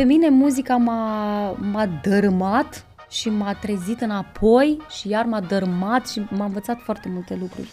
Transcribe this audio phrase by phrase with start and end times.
[0.00, 6.22] Pe mine muzica m-a, m-a dărâmat și m-a trezit înapoi și iar m-a dărâmat și
[6.30, 7.68] m-a învățat foarte multe lucruri.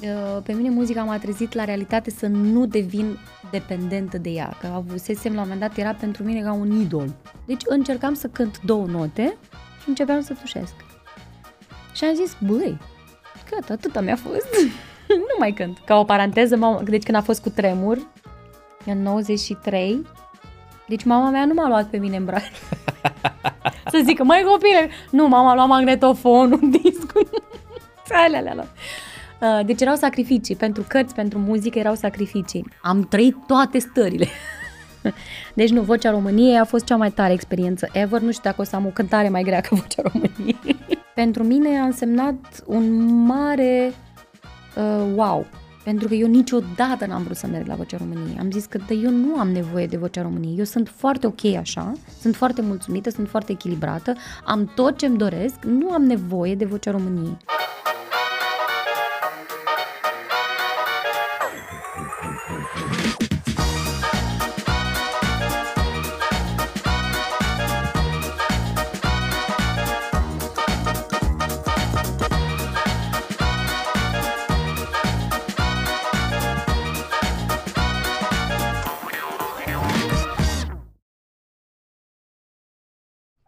[0.00, 3.18] Uh, pe mine muzica m-a trezit la realitate să nu devin
[3.50, 7.14] dependentă de ea, că avusesem la un moment dat, era pentru mine ca un idol.
[7.46, 9.36] Deci încercam să cânt două note
[9.82, 10.74] și începeam să tușesc.
[11.94, 12.78] Și am zis, băi,
[13.50, 14.48] gata, atâta mi-a fost.
[15.28, 15.78] nu mai cânt.
[15.84, 18.06] Ca o paranteză, mama, deci când a fost cu tremur,
[18.84, 20.06] în 93,
[20.90, 22.42] deci mama mea nu m-a luat pe mine în braț.
[23.92, 27.28] să zică, mai copile, nu, mama a luat magnetofonul, discul,
[28.24, 28.68] alea, alea, alea.
[29.40, 32.66] Uh, deci erau sacrificii, pentru cărți, pentru muzică erau sacrificii.
[32.82, 34.26] Am trăit toate stările.
[35.54, 38.20] Deci nu, Vocea României a fost cea mai tare experiență ever.
[38.20, 40.58] Nu știu dacă o să am o cântare mai grea ca Vocea României.
[41.14, 43.92] Pentru mine a însemnat un mare
[44.76, 45.46] uh, wow.
[45.84, 48.38] Pentru că eu niciodată n-am vrut să merg la Vocea României.
[48.38, 50.58] Am zis că de eu nu am nevoie de Vocea României.
[50.58, 55.64] Eu sunt foarte ok așa, sunt foarte mulțumită, sunt foarte echilibrată, am tot ce-mi doresc,
[55.64, 57.36] nu am nevoie de Vocea României.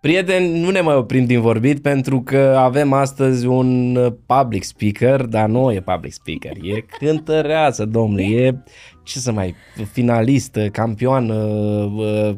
[0.03, 5.49] Prieteni, nu ne mai oprim din vorbit pentru că avem astăzi un public speaker, dar
[5.49, 8.55] nu e public speaker, e cântăreață, domnule, e
[9.03, 9.55] ce să mai,
[9.93, 11.35] finalistă, campioană,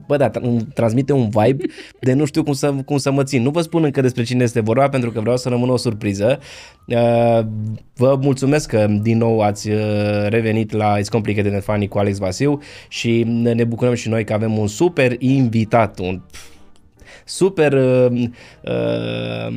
[0.06, 0.30] bă, da,
[0.74, 1.64] transmite un vibe
[2.00, 3.42] de nu știu cum să, cum să mă țin.
[3.42, 6.38] Nu vă spun încă despre cine este vorba pentru că vreau să rămână o surpriză.
[7.94, 9.68] Vă mulțumesc că din nou ați
[10.28, 14.32] revenit la It's Complicated and Funny cu Alex Vasiu și ne bucurăm și noi că
[14.32, 16.20] avem un super invitat, un
[17.24, 18.22] super uh,
[18.62, 19.54] uh,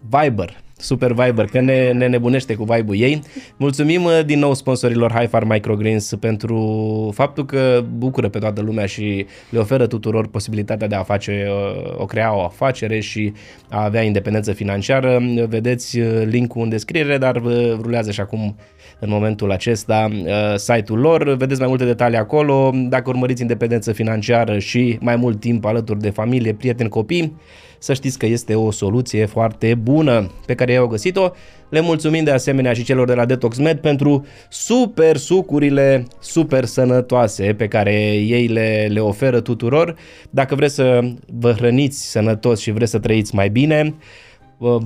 [0.00, 3.22] Viber, Super Viber, că ne, ne nebunește cu vibe-ul ei.
[3.56, 8.86] Mulțumim uh, din nou sponsorilor High Farm Microgreens pentru faptul că bucură pe toată lumea
[8.86, 13.32] și le oferă tuturor posibilitatea de a face, uh, o crea o afacere și
[13.68, 15.22] a avea independență financiară.
[15.48, 17.42] Vedeți uh, linkul în descriere, dar
[17.80, 18.56] rulează și acum
[19.00, 20.08] în momentul acesta
[20.56, 21.36] site-ul lor.
[21.36, 22.72] Vedeți mai multe detalii acolo.
[22.88, 27.36] Dacă urmăriți independență financiară și mai mult timp alături de familie, prieteni, copii,
[27.78, 31.30] să știți că este o soluție foarte bună pe care i-au găsit-o.
[31.68, 37.54] Le mulțumim de asemenea și celor de la Detox Med pentru super sucurile super sănătoase
[37.54, 39.94] pe care ei le, le oferă tuturor.
[40.30, 41.00] Dacă vreți să
[41.38, 43.94] vă hrăniți sănătos și vreți să trăiți mai bine,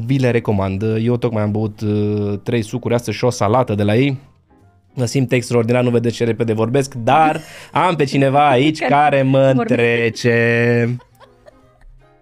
[0.06, 0.83] vi le recomand.
[1.03, 4.19] Eu tocmai am băut uh, trei sucuri astăzi și o salată de la ei.
[4.94, 7.41] Mă simt extraordinar, nu vedeți ce repede vorbesc, dar
[7.72, 10.97] am pe cineva aici care mă întrece.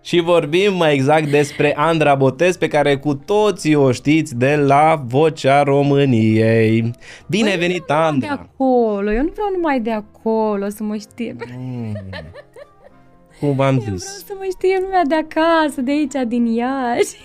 [0.03, 5.03] Și vorbim mai exact despre Andra Botez, pe care cu toții o știți de la
[5.07, 6.91] Vocea României.
[7.27, 8.29] Bine Băi, venit, Andra!
[8.29, 11.37] de acolo, eu nu vreau numai de acolo să mă știe.
[11.59, 11.97] Mm.
[13.41, 14.05] Cum v-am eu zis?
[14.05, 17.17] Vreau să mă știe lumea de acasă, de aici, din Iași.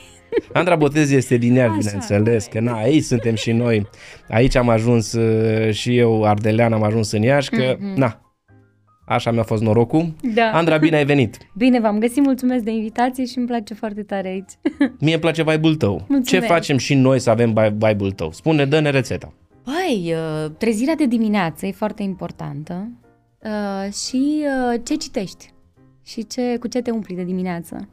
[0.53, 3.87] Andra Botez este din Iași, bineînțeles, că na, aici suntem și noi.
[4.29, 7.95] Aici am ajuns uh, și eu, Ardelean, am ajuns în Iași, că, mm-hmm.
[7.95, 8.19] na,
[9.05, 10.13] Așa mi-a fost norocul.
[10.33, 10.51] Da.
[10.53, 11.37] Andra, bine ai venit!
[11.57, 14.51] Bine v-am găsit, mulțumesc de invitație și îmi place foarte tare aici.
[14.99, 15.91] Mie îmi place vibe-ul tău.
[15.91, 16.29] Mulțumesc.
[16.29, 18.31] Ce facem și noi să avem vibe-ul tău?
[18.31, 19.33] Spune, dă-ne rețeta.
[19.63, 22.91] Păi, uh, trezirea de dimineață e foarte importantă
[23.39, 25.53] uh, și uh, ce citești
[26.05, 27.89] și ce, cu ce te umpli de dimineață.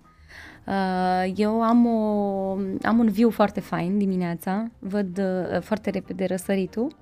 [1.35, 2.51] Eu am, o,
[2.83, 5.21] am un view foarte fain dimineața, văd
[5.61, 6.97] foarte repede răsăritul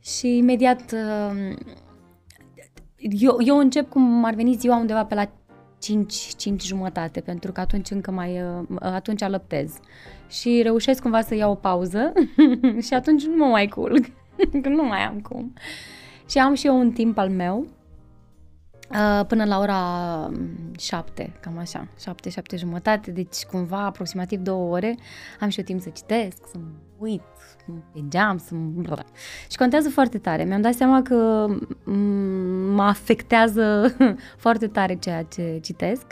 [0.00, 0.94] și imediat
[2.96, 5.30] eu, eu încep cum ar veni ziua undeva pe la
[5.78, 9.78] 5, 5 jumătate, pentru că atunci încă mai, uh, atunci alăptez.
[10.28, 12.12] Și reușesc cumva să iau o pauză
[12.86, 14.04] și atunci nu mă mai culc,
[14.62, 15.54] că nu mai am cum.
[16.28, 17.66] Și am și eu un timp al meu, uh,
[19.26, 20.30] până la ora
[20.78, 24.96] 7, cam așa, 7, 7 jumătate, deci cumva aproximativ două ore
[25.40, 26.58] am și eu timp să citesc, să
[26.98, 27.22] uit,
[27.92, 28.54] pe geam, să...
[29.50, 30.44] Și contează foarte tare.
[30.44, 31.46] Mi-am dat seama că
[32.74, 33.94] mă afectează
[34.44, 36.06] foarte tare ceea ce citesc.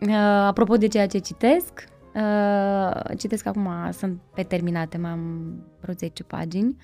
[0.00, 0.14] Uh,
[0.46, 1.84] apropo de ceea ce citesc,
[2.14, 6.76] uh, citesc acum, sunt pe terminate, mai am vreo 10 pagini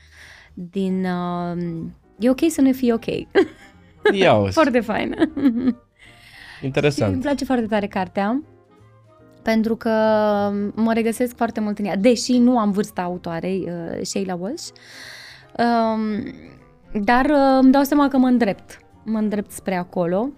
[0.54, 1.04] din...
[1.04, 1.84] Uh,
[2.19, 3.04] e ok să nu fie ok.
[4.12, 5.17] Ia Foarte faină.
[6.62, 7.08] Interesant.
[7.08, 8.43] Și îmi place foarte tare cartea
[9.43, 9.91] pentru că
[10.75, 14.69] mă regăsesc foarte mult în ea, deși nu am vârsta autoarei, uh, Sheila Walsh,
[15.58, 16.32] um,
[17.03, 20.29] dar uh, îmi dau seama că mă îndrept, mă îndrept spre acolo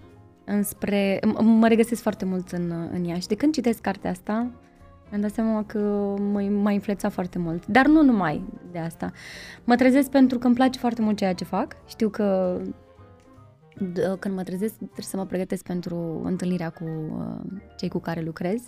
[0.45, 1.19] înspre...
[1.19, 4.47] m- mă regăsesc foarte mult în, în ea și de când citesc cartea asta,
[5.09, 5.79] mi-am dat seama că
[6.31, 7.65] mă, m-a influențat foarte mult.
[7.65, 9.11] Dar nu numai de asta.
[9.63, 11.75] Mă trezesc pentru că îmi place foarte mult ceea ce fac.
[11.87, 12.73] Știu că d-
[14.19, 18.61] când mă trezesc trebuie să mă pregătesc pentru întâlnirea cu uh, cei cu care lucrez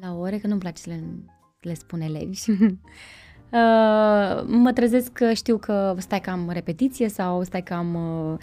[0.00, 1.02] la ore, că nu-mi place să le,
[1.60, 2.38] le spun elevi.
[3.44, 8.38] Uh, mă trezesc că știu că stai că am repetiție sau stai că am uh,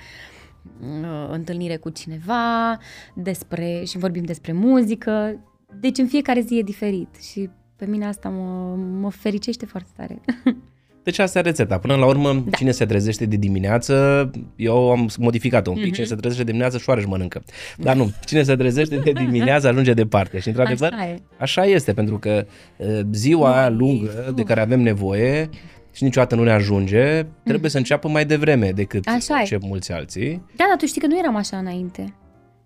[0.82, 2.78] uh, întâlnire cu cineva
[3.14, 5.40] despre și vorbim despre muzică.
[5.80, 10.22] Deci în fiecare zi e diferit și pe mine asta mă, mă fericește foarte tare.
[11.04, 11.78] Deci asta e rețeta.
[11.78, 12.58] Până la urmă, da.
[12.58, 15.94] cine se trezește de dimineață, eu am modificat-o un pic, mm-hmm.
[15.94, 17.44] cine se trezește de dimineață, șoareci mănâncă.
[17.78, 20.40] Dar nu, cine se trezește de dimineață ajunge departe.
[20.40, 21.22] Și într-adevăr, Așa e.
[21.38, 22.46] așa este, pentru că
[22.78, 25.50] uh, ziua aia lungă de care avem nevoie
[25.94, 29.40] și niciodată nu ne ajunge, trebuie să înceapă mai devreme decât Așa e.
[29.40, 30.46] încep mulți alții.
[30.56, 32.14] Da, dar tu știi că nu eram așa înainte.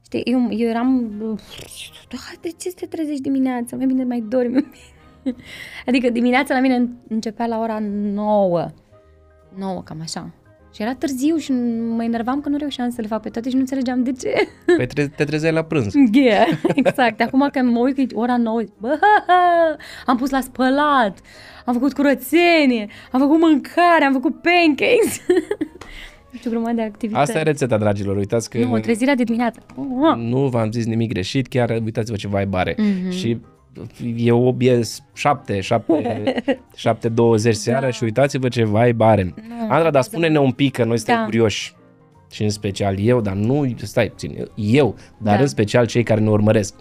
[0.06, 1.12] Știi, eu, eu eram...
[2.10, 3.76] Da, de ce să te trezești dimineața?
[3.76, 4.66] Mai bine mai dormi.
[5.88, 8.66] adică dimineața la mine începea la ora 9.
[9.58, 10.30] 9, cam așa.
[10.74, 11.52] Și era târziu și
[11.96, 14.34] mă enervam că nu reușeam să le fac pe toate și nu înțelegeam de ce.
[14.78, 15.94] Păi tre- te trezeai la prânz.
[16.12, 17.22] Yeah, exact.
[17.22, 19.00] Acum când mă uit că e ora 9, bă,
[20.06, 21.20] am pus la spălat,
[21.66, 25.22] am făcut curățenie, am făcut mâncare, am făcut pancakes.
[26.38, 27.22] Știu grămadă de activități.
[27.22, 28.16] Asta e rețeta, dragilor.
[28.18, 29.60] Uitați că Nu, trezirea de dimineață.
[29.76, 32.76] Oh, nu v-am zis nimic greșit, chiar uitați-vă ce vibe are.
[32.78, 33.12] Mhm.
[33.12, 33.38] Și
[34.16, 34.82] e o e
[35.14, 36.42] 7, 7,
[36.76, 39.24] 7, 20 seara și uitați-vă ce vibe are.
[39.24, 41.24] Nu, Andra, dar vreau spune-ne un pic că noi suntem Da.
[41.24, 41.74] curioși
[42.32, 45.42] și în special eu, dar nu, stai puțin, eu, dar Da.
[45.42, 46.74] în special cei care ne urmăresc.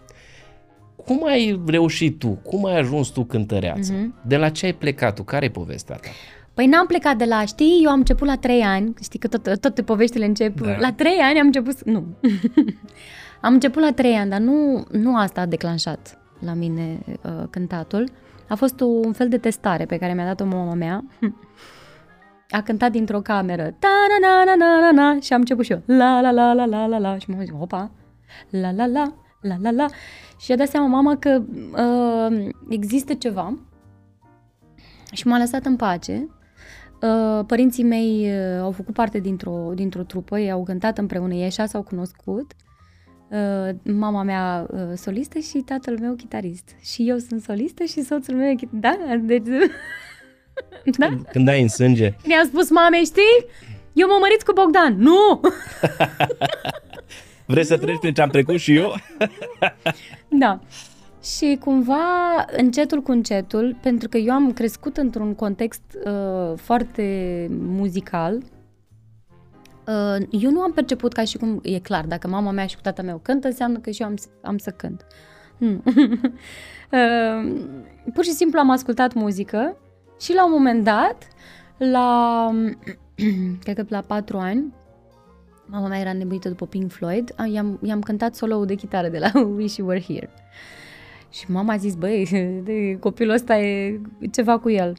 [1.05, 2.29] Cum ai reușit tu?
[2.29, 3.93] Cum ai ajuns tu cântăreață?
[3.93, 4.15] Mhm.
[4.27, 5.23] De la ce ai plecat tu?
[5.23, 6.09] Care e povestea ta?
[6.55, 9.61] Păi n-am plecat de la, știi, eu am început la 3 ani, știi că tot,
[9.61, 10.77] toate poveștile încep, Da.
[10.79, 12.05] la 3 ani am început, să- nu,
[13.41, 18.11] am început la 3 ani, dar nu, nu asta a declanșat la mine uh, cântatul,
[18.49, 21.05] a fost un fel de testare pe care mi-a dat-o mama mea,
[22.51, 23.89] a cântat dintr-o cameră, ta
[24.21, 26.65] na na na na na na și am început și eu, la la la la
[26.65, 27.19] la la la.
[27.19, 27.91] Și mă zic, opa,
[28.51, 29.87] la la la la la la.
[30.39, 31.43] Și a dat seama mama că
[31.77, 33.59] uh, există ceva
[35.13, 36.29] și m-a lăsat în pace.
[37.03, 41.45] Uh, Părinții mei uh, au făcut parte dintr-o, dintr-o trupă, ei au cântat împreună, ei
[41.45, 42.53] așa s-au cunoscut.
[43.35, 46.69] Uh, Mama mea uh, solistă și tatăl meu chitarist.
[46.83, 49.47] Și eu sunt solistă și soțul meu e chit- Da, deci...
[50.99, 51.09] da?
[51.31, 53.47] Când ai în sânge, Mi-a spus mamei, știi?
[53.93, 54.95] Eu mă mărit cu Bogdan.
[54.99, 55.41] Nu!
[57.47, 58.95] vreți să treci prin ce am trecut și eu?
[60.39, 60.61] Da.
[61.23, 68.35] Și cumva, încetul cu încetul, pentru că eu am crescut într-un context uh, foarte muzical,
[68.37, 68.43] uh,
[70.31, 73.03] eu nu am perceput ca și cum, e clar, dacă mama mea și cu tata
[73.03, 75.07] meu cântă, înseamnă că și eu am, să- am să cânt.
[75.57, 75.83] Nu.
[76.93, 77.55] uh,
[78.15, 79.77] pur și simplu am ascultat muzică
[80.21, 81.29] și la un moment dat,
[81.77, 82.51] la,
[83.65, 84.73] cred că la patru ani,
[85.67, 89.19] mama mea era nebuită după Pink Floyd, a- i-am, i-am cântat solo de chitară de
[89.19, 90.31] la Wish You Were Here.
[91.31, 92.29] Și mama a zis, băi,
[92.65, 94.01] de, copilul ăsta e
[94.33, 94.97] ceva cu el.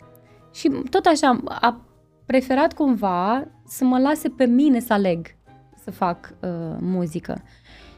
[0.54, 1.82] Și tot așa, a
[2.25, 5.36] preferat cumva să mă lase pe mine să aleg
[5.83, 6.50] să fac uh,
[6.80, 7.42] muzică.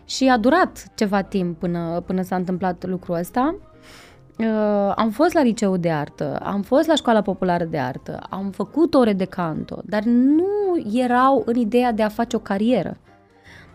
[0.05, 3.55] Și a durat ceva timp până, până s-a întâmplat lucrul ăsta.
[4.37, 8.49] Uh, am fost la liceu de artă, am fost la școala populară de artă, am
[8.51, 10.47] făcut ore de canto, dar nu
[10.93, 12.97] erau în ideea de a face o carieră.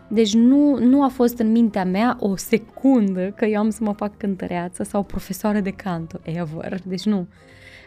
[0.07, 3.91] Deci nu, nu a fost în mintea mea o secundă că eu am să mă
[3.91, 6.79] fac cântăreață sau profesoară de canto, ever.
[6.83, 7.27] Deci nu.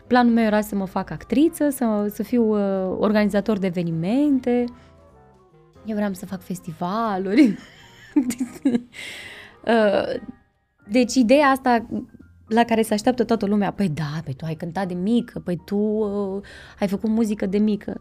[0.07, 4.65] Planul meu era să mă fac actriță, să, să fiu uh, organizator de evenimente.
[5.85, 7.43] Eu vreau să fac festivaluri.
[9.65, 10.21] uh,
[10.89, 11.87] deci ideea asta
[12.47, 15.61] la care se așteaptă toată lumea, păi da, păi tu ai cântat de mică, păi
[15.65, 16.43] tu uh,
[16.81, 18.01] ai făcut muzică de mică.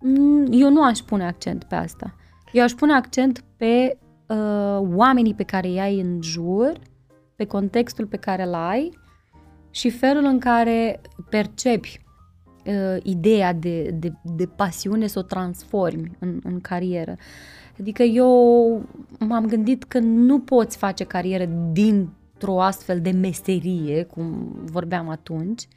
[0.00, 2.14] Mm, Eu nu aș pune accent pe asta.
[2.52, 6.72] Eu aș pune accent pe uh, oamenii pe care îi ai în jur,
[7.36, 9.02] pe contextul pe care îl ai
[9.74, 12.00] și felul în care percepi
[12.66, 17.16] uh, ideea de, de, de pasiune să o transformi în, în carieră.
[17.80, 18.82] Adică eu
[19.18, 25.68] m-am gândit că nu poți face carieră dintr-o astfel de meserie, cum vorbeam atunci,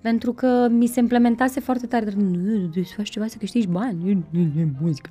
[0.00, 3.98] pentru că mi se implementase foarte tare, nu, trebuie să faci ceva să câștigi bani,
[4.04, 5.10] nu, nu, nu, muzică.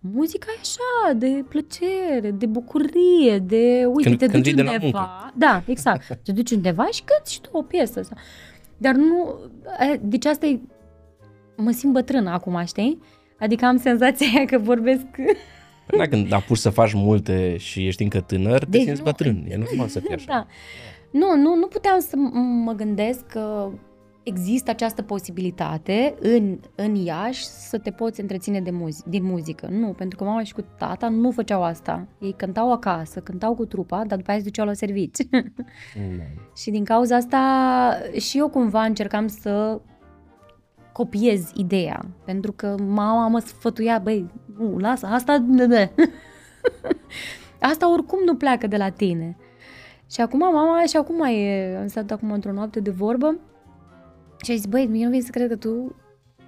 [0.00, 4.62] Muzica e așa, de plăcere, de bucurie, de, uite, Când- te când duci vii de
[4.62, 5.32] la undeva.
[5.36, 6.06] Da, exact.
[6.24, 8.02] Te duci undeva și cânti și tu o piesă.
[8.02, 8.16] Sau.
[8.76, 9.38] Dar nu,
[9.92, 10.60] e, deci asta e,
[11.56, 13.00] mă simt bătrână acum, știi?
[13.38, 15.06] Adică am senzația aia că vorbesc
[15.96, 19.44] Da, când apuci să faci multe și ești încă tânăr, te Deci simți nu- bătrân.
[19.48, 20.24] E normal să fie așa.
[20.28, 20.46] Da.
[21.10, 23.70] Nu, nu, nu puteam să m- mă gândesc că
[24.26, 29.68] există această posibilitate în, în Iași să te poți întreține de muzi- din muzică.
[29.70, 32.06] Nu, pentru că mama și cu tata nu făceau asta.
[32.20, 35.18] Ei cântau acasă, cântau cu trupa, dar după aia se duceau la servici.
[35.30, 35.52] Mm.
[36.60, 37.40] și din cauza asta
[38.18, 39.80] și eu cumva încercam să
[40.92, 42.06] copiez ideea.
[42.24, 45.46] Pentru că mama mă sfătuia, băi, nu, lasă, asta...
[47.70, 49.36] asta oricum nu pleacă de la tine.
[50.10, 53.38] Și acum mama și acum e, am stat acum într-o noapte de vorbă
[54.44, 55.94] și a zis, băi, mie nu vine să cred că tu,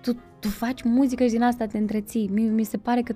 [0.01, 2.29] tu, tu faci muzică și din asta te întreții.
[2.33, 3.13] Mi, mi se pare că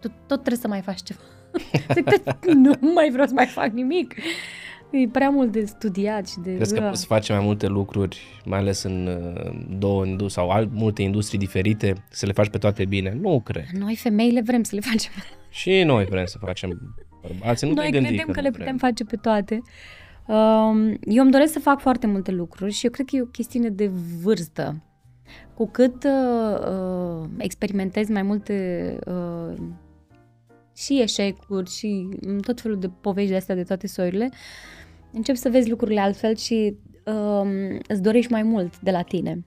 [0.00, 1.20] tu tot trebuie să mai faci ceva.
[1.94, 2.36] Zic, "Da,
[2.80, 4.14] nu mai vreau să mai fac nimic.
[4.90, 6.54] E prea mult de studiat și de...
[6.54, 6.88] Crezi că Ua.
[6.88, 11.38] poți face mai multe lucruri, mai ales în uh, două industrie sau alt, multe industrii
[11.38, 13.16] diferite, să le faci pe toate bine?
[13.20, 13.64] Nu cred.
[13.78, 15.12] Noi femeile vrem să le facem.
[15.50, 18.64] Și noi vrem să facem bărbații, nu Noi te-ai gândit credem că nu le vrem.
[18.64, 19.62] putem face pe toate.
[20.26, 23.26] Um, Eu îmi doresc să fac foarte multe lucruri și eu cred că e o
[23.26, 23.90] chestiune de
[24.22, 24.82] vârstă.
[25.54, 29.56] Cu cât uh, uh, experimentez mai multe uh,
[30.74, 34.30] și eșecuri și mm, tot felul de povești de astea de toate soiurile,
[35.12, 39.44] încep să vezi lucrurile altfel și um, îți dorești mai mult de la tine.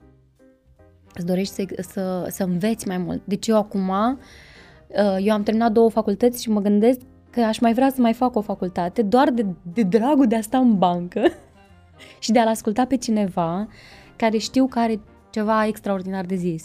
[1.14, 3.22] Îți dorești să, să, să înveți mai mult.
[3.24, 7.00] Deci eu acum, uh, eu am terminat două facultăți și mă gândesc
[7.36, 10.40] că aș mai vrea să mai fac o facultate doar de, de dragul de a
[10.40, 11.22] sta în bancă
[12.24, 13.68] și de a-l asculta pe cineva
[14.16, 15.00] care știu că are
[15.30, 16.64] ceva extraordinar de zis.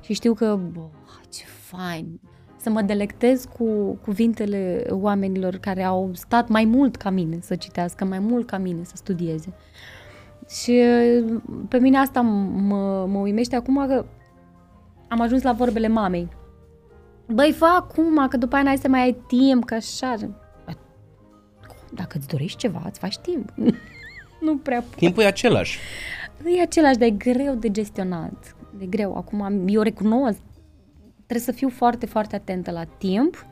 [0.00, 0.80] Și știu că, bă,
[1.30, 2.20] ce fain,
[2.56, 8.04] să mă delectez cu cuvintele oamenilor care au stat mai mult ca mine să citească,
[8.04, 9.52] mai mult ca mine să studieze.
[10.48, 14.04] Și uh, pe mine asta mă, mă uimește acum că
[15.08, 16.28] am ajuns la vorbele mamei.
[17.34, 20.16] Băi, fă acum, că după aia n-ai să mai ai timp, că așa...
[21.94, 23.52] Dacă îți dorești ceva, îți faci timp.
[24.46, 24.94] nu prea pot.
[24.96, 25.78] Timpul e același.
[26.44, 28.56] E același, dar e greu de gestionat.
[28.78, 29.16] E greu.
[29.16, 30.38] Acum, eu recunosc,
[31.14, 33.46] trebuie să fiu foarte, foarte atentă la timp,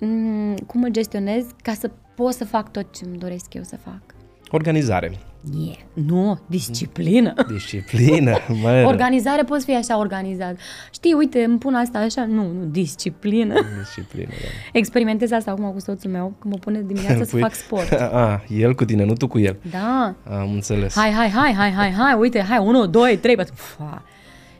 [0.00, 3.76] mm, cum îl gestionez, ca să pot să fac tot ce îmi doresc eu să
[3.76, 4.02] fac.
[4.50, 5.18] Organizare.
[5.58, 5.76] Yeah.
[5.92, 7.34] Nu, disciplină.
[7.52, 8.36] Disciplină.
[8.62, 10.56] Mă, Organizare poți fi așa organizat.
[10.92, 12.24] Știi, uite, îmi pun asta așa.
[12.24, 13.54] Nu, nu, disciplină.
[13.78, 14.48] Disciplină, da.
[14.72, 17.92] Experimentez asta acum cu soțul meu, când mă pune dimineața să Păi- fac sport.
[17.92, 19.56] A, el cu tine, nu tu cu el.
[19.70, 20.14] Da.
[20.30, 20.94] Am înțeles.
[20.96, 23.54] Hai, hai, hai, hai, hai, hai, uite, hai, 1, 2, 3, 4.
[23.54, 24.02] Fa.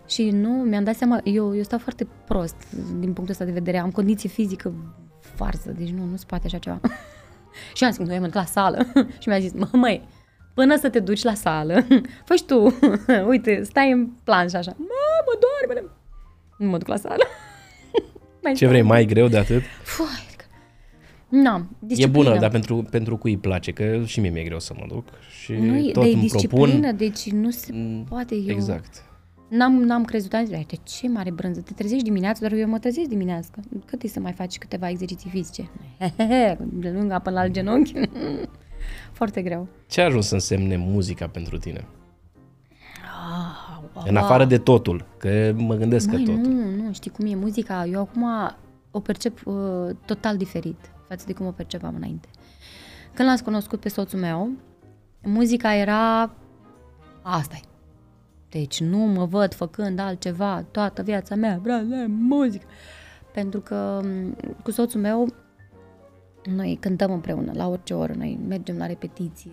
[0.09, 2.57] Și nu, mi-am dat seama, eu, eu stau foarte prost
[2.99, 3.79] din punctul ăsta de vedere.
[3.79, 4.73] Am condiție fizică
[5.35, 6.81] farsă, deci nu, nu se poate așa ceva.
[7.75, 8.87] și am zis, nu, eu mă duc la sală.
[9.19, 10.09] și mi-a zis, mă, măi,
[10.59, 11.87] până să te duci la sală,
[12.29, 12.79] fă tu,
[13.31, 14.75] uite, stai în plan și așa.
[14.79, 14.85] Mă,
[15.27, 15.91] mă doarme.
[16.59, 17.23] Nu mă duc la sală.
[18.43, 18.69] Mai Ce stau.
[18.69, 19.63] vrei, mai greu de atât?
[19.83, 20.27] Fuai,
[21.29, 22.23] Nu, E disciplină.
[22.29, 25.05] bună, dar pentru, pentru cui îi place, că și mie mi-e greu să mă duc
[25.43, 26.97] și nu, e- tot de îmi disciplină, propun.
[26.97, 28.35] deci nu se Mm, poate.
[28.35, 29.03] Eu, Exact.
[29.49, 32.69] N-am, n-am crezut, am zis, "Ai, de ce mare brânză, te trezești dimineața, dar eu
[32.69, 33.49] mă trezesc dimineața.
[33.85, 35.71] Cât e să mai faci câteva exerciții fizice?
[36.59, 37.93] De lungă până la alt genunchi.
[39.19, 39.69] Foarte greu.
[39.87, 41.87] Ce a ajuns să însemne muzica pentru tine?
[43.95, 46.51] Ah, În afară de totul, că mă gândesc Măi, că totul.
[46.51, 47.85] nu, nu, știi cum e muzica.
[47.85, 48.25] Eu acum
[48.91, 49.55] o percep uh,
[50.05, 52.29] total diferit față de cum o percepeam înainte.
[53.15, 54.51] Când l-am cunoscut pe soțul meu,
[55.23, 56.35] muzica era
[57.23, 57.65] asta -i.
[58.49, 62.67] Deci nu mă văd făcând altceva toată viața mea, vreau să am muzică.
[63.33, 65.29] Pentru că m, cu soțul meu
[66.55, 69.51] noi cântăm împreună la orice oră, noi mergem la repetiție,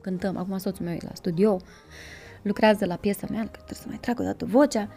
[0.00, 0.36] cântăm.
[0.36, 1.56] Acum soțul meu e la studio,
[2.42, 4.88] lucrează la piesa mea, că trebuie să mai trag o dată vocea.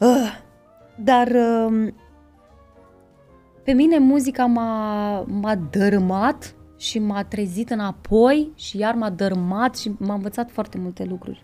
[0.00, 0.40] Uh,
[1.04, 1.92] dar uh,
[3.64, 9.92] pe mine muzica m-a, m-a dărâmat și m-a trezit înapoi și iar m-a dărâmat și
[9.98, 11.42] m-a învățat foarte multe lucruri.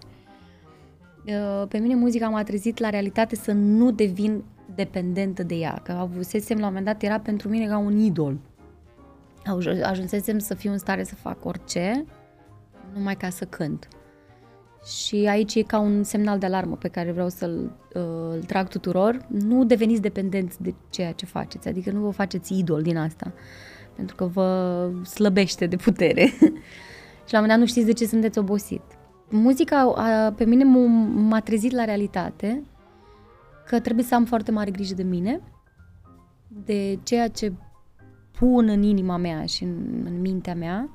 [1.26, 5.92] Uh, Pe mine muzica m-a trezit la realitate să nu devin dependentă de ea, că
[5.92, 8.38] avusesem la un moment dat, era pentru mine ca un idol.
[9.46, 12.04] Aj- Ajunsesem să fiu în stare să fac orice,
[12.94, 13.88] numai ca să cânt.
[14.84, 18.68] Și aici e ca un semnal de alarmă pe care vreau să-l uh, îl trag
[18.68, 19.26] tuturor.
[19.28, 23.32] Nu deveniți dependenți de ceea ce faceți, adică nu vă faceți idol din asta,
[23.96, 26.24] pentru că vă slăbește de putere.
[27.26, 28.82] și la un moment dat nu știți de ce sunteți obosit.
[29.30, 32.62] Muzica a, pe mine m- m-a trezit la realitate
[33.66, 35.40] că trebuie să am foarte mare grijă de mine,
[36.48, 37.52] de ceea ce
[38.38, 40.88] pun în inima mea și în, în mintea mea,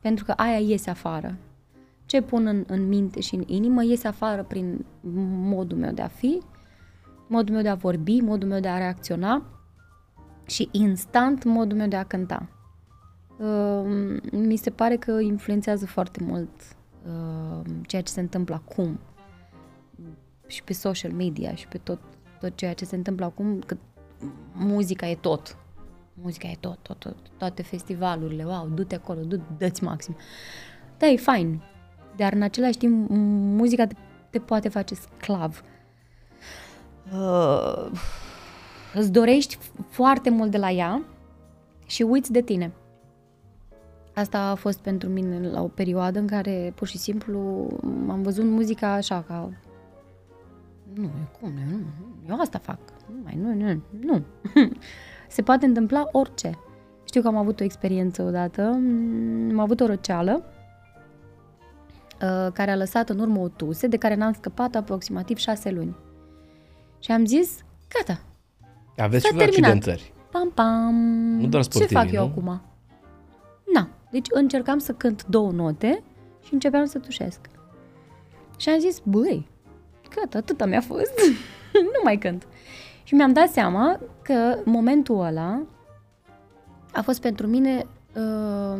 [0.00, 1.36] pentru că aia iese afară.
[2.06, 4.84] Ce pun în, în minte și în inimă iese afară prin
[5.30, 6.42] modul meu de a fi,
[7.28, 9.42] modul meu de a vorbi, modul meu de a reacționa
[10.46, 12.48] și instant modul meu de a cânta.
[13.38, 16.50] Uh, mi se pare că influențează foarte mult
[17.06, 18.98] uh, ceea ce se întâmplă acum
[20.46, 22.00] și pe social media și pe tot,
[22.40, 23.76] tot ceea ce se întâmplă acum, că
[24.52, 25.56] muzica e tot.
[26.22, 30.16] Muzica e tot, tot, tot toate festivalurile, wow, du-te acolo, du dă-ți maxim.
[30.98, 31.62] Da, e fain,
[32.16, 33.08] dar în același timp
[33.58, 33.94] muzica te,
[34.30, 35.62] te poate face sclav.
[37.12, 37.90] Uh,
[38.94, 39.58] îți dorești
[39.88, 41.04] foarte mult de la ea
[41.86, 42.72] și uiți de tine.
[44.14, 47.68] Asta a fost pentru mine la o perioadă în care pur și simplu
[48.08, 49.50] am văzut muzica așa ca
[50.94, 51.10] nu,
[51.40, 51.78] cum, nu,
[52.28, 52.78] eu asta fac.
[53.06, 54.24] Nu, mai, nu, nu, nu.
[55.28, 56.58] Se poate întâmpla orice.
[57.04, 58.62] Știu că am avut o experiență odată,
[59.50, 60.42] am avut o răceală
[62.22, 65.96] uh, care a lăsat în urmă o tuse de care n-am scăpat aproximativ șase luni.
[66.98, 67.58] Și am zis,
[67.98, 68.20] gata,
[68.96, 69.70] Aveți S-a și terminat.
[69.70, 70.12] accidentări.
[70.30, 70.94] pam, pam,
[71.40, 72.30] Nu doar ce sportivii, fac eu nu?
[72.30, 72.60] acum?
[73.74, 76.02] Na, deci încercam să cânt două note
[76.44, 77.40] și începeam să tușesc.
[78.56, 79.48] Și am zis, băi,
[80.14, 81.12] gata, atâta mi-a fost,
[81.94, 82.46] nu mai cânt.
[83.08, 85.62] Și mi-am dat seama că momentul ăla
[86.92, 88.78] a fost pentru mine, uh,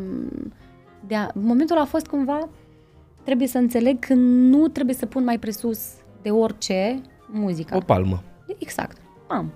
[1.07, 2.49] de a, momentul ăla a fost cumva,
[3.23, 5.93] trebuie să înțeleg că nu trebuie să pun mai presus
[6.23, 7.77] de orice muzica.
[7.77, 8.23] O palmă.
[8.59, 8.97] Exact,
[9.29, 9.53] am.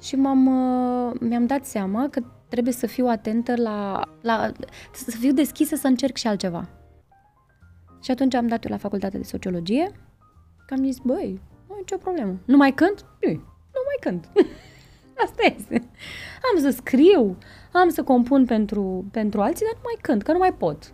[0.00, 4.52] Și m-am, uh, mi-am dat seama că trebuie să fiu atentă la, la...
[4.92, 6.68] să fiu deschisă să încerc și altceva.
[8.02, 9.90] Și atunci am dat eu la facultatea de sociologie,
[10.66, 12.34] că am zis, băi, nu e nicio problemă.
[12.44, 13.04] Nu mai cânt?
[13.20, 14.28] Nu, nu mai cânt.
[15.24, 15.88] Asta este.
[16.52, 17.38] Am să scriu,
[17.72, 20.90] am să compun pentru, pentru alții, dar nu mai cânt, că nu mai pot.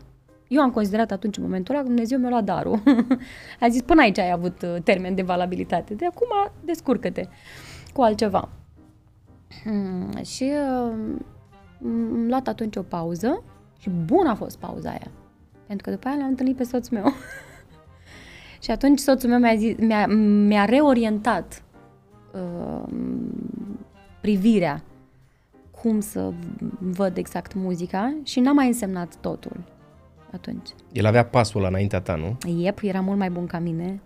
[0.49, 2.83] Eu am considerat atunci, în momentul ăla, că Dumnezeu mi-a luat darul.
[3.61, 5.95] A zis, până aici ai avut uh, termen de valabilitate.
[5.95, 6.29] De acum,
[6.65, 7.29] descurcă-te
[7.93, 8.49] cu altceva.
[9.63, 10.93] Hmm, și uh,
[11.85, 13.43] am luat atunci o pauză
[13.79, 15.11] și bună a fost pauza aia.
[15.67, 17.13] Pentru că după aia l-am întâlnit pe soțul meu.
[18.65, 20.07] și atunci soțul meu mi-a, zis, mi-a,
[20.47, 21.63] mi-a reorientat
[22.33, 22.83] uh,
[24.21, 24.83] privirea
[25.83, 26.33] cum să
[26.79, 29.57] văd exact muzica și n-a mai însemnat totul
[30.33, 30.69] atunci.
[30.93, 32.37] El avea pasul ăla înaintea ta, nu?
[32.57, 34.01] Iep, era mult mai bun ca mine.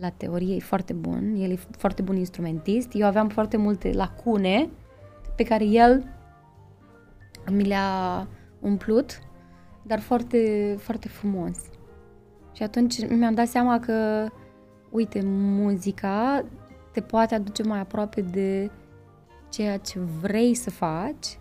[0.00, 2.88] La teorie e foarte bun, el e foarte bun instrumentist.
[2.92, 4.68] Eu aveam foarte multe lacune
[5.36, 6.04] pe care el
[7.50, 8.26] mi le-a
[8.60, 9.18] umplut,
[9.82, 11.58] dar foarte, foarte frumos.
[12.52, 14.28] Și atunci mi-am dat seama că,
[14.90, 16.44] uite, muzica
[16.94, 18.70] te poate aduce mai aproape de
[19.48, 21.38] ceea ce vrei să faci,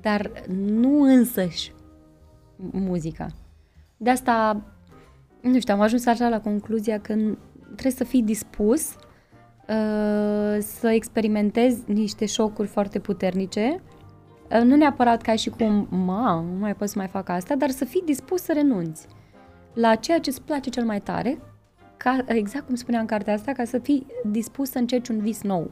[0.00, 1.72] dar nu însăși
[2.56, 3.26] muzica.
[3.96, 4.62] De asta,
[5.40, 10.88] nu știu, am ajuns așa la concluzia că n- trebuie să fii dispus uh, să
[10.92, 13.82] experimentezi niște șocuri foarte puternice,
[14.50, 17.70] uh, nu neapărat ca și cum, ma, nu mai pot să mai fac asta, dar
[17.70, 19.06] să fii dispus să renunți
[19.74, 21.38] la ceea ce îți place cel mai tare,
[21.98, 25.42] ca, exact cum spunea în cartea asta, ca să fii dispus să încerci un vis
[25.42, 25.70] nou.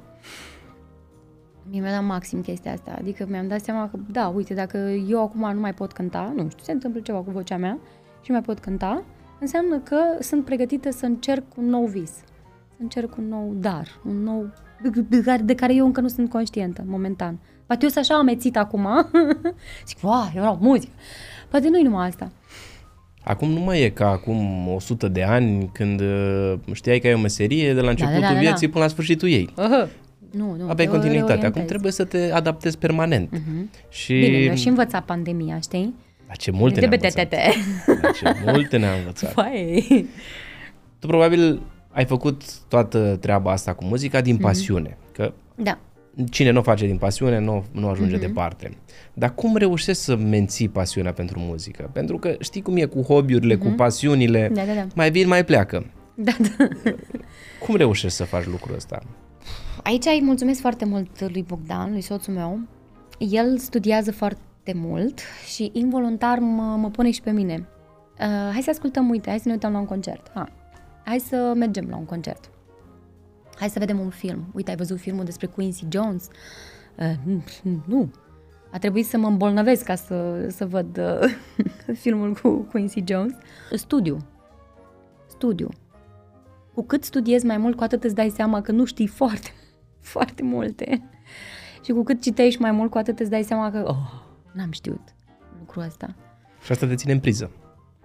[1.71, 4.77] Mie mi-a dat maxim chestia asta, adică mi-am dat seama că, da, uite, dacă
[5.09, 7.79] eu acum nu mai pot cânta, nu știu, se întâmplă ceva cu vocea mea
[8.21, 9.05] și nu mai pot cânta,
[9.41, 12.11] înseamnă că sunt pregătită să încerc un nou vis,
[12.77, 14.51] să încerc un nou dar, un nou
[15.09, 17.39] de care, de care eu încă nu sunt conștientă, momentan.
[17.67, 18.89] Poate eu sunt așa amețit acum,
[19.89, 20.93] zic, wow, eu vreau muzică.
[21.49, 22.31] Poate nu-i numai asta.
[23.29, 27.19] Acum nu mai e ca acum 100 de ani când uh, știai că ai o
[27.19, 28.39] meserie de la începutul da, da, da.
[28.41, 29.49] vieții până la sfârșitul ei.
[29.53, 29.89] Uh-huh.
[30.31, 30.69] Nu, nu.
[30.69, 31.33] Aveai te continuitate.
[31.33, 31.67] Acum reorientezi.
[31.67, 33.31] trebuie să te adaptezi permanent.
[33.31, 33.71] Mhm.
[33.89, 34.13] Și...
[34.13, 35.95] Bine, mi-a și învățat pandemia, știi?
[36.29, 37.29] La ce multe ne-a învățat.
[37.29, 37.35] TBTT.
[38.03, 39.33] La ce multe ne-a învățat.
[39.43, 40.07] Păi,
[40.99, 41.61] Tu probabil
[41.91, 44.27] ai făcut toată treaba asta cu muzica Mhm.
[44.27, 44.97] din pasiune.
[45.13, 45.79] Că da.
[46.31, 48.27] Cine nu o face din pasiune nu, nu ajunge Mhm.
[48.27, 48.77] departe.
[49.15, 51.91] Dar cum reușești să menții pasiunea pentru muzică?
[51.93, 54.55] Pentru că știi cum e cu hobby-urile, cu pasiunile, Mhm.
[54.55, 54.87] Da, da, da.
[54.95, 55.87] mai vin, mai pleacă.
[56.15, 56.69] Da, da.
[57.67, 59.03] Cum reușești să faci lucrul ăsta?
[59.83, 62.59] Aici îi mulțumesc foarte mult lui Bogdan, lui soțul meu.
[63.19, 65.21] El studiază foarte mult
[65.55, 67.69] și involuntar mă, mă pune și pe mine.
[68.21, 70.31] Uh, hai să ascultăm, uite, hai să ne uităm la un concert.
[70.35, 70.49] Ha.
[71.05, 72.51] Hai să mergem la un concert.
[73.59, 74.45] Hai să vedem un film.
[74.55, 76.29] Uite, ai văzut filmul despre Quincy Jones?
[76.99, 77.37] Uh,
[77.87, 78.11] nu.
[78.71, 81.37] A trebuit să mă îmbolnăvesc ca să, să văd uh,
[82.03, 83.35] filmul cu Quincy Jones.
[83.73, 84.19] Studiu.
[85.27, 85.69] Studiu.
[86.75, 89.51] Cu cât studiezi mai mult, cu atât îți dai seama că nu știi foarte,
[90.15, 91.11] foarte multe.
[91.85, 95.15] Și cu cât citești mai mult, cu atât îți dai seama că, oh, n-am știut
[95.59, 96.15] lucrul ăsta.
[96.63, 97.51] Și asta te ține în priză.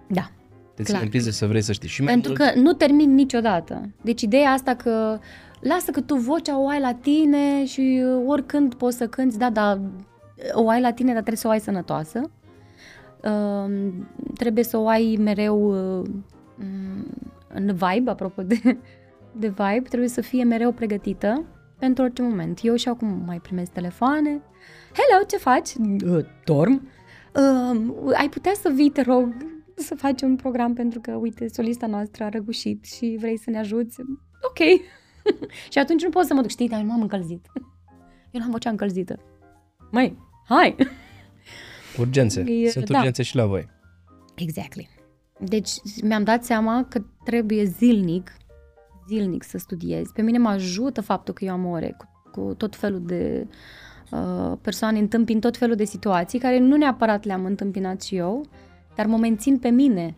[0.08, 0.30] Da.
[0.74, 1.02] Te ține Clar.
[1.02, 1.88] în priză să vrei să știi.
[1.88, 3.88] Și mai Pentru mult, că nu termin niciodată.
[4.02, 5.18] Deci ideea asta că
[5.60, 9.50] lasă că tu vocea o ai la tine și uh, oricând poți să cânti, da,
[9.50, 9.80] dar
[10.52, 12.30] o ai la tine, dar trebuie să o ai sănătoasă.
[13.24, 13.92] Uh,
[14.34, 16.06] trebuie să o ai mereu uh,
[17.54, 18.60] în vibe, apropo de,
[19.40, 21.44] de vibe, trebuie să fie mereu pregătită
[21.78, 22.58] pentru orice moment.
[22.62, 24.28] Eu și acum mai primesc telefoane.
[24.92, 25.70] Hello, ce faci?
[26.16, 26.88] "Uh, Dorm.
[27.34, 29.34] Uh, ai putea să vii, te rog,
[29.76, 33.58] să facem un program pentru că, uite, solista noastră a răgușit și vrei să ne
[33.58, 34.00] ajuți.
[34.42, 34.80] Ok.
[35.72, 37.46] și atunci nu pot să mă duc, știi, dar m-am încălzit.
[38.30, 39.18] Eu n-am vocea încălzită.
[39.90, 40.76] Măi, hai!
[41.98, 42.40] urgențe.
[42.40, 42.96] E- Sunt da.
[42.96, 43.68] urgențe și la voi.
[44.34, 44.88] Exactly.
[45.38, 45.70] Deci
[46.02, 48.32] mi-am dat seama că trebuie zilnic,
[49.08, 50.08] zilnic să studiez.
[50.14, 53.46] Pe mine mă ajută faptul că eu am ore cu, cu tot felul de
[54.10, 58.46] uh, persoane, întâmpin tot felul de situații care nu neapărat le-am întâmpinat și eu,
[58.94, 60.16] dar mă mențin pe mine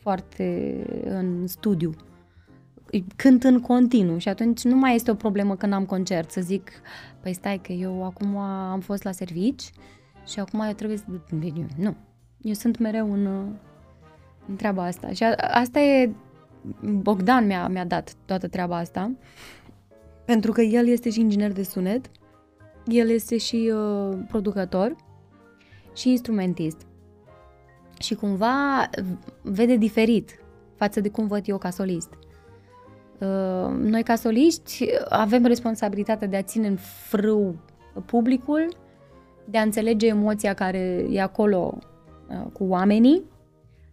[0.00, 1.94] foarte în studiu.
[3.16, 6.70] Cânt în continuu și atunci nu mai este o problemă când am concert să zic,
[7.20, 9.70] păi stai că eu acum am fost la servici
[10.26, 11.04] și acum eu trebuie să...
[11.76, 11.96] Nu.
[12.40, 13.44] Eu sunt mereu în, uh,
[14.48, 15.12] în treaba asta.
[15.12, 16.10] Și a, asta e...
[16.82, 19.12] Bogdan mi-a, mi-a dat toată treaba asta,
[20.24, 22.10] pentru că el este și inginer de sunet,
[22.86, 24.96] el este și uh, producător
[25.94, 26.87] și instrumentist.
[27.98, 28.90] Și cumva
[29.42, 30.30] vede diferit
[30.74, 32.08] față de cum văd eu ca solist.
[33.18, 36.76] Uh, Noi ca soliști avem responsabilitatea de a ține în
[37.08, 37.54] frâu
[38.06, 38.68] publicul,
[39.44, 41.78] de a înțelege emoția care e acolo
[42.28, 43.22] uh, cu oamenii,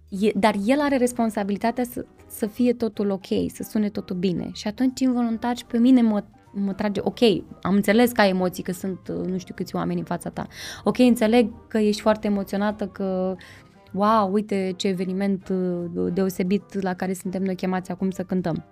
[0.09, 4.49] e, dar el are responsabilitatea să, să fie totul ok, să sune totul bine.
[4.53, 7.19] Și atunci involuntar și pe mine mă, mă trage, ok,
[7.61, 10.47] am înțeles că ai emoții, că sunt uh, nu știu câți oameni în fața ta.
[10.83, 13.35] Ok, înțeleg că ești foarte emoționată, că
[13.95, 18.65] wow, uite ce eveniment uh, deosebit la care suntem noi chemați acum să cântăm.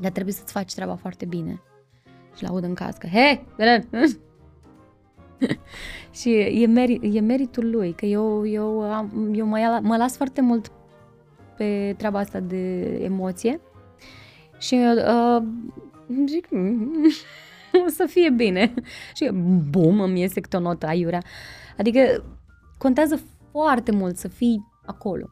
[0.00, 1.60] Dar trebuie să-ți faci treaba foarte bine.
[2.36, 3.44] Și la aud în cască, he,
[6.18, 10.16] și e, meri, e meritul lui, că eu, eu, am, eu mă, ia, mă las
[10.16, 10.72] foarte mult
[11.56, 13.60] pe treaba asta de emoție
[14.58, 15.42] și uh,
[16.26, 16.90] zic, "Mm,
[17.86, 18.74] o să fie bine.
[19.16, 19.30] Și
[19.70, 21.22] bum, îmi iese câte o notă aiurea.
[21.78, 22.24] Adică
[22.78, 23.20] contează
[23.60, 25.26] foarte mult să fii acolo.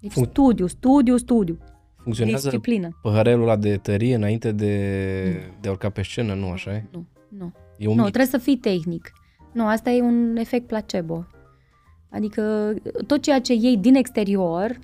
[0.00, 1.58] Deci Fun- studiu, studiu, studiu.
[1.96, 2.98] Funcționează Disciplină.
[3.02, 4.72] păhărelul ăla de tărie înainte de,
[5.60, 6.84] de a urca pe scenă, nu așa e?
[6.90, 7.52] Nu, nu.
[7.78, 8.12] E un Nu, mit.
[8.12, 9.12] trebuie să fii tehnic.
[9.52, 11.26] Nu, asta e un efect placebo.
[12.10, 12.74] Adică
[13.06, 14.78] tot ceea ce iei din exterior,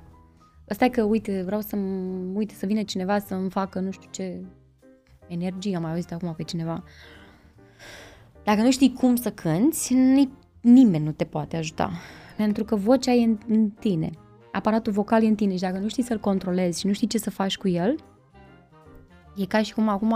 [0.71, 1.77] ăsta e că, uite, vreau să
[2.35, 4.41] uite, să vină cineva să-mi facă nu știu ce
[5.27, 6.85] energie, am mai auzit acum pe cineva.
[8.45, 11.91] Dacă nu știi cum să cânti, ni- nimeni nu te poate ajuta.
[12.37, 14.11] Pentru că vocea e în, în tine.
[14.53, 17.19] Aparatul vocal e în tine și dacă nu știi să-l controlezi și nu știi ce
[17.19, 17.97] să faci cu el,
[19.37, 20.15] e ca și cum acum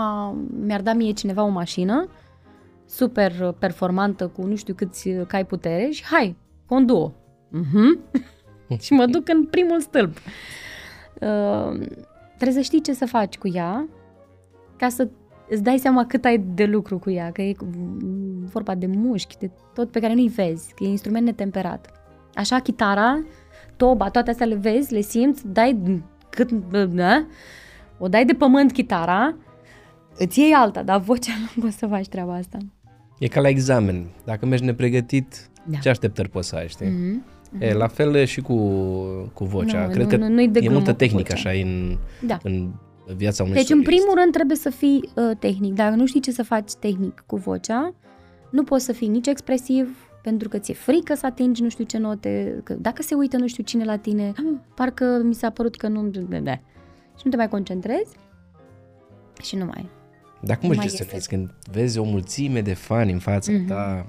[0.65, 2.09] mi-ar da mie cineva o mașină
[2.85, 7.13] super performantă cu nu știu câți cai putere și hai, conduo.
[7.49, 7.99] Mhm.
[8.85, 10.17] și mă duc în primul stâlp.
[11.21, 11.87] Uh,
[12.35, 13.87] trebuie să știi ce să faci cu ea
[14.77, 15.07] ca să
[15.49, 17.55] îți dai seama cât ai de lucru cu ea, că e
[18.43, 21.98] vorba de mușchi, de tot pe care nu-i vezi, că e instrument netemperat.
[22.39, 23.23] Așa, chitara,
[23.75, 26.51] toba, toate astea le vezi, le simți, dai cât,
[26.89, 27.25] da?
[27.97, 29.35] o dai de pământ chitara,
[30.17, 32.57] îți iei alta, dar vocea nu poți să faci treaba asta.
[33.19, 34.05] E ca la examen.
[34.25, 35.77] Dacă mergi nepregătit, Da.
[35.77, 36.87] ce așteptări poți să ai, știi?
[36.87, 37.37] Mm-hmm.
[37.59, 38.55] E, la fel e și cu,
[39.33, 39.85] cu vocea.
[39.85, 41.49] Nu, Cred nu, că nu, nu-i de e glumă multă cu tehnică vocea.
[41.49, 42.37] așa în, Da.
[42.43, 42.69] în
[43.15, 43.89] viața unui Deci, în solist.
[43.89, 45.73] primul rând, trebuie să fii uh, tehnic.
[45.73, 47.93] Dacă nu știi ce să faci tehnic cu vocea,
[48.49, 51.97] nu poți să fii nici expresiv, pentru că ți-e frică să atingi nu știu ce
[51.97, 54.31] note, că dacă se uită nu știu cine la tine,
[54.75, 56.07] parcă mi s-a părut că nu...
[56.43, 56.51] Da.
[57.17, 58.15] Și nu te mai concentrezi
[59.41, 59.89] și nu mai...
[60.41, 61.27] Dar cum nu își mai gestionezi iese.
[61.35, 63.67] când vezi o mulțime de fani în fața Mhm.
[63.67, 64.05] ta?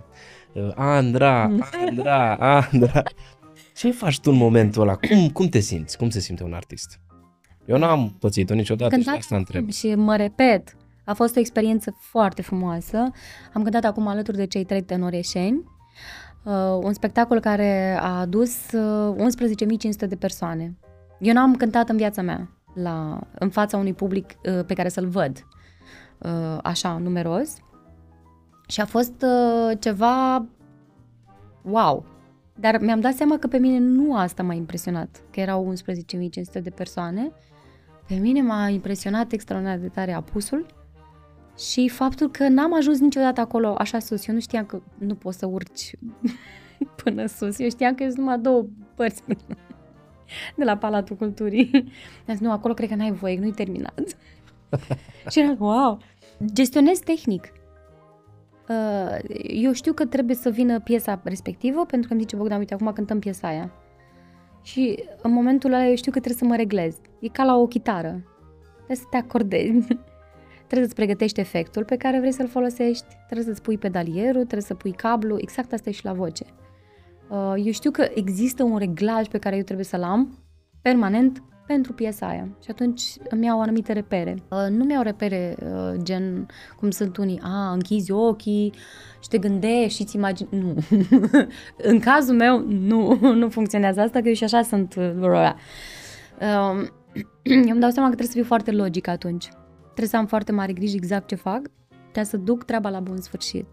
[0.54, 1.42] Uh, Andra,
[1.86, 3.02] Andra, Andra.
[3.76, 4.96] Ce faci tu în momentul ăla?
[4.96, 5.96] Cum, cum te simți?
[5.96, 7.00] Cum se simte un artist?
[7.66, 9.70] Eu n-am pățit-o niciodată și de asta întreb.
[9.70, 12.96] și mă repet, a fost o experiență foarte frumoasă.
[13.52, 15.64] Am cântat acum alături de cei trei tenoreșeni, uh,
[16.82, 19.14] un spectacol care a adus uh,
[20.04, 20.78] 11.500 de persoane.
[21.18, 25.06] Eu n-am cântat în viața mea la, în fața unui public uh, pe care să-l
[25.06, 25.46] văd
[26.18, 27.56] uh, așa numeros
[28.68, 30.46] și a fost uh, ceva
[31.62, 32.04] wow.
[32.54, 36.70] Dar mi-am dat seama că pe mine nu asta m-a impresionat, că erau 11.500 de
[36.70, 37.32] persoane.
[38.06, 40.66] Pe mine m-a impresionat extraordinar de tare apusul
[41.68, 44.26] și faptul că n-am ajuns niciodată acolo așa sus.
[44.26, 45.94] Eu nu știam că nu poți să urci
[47.02, 47.58] până sus.
[47.58, 49.22] Eu știam că sunt numai două părți.
[50.56, 51.70] de la Palatul Culturii.
[52.28, 54.16] Am zis, nu, acolo cred că n-ai voie, nu-i terminat.
[55.30, 55.98] și era, wow,
[56.52, 57.52] gestionez tehnic.
[58.68, 62.74] Uh, eu știu că trebuie să vină piesa respectivă, pentru că îmi zice Bogdan, uite,
[62.74, 63.72] acum cântăm piesa aia.
[64.62, 66.96] Și în momentul ăla eu știu că trebuie să mă reglez.
[67.20, 68.22] E ca la o chitară.
[68.76, 69.86] Trebuie să te acordezi.
[70.70, 74.74] Trebuie să-ți pregătești efectul pe care vrei să-l folosești, trebuie să-ți pui pedalierul, trebuie să
[74.74, 76.44] pui cablu, exact asta e și la voce.
[77.28, 80.38] Uh, eu știu că există un reglaj pe care eu trebuie să-l am
[80.82, 82.48] permanent pentru piesa aia.
[82.62, 84.36] Și atunci îmi iau anumite repere.
[84.48, 88.72] Uh, nu mi-au repere uh, gen cum sunt unii, a, închizi ochii
[89.22, 90.48] și te gândești și îți imagini...
[90.50, 90.74] Nu.
[91.90, 94.94] în cazul meu, nu, nu funcționează asta, că eu și așa sunt...
[94.94, 95.54] Uh,
[97.68, 99.48] eu îmi dau seama că trebuie să fiu foarte logic atunci.
[100.00, 101.62] Trebuie să am foarte mare grijă exact ce fac,
[102.12, 103.66] ca să duc treaba la bun sfârșit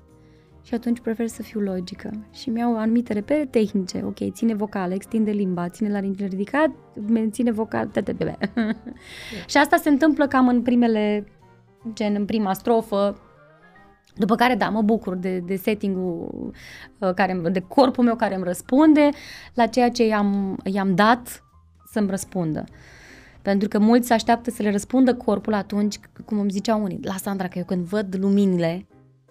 [0.64, 4.02] și atunci prefer să fiu logică și mi-au anumite repere tehnice.
[4.06, 6.70] Ok, ține vocal, extinde limba, ține la ridicat,
[7.08, 7.92] menține vocal,
[9.48, 11.26] și asta se întâmplă cam în primele,
[11.94, 13.22] gen în prima strofă,
[14.16, 16.52] după care, da, mă bucur de, de setting-ul,
[17.00, 19.10] uh, care, de corpul meu care îmi răspunde
[19.54, 21.44] la ceea ce i-am, i-am dat
[21.92, 22.64] să-mi răspundă.
[23.48, 27.16] Pentru că mulți se așteaptă să le răspundă corpul atunci, cum îmi ziceau unii, la
[27.16, 28.88] Sandra, că eu când văd luminile,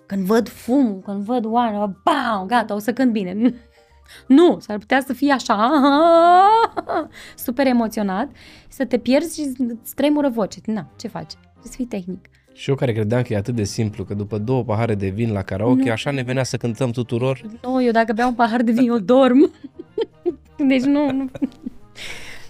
[0.07, 3.55] când văd fumul, când văd oameni, bam, gata, o să cânt bine.
[4.27, 5.71] Nu, s-ar putea să fie așa,
[7.47, 8.29] super emoționat,
[8.69, 9.53] să te pierzi și
[9.83, 10.59] îți tremură voce.
[10.65, 11.33] Na, ce faci?
[11.33, 12.29] Trebuie să fii tehnic.
[12.53, 15.33] Și eu care credeam că e atât de simplu, că după două pahare de vin
[15.33, 15.93] la karaoke, nu.
[15.93, 17.41] așa ne venea să cântăm tuturor.
[17.63, 19.51] Nu, eu dacă beau un pahar de vin, eu dorm.
[20.69, 21.31] deci nu, nu.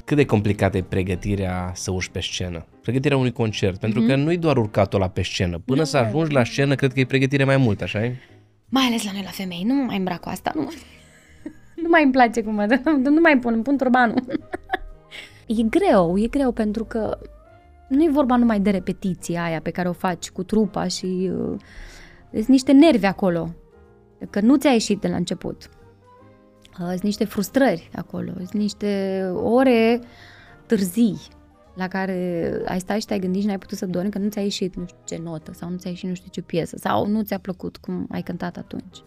[0.06, 2.66] Cât de complicată e pregătirea să urci pe scenă?
[2.82, 4.06] Pregătirea unui concert, pentru mm-hmm.
[4.06, 5.58] că nu e doar urcatul la pe scenă.
[5.58, 5.84] Până nu.
[5.84, 8.16] să ajungi la scenă, cred că e pregătire mai mult, așa e?
[8.68, 9.62] Mai ales la noi, la femei.
[9.62, 10.52] Nu mai îmbrac cu asta.
[10.54, 10.70] Nu,
[11.82, 14.22] nu mai îmi place cum mă Nu mai pun, îmi pun turbanul.
[15.58, 17.18] e greu, e greu pentru că
[17.88, 21.60] nu e vorba numai de repetiția aia pe care o faci cu trupa și uh,
[22.32, 23.54] sunt niște nervi acolo.
[24.30, 25.70] Că nu ți-a ieșit de la început.
[26.80, 30.00] Uh, sunt niște frustrări acolo, sunt niște ore
[30.66, 31.20] târzii
[31.74, 34.42] la care ai stat și te-ai gândit și n-ai putut să dormi că nu ți-a
[34.42, 37.22] ieșit nu știu ce notă sau nu ți-a ieșit nu știu ce piesă sau nu
[37.22, 39.02] ți-a plăcut cum ai cântat atunci.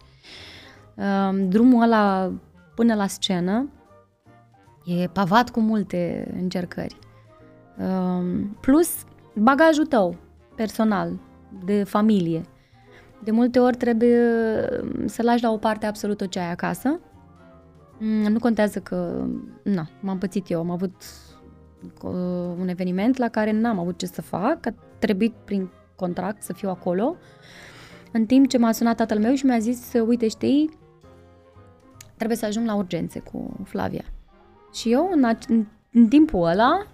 [0.95, 2.32] Uh, drumul ăla
[2.75, 3.69] până la scenă
[4.86, 6.97] e pavat cu multe încercări.
[7.77, 8.89] Uh, plus
[9.36, 10.15] bagajul tău
[10.55, 11.19] personal,
[11.65, 12.41] de familie.
[13.23, 14.19] De multe ori trebuie
[15.05, 17.09] să lași la o parte absolut tot ce ai acasă Mm,
[17.99, 19.27] nu contează că,
[19.63, 20.93] na, m-am pățit eu, am avut
[22.03, 26.53] uh, un eveniment la care n-am avut ce să fac, a trebuit prin contract să
[26.53, 27.15] fiu acolo,
[28.12, 30.77] în timp ce m-a sunat tatăl meu și mi-a zis, uite, știi,
[32.15, 34.05] trebuie să ajung la urgențe cu Flavia.
[34.73, 36.88] Și eu, în, în, în timpul ăla,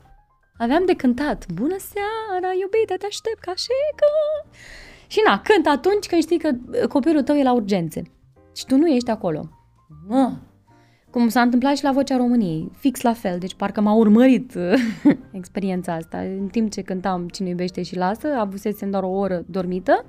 [0.58, 1.52] aveam de cântat.
[1.52, 4.06] Bună seara, iubite, te aștept ca și că...
[5.08, 6.52] Și na, cânt atunci când știi că
[6.88, 8.02] copilul tău e la urgențe.
[8.56, 9.50] Și tu nu ești acolo.
[10.08, 10.32] Mă,
[11.16, 14.58] cum s-a întâmplat și la Vocea României, fix la fel, deci parcă m-a urmărit
[15.32, 16.18] experiența asta.
[16.18, 20.06] În timp ce cântam Cine iubește și lasă, avusesem doar o oră dormită,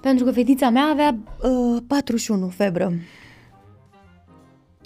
[0.00, 2.92] pentru că fetița mea avea uh, 41 febră.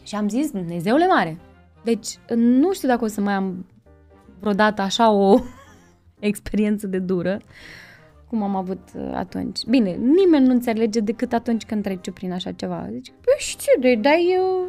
[0.03, 1.38] Și am zis, Dumnezeule mare,
[1.85, 3.66] deci nu știu dacă o să mai am
[4.40, 5.38] vreodată așa o
[6.31, 7.40] experiență de dură
[8.33, 9.64] cum am avut uh, atunci.
[9.64, 12.87] Bine, nimeni nu înțelege decât atunci când trece prin așa ceva.
[12.90, 14.66] Deci, păi știu, de dai eu...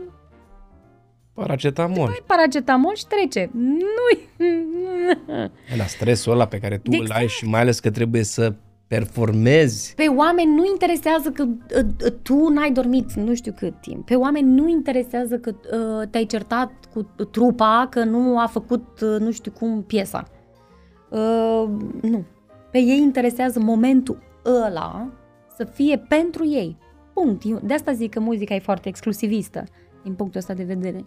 [1.34, 2.06] Paracetamol.
[2.06, 3.49] Dai paracetamol și trece.
[3.54, 3.78] Nu
[5.78, 7.10] La stresul ăla pe care tu exact.
[7.10, 8.54] îl ai și mai ales că trebuie să
[8.88, 9.93] performezi.
[9.95, 14.06] Pe oameni nu interesează că uh, tu n-ai dormit nu știu cât timp.
[14.06, 19.19] Pe oameni nu interesează că uh, te-ai certat cu trupa, că nu a făcut uh,
[19.19, 20.28] nu știu cum piesa.
[21.10, 21.65] Uh,
[22.02, 22.26] nu.
[22.73, 25.12] Pe ei interesează momentul ăla
[25.57, 26.77] să fie pentru ei.
[27.13, 27.45] Punct.
[27.45, 29.63] De asta zic că muzica e foarte exclusivistă
[30.03, 31.05] din punctul ăsta de vedere.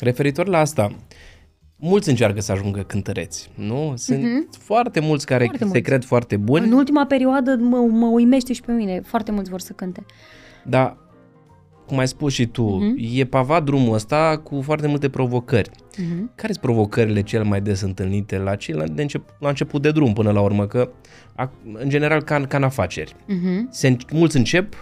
[0.00, 0.96] Referitor la asta,
[1.76, 3.92] mulți încearcă să ajungă cântăreți, nu?
[3.96, 4.58] Sunt uh-huh.
[4.58, 5.82] foarte mulți care foarte se mulți.
[5.82, 6.66] cred foarte buni.
[6.66, 9.00] În ultima perioadă mă, mă uimește și pe mine.
[9.00, 10.04] Foarte mulți vor să cânte.
[10.64, 10.96] Da,
[11.86, 13.18] cum ai spus și tu, uh-huh.
[13.18, 15.70] e pavat drumul ăsta cu foarte multe provocări.
[15.70, 16.34] Uh-huh.
[16.34, 20.12] Care sunt provocările cel mai des întâlnite la, la, de încep, la început de drum
[20.12, 20.66] până la urmă?
[20.66, 20.90] Că,
[21.34, 23.14] a, în general, ca, ca în afaceri.
[23.14, 23.68] Uh-huh.
[23.70, 24.74] Se, mulți încep,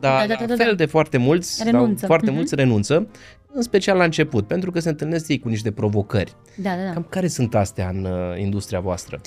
[0.00, 2.06] dar da, da, da, da, fel de foarte mulți, renunță.
[2.06, 2.34] foarte uh-huh.
[2.34, 3.08] mulți renunță,
[3.52, 6.34] în special la început, pentru că se întâlnesc ei cu niște provocări.
[6.56, 6.92] Da, da, da.
[6.92, 9.20] Cam care sunt astea în uh, industria voastră?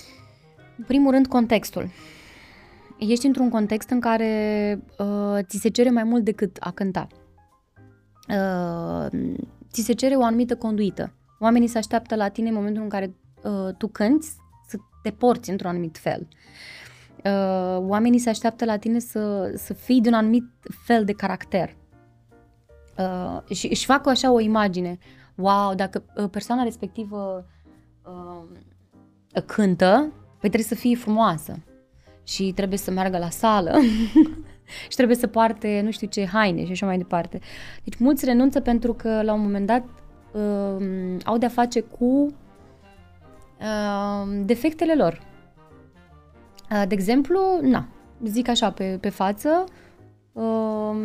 [0.78, 1.90] În primul rând, contextul
[3.08, 7.08] ești într-un context în care uh, ți se cere mai mult decât a cânta.
[8.30, 9.08] Uh,
[9.72, 11.14] ți se cere o anumită conduită.
[11.40, 14.26] Oamenii se așteaptă la tine în momentul în care uh, tu cânti
[14.68, 16.28] să te porți într-un anumit fel.
[17.24, 20.44] Uh, oamenii se așteaptă la tine să, să fii de un anumit
[20.86, 21.76] fel de caracter.
[22.98, 24.98] Uh, și își fac așa o imagine.
[25.36, 27.46] Wow, dacă uh, persoana respectivă
[28.06, 31.58] uh, cântă, păi trebuie să fie frumoasă
[32.24, 33.80] și trebuie să meargă la sală
[34.90, 37.40] și trebuie să poarte nu știu ce haine și așa mai departe.
[37.84, 39.84] Deci mulți renunță pentru că la un moment dat
[40.32, 42.06] uh, au de-a face cu
[43.60, 45.22] uh, defectele lor.
[46.72, 47.88] Uh, de exemplu, na,
[48.24, 49.64] zic așa pe, pe față,
[50.32, 50.96] uh,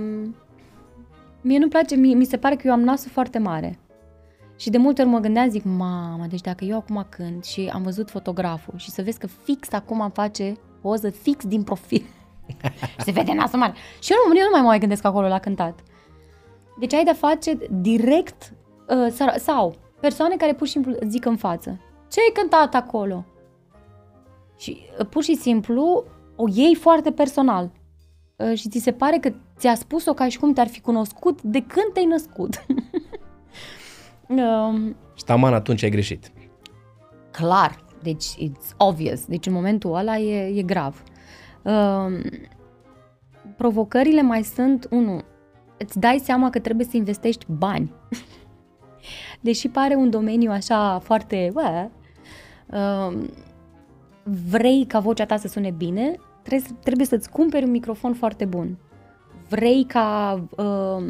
[1.41, 3.79] mie nu place, mie, mi se pare că eu am nasul foarte mare.
[4.57, 7.83] Și de multe ori mă gândeam, zic, mamă, deci dacă eu acum cânt și am
[7.83, 12.07] văzut fotograful și să vezi că fix acum face poză fix din profil
[12.97, 13.75] și se vede nasul mare.
[14.03, 15.81] Și eu nu, eu nu mai mă mai gândesc acolo la cântat.
[16.79, 18.53] Deci ai de face direct
[18.89, 23.25] uh, sau persoane care pur și simplu zic în față, ce ai cântat acolo?
[24.59, 26.05] Și uh, pur și simplu
[26.37, 27.71] o iei foarte personal.
[28.37, 31.61] Uh, și ți se pare că ți-a spus-o ca și cum te-ar fi cunoscut de
[31.61, 32.67] când te-ai născut.
[34.29, 36.33] um, și taman atunci ai greșit.
[37.31, 39.25] Clar, deci it's obvious.
[39.27, 41.03] Deci în momentul ăla e, e grav.
[41.63, 42.21] Um,
[43.57, 45.21] provocările mai sunt, unu,
[45.79, 47.93] îți dai seama că trebuie să investești bani.
[49.41, 51.51] Deși pare un domeniu așa foarte...
[51.53, 51.89] Bă,
[52.77, 53.31] um,
[54.49, 58.79] vrei ca vocea ta să sune bine, trebuie, trebuie să-ți cumperi un microfon foarte bun.
[59.49, 61.05] Vrei ca um,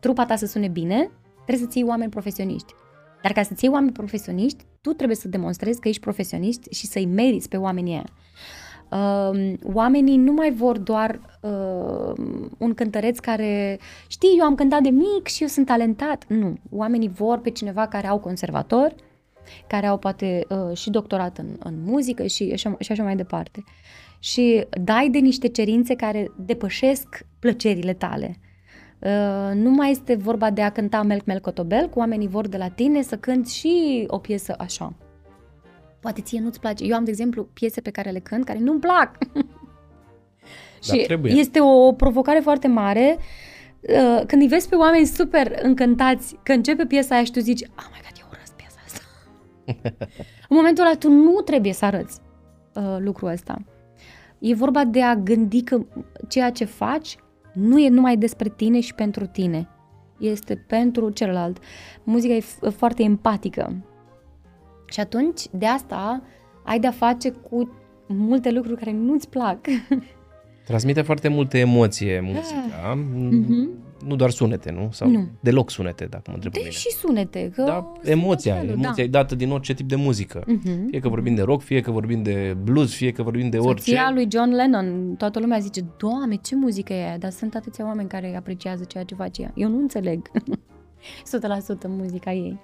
[0.00, 2.74] trupa ta să sune bine, trebuie să-ți iei oameni profesioniști.
[3.22, 7.06] Dar ca să-ți iei oameni profesioniști, tu trebuie să demonstrezi că ești profesionist și să-i
[7.06, 8.06] meriți pe oamenii ăia.
[8.90, 12.12] Uh, oamenii nu mai vor doar uh,
[12.58, 16.24] un cântăreț care știi, eu am cântat de mic și eu sunt talentat.
[16.28, 18.94] Nu, oamenii vor pe cineva care au conservator,
[19.66, 23.64] care au poate uh, și doctorat în, în muzică și așa, și așa mai departe.
[24.18, 28.38] Și dai de niște cerințe care depășesc plăcerile tale.
[29.04, 32.56] Uh, nu mai este vorba de a cânta Melc Melc Cotobel, cu oamenii vor de
[32.56, 34.92] la tine să cânti și o piesă așa.
[36.00, 36.84] Poate ție nu-ți place.
[36.84, 39.16] Eu am, de exemplu, piese pe care le cânt care nu-mi plac.
[40.90, 41.32] și trebuie.
[41.32, 43.16] este o provocare foarte mare
[43.80, 47.62] uh, când îi vezi pe oameni super încântați că începe piesa aia și tu zici,
[47.62, 49.00] oh my god, eu urăsc piesa asta.
[50.48, 52.20] În momentul ăla tu nu trebuie să arăți
[52.74, 53.56] uh, lucrul ăsta.
[54.38, 55.84] E vorba de a gândi că
[56.28, 57.16] ceea ce faci
[57.54, 59.68] nu e numai despre tine și pentru tine.
[60.18, 61.58] Este pentru celălalt.
[62.02, 63.84] Muzica e foarte empatică.
[64.86, 66.22] Și atunci, de asta,
[66.64, 67.70] ai de-a face cu
[68.06, 69.58] multe lucruri care nu-ți plac.
[70.64, 73.68] Transmite foarte multe emoție muzica, mm-hmm.
[74.06, 74.88] Nu doar sunete, nu?
[74.92, 75.28] Sau nu.
[75.40, 77.50] deloc sunete, dacă mă întreb de și sunete.
[77.54, 79.02] Că da, emoția, felul, emoția da.
[79.02, 80.44] e dată din orice tip de muzică.
[80.44, 80.88] Mm-hmm.
[80.90, 83.90] Fie că vorbim de rock, fie că vorbim de blues, fie că vorbim de orice.
[83.90, 87.18] Soția lui John Lennon, toată lumea zice, Doamne, ce muzică e aia?
[87.18, 89.52] Dar sunt atâția oameni care apreciază ceea ce face ea.
[89.54, 90.30] Eu nu înțeleg
[91.86, 92.60] 100% muzica ei.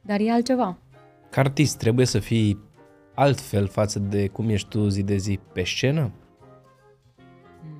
[0.00, 0.78] Dar e altceva.
[1.30, 2.58] Ca artist trebuie să fii
[3.14, 6.10] altfel față de cum ești tu zi de zi pe scenă?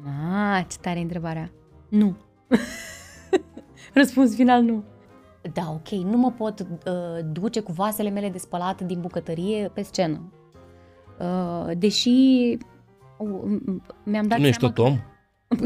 [0.05, 1.53] Ah, ce tare întrebarea.
[1.89, 2.17] Nu.
[3.95, 4.85] Răspuns final nu.
[5.53, 9.83] Da, ok, nu mă pot uh, duce cu vasele mele de spălat din bucătărie pe
[9.83, 10.33] scenă.
[11.19, 12.09] Uh, deși
[13.19, 13.61] uh,
[14.05, 14.99] mi-am dat nu ești tot om?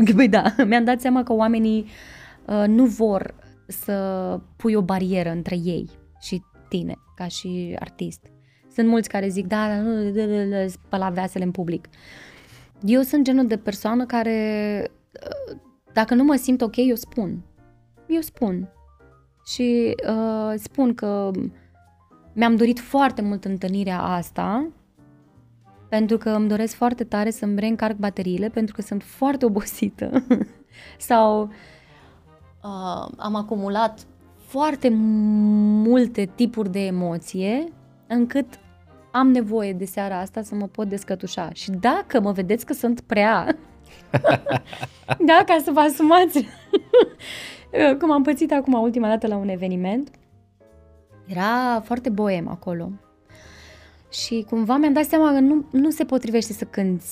[0.05, 1.87] Că, băi da, mi-am dat seama că oamenii
[2.47, 3.35] uh, nu vor
[3.67, 5.91] să pui o barieră între ei
[6.21, 8.21] și tine, ca și artist.
[8.75, 10.13] Sunt mulți care zic, da, nu,
[10.67, 11.89] spăla vasele în public.
[12.85, 14.91] Eu sunt genul de persoană care,
[15.51, 15.59] uh,
[15.93, 17.43] dacă nu mă simt ok, eu spun.
[18.07, 18.69] Eu spun.
[19.45, 21.31] Și uh, spun că
[22.33, 24.69] mi-am dorit foarte mult întâlnirea asta,
[25.89, 30.11] pentru că îmi doresc foarte tare să-mi reîncarc bateriile, pentru că sunt foarte obosită.
[30.99, 37.65] Sau uh, am acumulat foarte multe tipuri de emoție,
[38.07, 38.47] încât
[39.13, 41.51] am nevoie de seara asta să mă pot descătușa.
[41.53, 43.57] Și dacă mă vedeți că sunt prea,
[45.29, 46.49] da, ca să vă asumați,
[48.01, 50.11] cum am pățit acum ultima dată la un eveniment,
[51.27, 52.91] era foarte boem acolo.
[54.11, 57.07] Și cumva mi-am dat seama că nu, nu se potrivește să cânti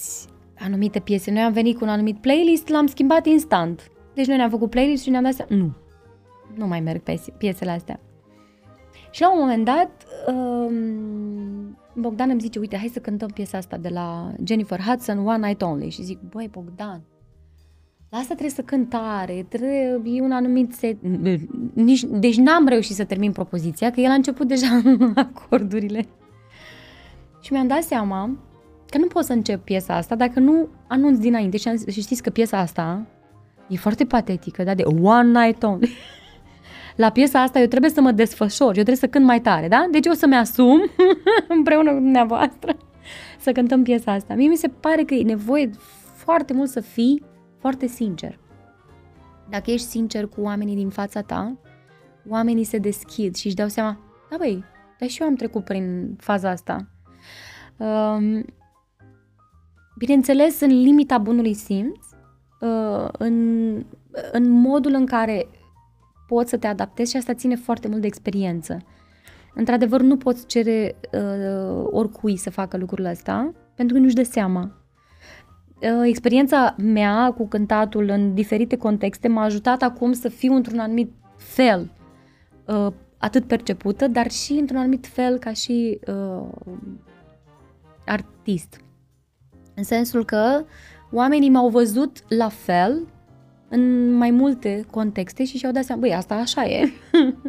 [0.59, 1.31] anumite piese.
[1.31, 3.91] Noi am venit cu un anumit playlist, l-am schimbat instant.
[4.15, 5.73] Deci noi ne-am făcut playlist și ne-am dat seama, nu,
[6.55, 8.01] nu mai merg pe piesele astea.
[9.11, 9.91] Și la un moment dat,
[10.27, 15.47] um, Bogdan îmi zice, uite, hai să cântăm piesa asta de la Jennifer Hudson, One
[15.47, 15.91] Night Only.
[15.91, 17.03] Și zic, băi, Bogdan,
[18.11, 20.97] La asta trebuie să cântare, trebuie un anumit set...
[21.75, 24.83] Nici, deci n-am reușit să termin propoziția, că el a început deja
[25.15, 26.07] acordurile.
[27.41, 28.39] Și mi-am dat seama
[28.87, 31.57] că nu pot să încep piesa asta dacă nu anunț dinainte.
[31.57, 33.07] Și, am, și știți că piesa asta
[33.69, 34.75] e foarte patetică, da?
[34.75, 35.89] De one night only.
[37.01, 39.87] La piesa asta eu trebuie să mă desfășor, eu trebuie să cânt mai tare, da?
[39.91, 40.81] Deci eu o să-mi asum
[41.57, 42.77] împreună cu dumneavoastră
[43.39, 44.35] să cântăm piesa asta.
[44.35, 45.71] Mie mi se pare că e nevoie
[46.15, 47.23] foarte mult să fii
[47.59, 48.39] foarte sincer.
[49.51, 51.59] Dacă ești sincer cu oamenii din fața ta,
[52.29, 53.99] oamenii se deschid și își dau seama,
[54.31, 54.65] da băi,
[54.99, 56.89] dar și eu am trecut prin faza asta.
[57.77, 58.45] Um,
[59.99, 61.99] bineînțeles, în limita bunului simț,
[62.61, 63.75] uh, în,
[64.33, 65.49] în modul în care
[66.31, 68.79] poți să te adaptezi și asta ține foarte mult de experiență.
[69.55, 74.71] Într-adevăr, nu poți cere uh, oricui să facă lucrul ăsta, pentru că nu-și dă seama.
[75.83, 81.13] Uh, experiența mea cu cântatul în diferite contexte m-a ajutat acum să fiu într-un anumit
[81.37, 81.91] fel,
[82.67, 86.49] uh, atât percepută, dar și într-un anumit fel ca și uh,
[88.07, 88.81] artist.
[89.75, 90.65] În sensul că
[91.13, 93.07] oamenii m-au văzut la fel
[93.71, 96.93] în mai multe contexte și și-au dat seama, băi, asta așa e.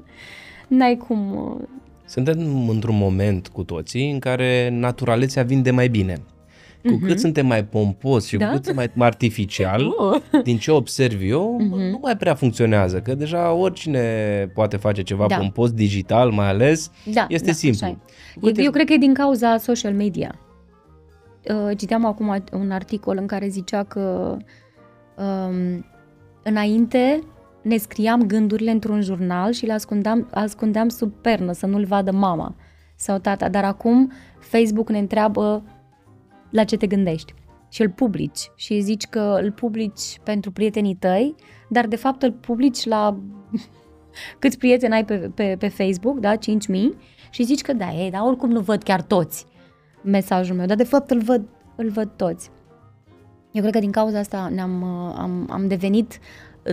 [0.77, 1.35] N-ai cum...
[1.35, 1.67] Uh,
[2.05, 6.21] Suntem într-un moment cu toții în care naturalețea vinde mai bine.
[6.83, 7.07] Cu uh-huh.
[7.07, 8.45] cât suntem mai pompos și da?
[8.45, 10.21] cu cât suntem mai artificial, uh.
[10.43, 11.91] din ce observ eu, uh-huh.
[11.91, 12.99] nu mai prea funcționează.
[12.99, 14.01] Că deja oricine
[14.53, 15.37] poate face ceva da.
[15.37, 17.97] pompos digital, mai ales, da, este da, simplu.
[18.41, 20.39] Eu, eu cred că e din cauza social media.
[21.49, 24.37] Uh, citeam acum un articol în care zicea că
[25.15, 25.85] um,
[26.43, 27.23] înainte
[27.61, 32.55] ne scriam gândurile într-un jurnal și le ascundeam, ascundeam sub pernă să nu-l vadă mama
[32.95, 35.63] sau tata, dar acum Facebook ne întreabă
[36.49, 37.33] la ce te gândești
[37.69, 41.35] și îl publici și zici că îl publici pentru prietenii tăi,
[41.69, 43.17] dar de fapt îl publici la
[44.39, 46.39] câți prieteni ai pe, pe, pe Facebook, da, 5.000
[47.29, 49.45] și zici că da, ei, dar oricum nu văd chiar toți
[50.03, 52.51] mesajul meu, dar de fapt îl văd, îl văd toți.
[53.51, 54.83] Eu cred că din cauza asta ne-am,
[55.17, 56.19] am, am devenit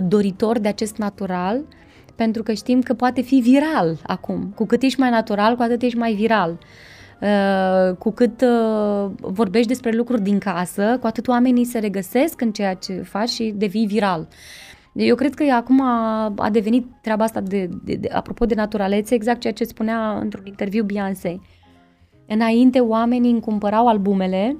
[0.07, 1.61] doritor de acest natural,
[2.15, 4.51] pentru că știm că poate fi viral acum.
[4.55, 6.57] Cu cât ești mai natural, cu atât ești mai viral.
[7.21, 12.51] Uh, cu cât uh, vorbești despre lucruri din casă, cu atât oamenii se regăsesc în
[12.51, 14.27] ceea ce faci și devii viral.
[14.93, 19.15] Eu cred că acum a, a devenit treaba asta de, de, de, apropo de naturalețe,
[19.15, 21.39] exact ceea ce spunea într-un interviu Beyoncé.
[22.27, 24.57] Înainte oamenii îmi cumpărau albumele,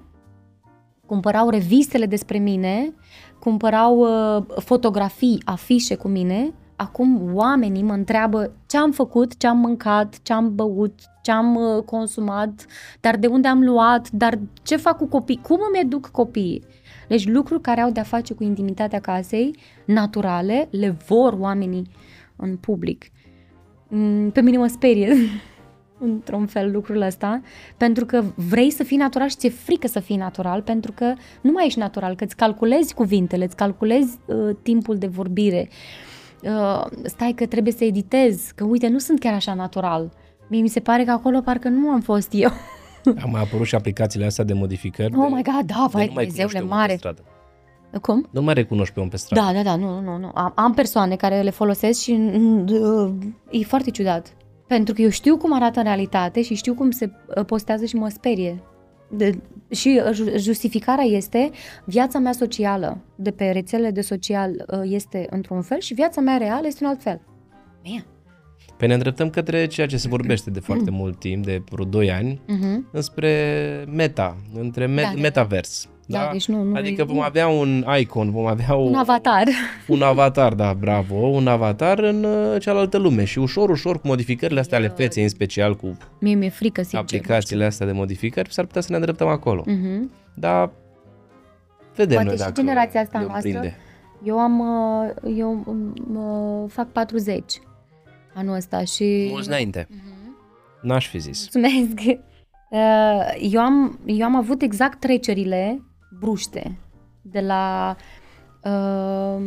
[1.10, 2.94] cumpărau revistele despre mine,
[3.40, 9.58] cumpărau uh, fotografii, afișe cu mine, acum oamenii mă întreabă ce am făcut, ce am
[9.58, 12.66] mâncat, ce am băut, ce am uh, consumat,
[13.00, 16.64] dar de unde am luat, dar ce fac cu copii, cum îmi educ copiii.
[17.08, 19.56] Deci lucruri care au de-a face cu intimitatea casei,
[19.86, 21.92] naturale, le vor oamenii
[22.36, 23.06] în public.
[23.88, 25.16] Mm, pe mine mă sperie
[26.00, 27.42] într-un fel lucrul ăsta,
[27.78, 31.52] pentru că vrei să fii natural și ți-e frică să fii natural, pentru că nu
[31.52, 35.70] mai ești natural, că îți calculezi cuvintele, îți calculezi uh, timpul de vorbire.
[36.44, 40.12] Uh, stai că trebuie să editez, că uite, nu sunt chiar așa natural.
[40.50, 42.50] Mie mi se pare că acolo parcă nu am fost eu.
[43.24, 45.14] Am mai apărut și aplicațiile astea de modificări.
[45.16, 47.00] Oh de, my god, da, vai, Dumnezeule mare.
[48.02, 48.28] Cum?
[48.32, 49.46] Nu mai recunoști pe om pe stradă.
[49.46, 50.32] Da, da, da, nu, nu, nu.
[50.34, 53.12] Am, am persoane care le folosesc și uh,
[53.50, 54.34] e foarte ciudat.
[54.70, 57.96] Pentru că eu știu cum arată în realitate și știu cum se uh, postează și
[57.96, 58.64] mă sperie.
[59.12, 59.40] De,
[59.70, 61.50] și uh, justificarea este
[61.86, 66.38] viața mea socială de pe rețelele de social uh, este într-un fel și viața mea
[66.38, 67.22] reală este un alt fel.
[67.84, 68.06] Man.
[68.78, 72.12] Păi ne îndreptăm către ceea ce se vorbește de foarte mult timp, de vreo 2
[72.12, 72.92] ani, uh-huh.
[72.92, 75.84] înspre meta, între me- da, metavers.
[75.86, 76.30] Da, da?
[76.32, 79.48] Deci nu, nu adică vom avea un icon, vom avea un avatar.
[79.88, 84.60] Un avatar, da, bravo, un avatar în uh, cealaltă lume și ușor, ușor cu modificările
[84.60, 88.66] astea ale feței, în special cu Mie mi-e frică, sincer, aplicațiile astea de modificări, s-ar
[88.66, 89.64] putea să ne îndreptăm acolo.
[89.64, 90.00] Uh-huh.
[90.34, 90.72] Dar
[91.96, 93.40] vedem Poate noi dacă și generația asta noastră.
[93.40, 93.78] Prinde.
[94.24, 95.64] Eu am, uh, eu
[96.14, 97.44] uh, fac 40
[98.34, 99.28] anul ăsta și...
[99.30, 99.88] Mulți înainte.
[99.92, 100.82] Uh-huh.
[100.82, 101.50] N-aș fi zis.
[101.54, 102.02] Mulțumesc.
[103.40, 105.82] Eu am, eu am avut exact trecerile
[106.20, 106.78] bruște,
[107.22, 107.96] de la
[108.64, 109.42] uh,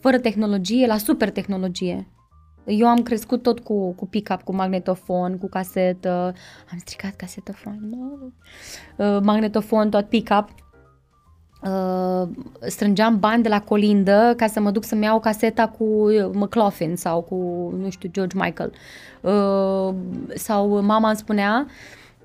[0.00, 2.06] fără tehnologie la super tehnologie.
[2.64, 6.34] Eu am crescut tot cu, cu pick-up, cu magnetofon, cu casetă.
[6.70, 7.78] Am stricat casetofon.
[7.90, 7.96] No.
[9.06, 10.48] Uh, magnetofon, tot pick-up.
[11.62, 12.28] Uh,
[12.60, 17.22] strângeam bani de la colindă ca să mă duc să-mi iau caseta cu McLaughlin sau
[17.22, 17.34] cu,
[17.78, 18.72] nu știu, George Michael.
[19.20, 19.94] Uh,
[20.34, 21.66] sau mama îmi spunea,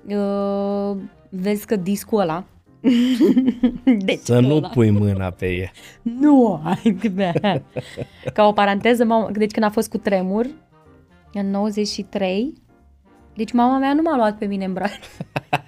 [0.08, 0.96] uh,
[1.28, 2.44] vezi că discul ăla
[4.04, 4.68] deci, Să nu ăla.
[4.68, 5.70] pui mâna pe ea.
[6.02, 7.60] Nu, ai, bă.
[8.32, 10.46] Ca o paranteză, mama, deci când a fost cu tremur,
[11.32, 12.52] în 93,
[13.34, 14.98] deci mama mea nu m-a luat pe mine în brațe.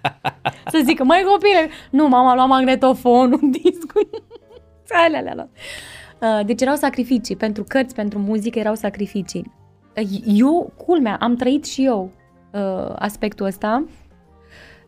[0.72, 4.08] Să zică, măi copile, nu, mama a luat magnetofonul, discul,
[4.88, 5.50] alea le-a luat.
[6.20, 9.52] Uh, Deci erau sacrificii, pentru cărți, pentru muzică erau sacrificii.
[9.96, 12.10] Uh, Eu, culmea, am trăit și eu
[12.52, 13.84] uh, aspectul ăsta,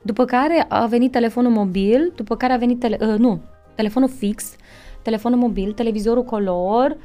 [0.02, 3.40] după care a venit telefonul mobil, după care a venit, tele, uh, nu,
[3.74, 4.54] telefonul fix,
[5.02, 6.96] telefonul mobil, televizorul color,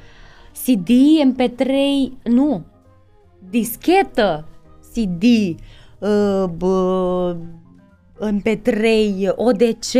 [0.65, 0.89] CD,
[1.33, 1.71] MP3,
[2.23, 2.65] nu,
[3.49, 4.47] dischetă,
[4.93, 5.23] CD,
[5.99, 7.35] uh, bă,
[8.19, 8.85] MP3,
[9.35, 9.93] ODC,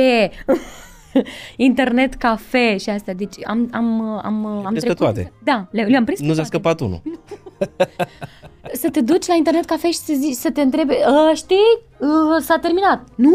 [1.56, 3.14] internet cafe și astea.
[3.14, 5.32] Deci am, am, am, am prins pe toate.
[5.44, 6.58] Da, le, le-am prins pe Nu ți-a toate.
[6.58, 7.02] scăpat unul.
[8.74, 11.58] Să te duci la internet cafe și să, zici, să te întrebe, "Ă, știi,
[12.02, 13.08] Ă, s-a terminat.
[13.16, 13.32] Nu!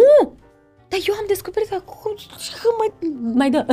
[0.89, 2.12] Dar eu am descoperit acum,
[2.62, 3.66] că mai, mai dă.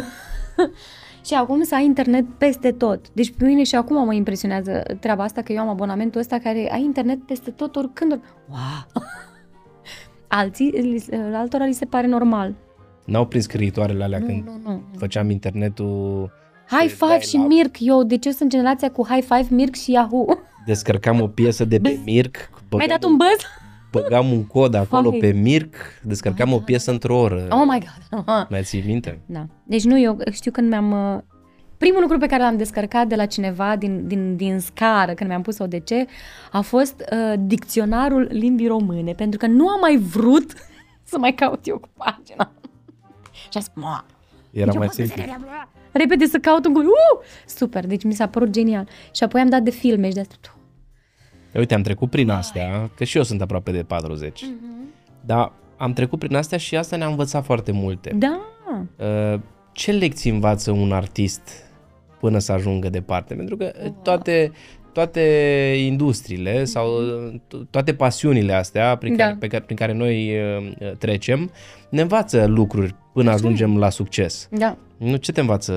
[1.27, 3.09] și acum să ai internet peste tot.
[3.13, 6.69] Deci pe mine și acum mă impresionează treaba asta, că eu am abonamentul ăsta care
[6.71, 8.11] ai internet peste tot, oricând.
[8.11, 8.19] Or...
[8.49, 9.03] Wow!
[10.27, 12.53] Alții, li se- altora li se pare normal.
[13.05, 14.81] N-au prins scriitoarele alea Nu, când nu, nu.
[14.97, 16.31] făceam internetul,
[16.69, 17.49] High five și dial-up.
[17.49, 20.25] Mirc, eu, deci eu sunt generația cu High Five, Mirc și Yahoo.
[20.67, 22.35] Descărcam o piesă de pe Mirc,
[22.71, 23.45] Mi-ai dat băgam, un buzz?
[23.91, 25.19] băgam un cod acolo Hai.
[25.19, 27.47] pe Mirc, descărcam o piesă într-o oră.
[27.49, 27.79] Oh my
[28.11, 28.47] god.
[28.49, 29.19] Mai ții minte?
[29.25, 29.45] Da.
[29.63, 30.91] Deci nu, eu știu când mi-am...
[31.15, 31.21] uh,
[31.77, 35.41] Primul lucru pe care l-am descărcat de la cineva din, din, din scară, când mi-am
[35.41, 35.89] pus ODC,
[36.51, 40.51] a fost uh, dicționarul limbii române, pentru că nu am mai vrut
[41.09, 42.51] să mai caut eu cu pagina.
[43.31, 44.03] și a zis, mă,
[44.51, 45.21] Era deci eu mai pot să simplu.
[45.23, 46.89] se rea- repede să caut un cuvânt.
[46.91, 47.25] Uh!
[47.45, 48.87] Super, deci mi s-a părut genial.
[49.13, 50.35] Și apoi am dat de filme și de asta.
[51.57, 54.41] Uite, am trecut prin astea, că și eu sunt aproape de 40.
[54.43, 54.93] Mhm.
[55.25, 58.11] Dar am trecut prin astea și asta ne-a învățat foarte multe.
[58.15, 58.39] Da.
[58.97, 59.39] Uh,
[59.71, 61.41] Ce lecții învață un artist
[62.19, 63.33] până să ajungă departe?
[63.33, 64.51] Pentru că uh, toate,
[64.91, 65.21] toate
[65.85, 69.23] industriile sau uh, to- toate pasiunile astea prin, Da.
[69.23, 71.51] care, pe care, prin care noi uh, trecem
[71.89, 74.47] ne învață lucruri până ajungem la succes.
[74.51, 74.77] Da.
[74.97, 75.73] Nu ce te învață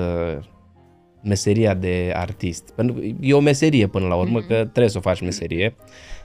[1.23, 2.71] meseria de artist?
[2.75, 5.75] Pentru că e o meserie până la urmă, că trebuie să o faci meserie,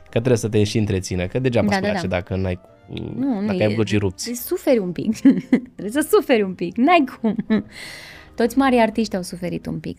[0.02, 2.16] că trebuie să te și întrețină, că degeaba Da, îți da, place da.
[2.16, 2.60] dacă n-ai,
[3.16, 4.22] Nu, nu, dacă e- ai blocii rupți.
[4.22, 5.20] Trebuie să suferi un pic.
[5.76, 6.76] Trebuie să suferi un pic.
[6.76, 7.36] N-ai cum.
[8.36, 9.98] Toți mari artiști au suferit un pic.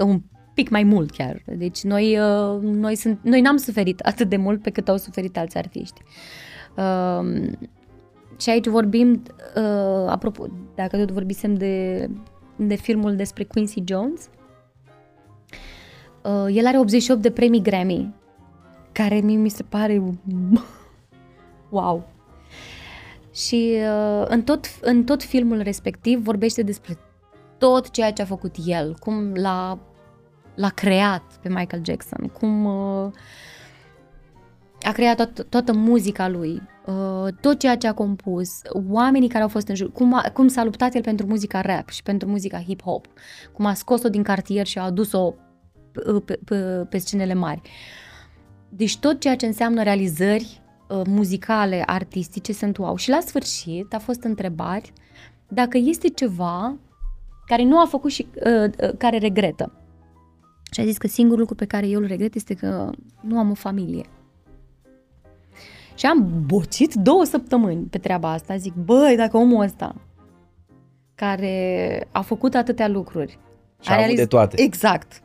[0.00, 0.22] Un
[0.54, 1.42] pic mai mult chiar.
[1.46, 5.38] Deci noi, uh, noi, sunt, noi n-am suferit atât de mult pe cât au suferit
[5.38, 6.02] alți artiști.
[6.76, 7.50] Uh,
[8.40, 9.22] și aici vorbim,
[9.56, 12.06] uh, apropo, dacă tot vorbisem de,
[12.56, 14.28] de filmul despre Quincy Jones,
[16.22, 18.14] uh, el are 88 de premii Grammy,
[18.92, 20.02] care mie mi se pare
[21.70, 22.08] wow.
[23.34, 26.98] Și uh, în, tot, în tot filmul respectiv vorbește despre
[27.58, 29.78] tot ceea ce a făcut el, cum l-a,
[30.54, 33.10] l-a creat pe Michael Jackson, cum uh,
[34.82, 38.48] a creat tot, toată muzica lui, uh, tot ceea ce a compus,
[38.88, 41.88] oamenii care au fost în jur, cum, a, cum s-a luptat el pentru muzica rap
[41.88, 43.12] și pentru muzica hip-hop,
[43.52, 45.34] cum a scos-o din cartier și a adus-o
[45.92, 46.56] pe, pe, pe,
[46.88, 47.60] pe scenele mari.
[48.68, 52.96] Deci tot ceea ce înseamnă realizări uh, muzicale, artistice sunt wow.
[52.96, 54.92] Și la sfârșit a fost întrebari
[55.48, 56.76] dacă este ceva
[57.46, 59.72] care nu a făcut și uh, uh, care regretă.
[60.70, 63.50] Și a zis că singurul lucru pe care eu îl regret este că nu am
[63.50, 64.04] o familie.
[65.94, 68.56] Și am bocit două săptămâni pe treaba asta.
[68.56, 69.94] Zic, băi, dacă omul ăsta
[71.14, 73.38] care a făcut atâtea lucruri
[73.80, 74.62] Și a avut de toate.
[74.62, 75.22] Exact.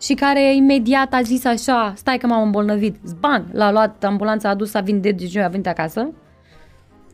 [0.00, 2.96] Și care imediat a zis așa, stai că m-am îmbolnăvit.
[3.20, 6.12] Bang, l-a luat ambulanța, a dus, a venit de a venit acasă.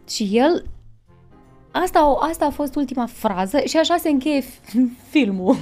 [0.08, 0.64] Și el,
[1.70, 5.56] asta, asta a fost ultima frază și așa se încheie fi- filmul.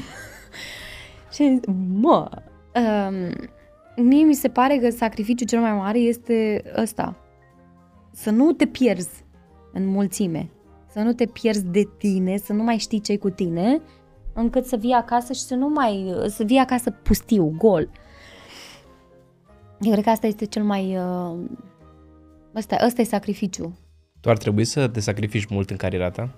[1.32, 1.60] și
[2.00, 2.28] mă,
[2.74, 7.16] um, mie mi se pare că sacrificiul cel mai mare este ăsta.
[8.14, 9.24] Să nu te pierzi
[9.72, 10.50] în mulțime.
[10.92, 13.80] Să nu te pierzi de tine, să nu mai știi ce cu tine,
[14.32, 17.90] încât să vii acasă și să nu mai, să vii acasă pustiu, gol.
[19.80, 21.38] Eu cred că asta este cel mai, uh,
[22.54, 23.78] ăsta, ăsta e sacrificiu.
[24.20, 26.30] Tu ar trebui să te sacrifici mult în cariera ta?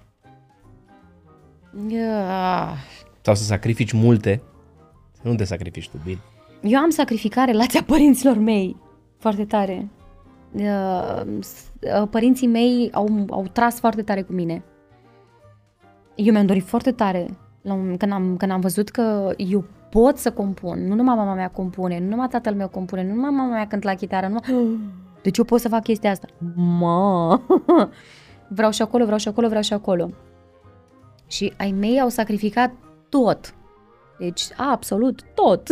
[1.74, 2.72] Uh,
[3.20, 4.42] Sau să sacrifici multe?
[5.12, 6.18] Să nu te sacrifici tu, bine.
[6.62, 8.76] Eu am sacrificat relația părinților mei
[9.18, 9.88] foarte tare.
[10.56, 14.62] Uh, s- uh, Părinții mei au, au tras foarte tare cu mine.
[16.14, 17.26] Eu mi-am dorit foarte tare
[17.62, 20.86] la un, când, am, când am văzut că eu pot să compun.
[20.86, 23.88] Nu numai mama mea compune, nu numai tatăl meu compune, nu numai mama mea cântă
[23.88, 24.78] la chitară, nu numai...
[25.22, 26.26] Deci eu pot să fac chestia asta.
[26.54, 27.40] Mă!
[28.48, 30.10] Vreau și acolo, vreau și acolo, vreau și acolo.
[31.26, 32.72] Și ai mei au sacrificat
[33.08, 33.54] tot.
[34.18, 35.68] Deci, absolut tot.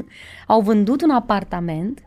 [0.46, 2.02] au vândut un apartament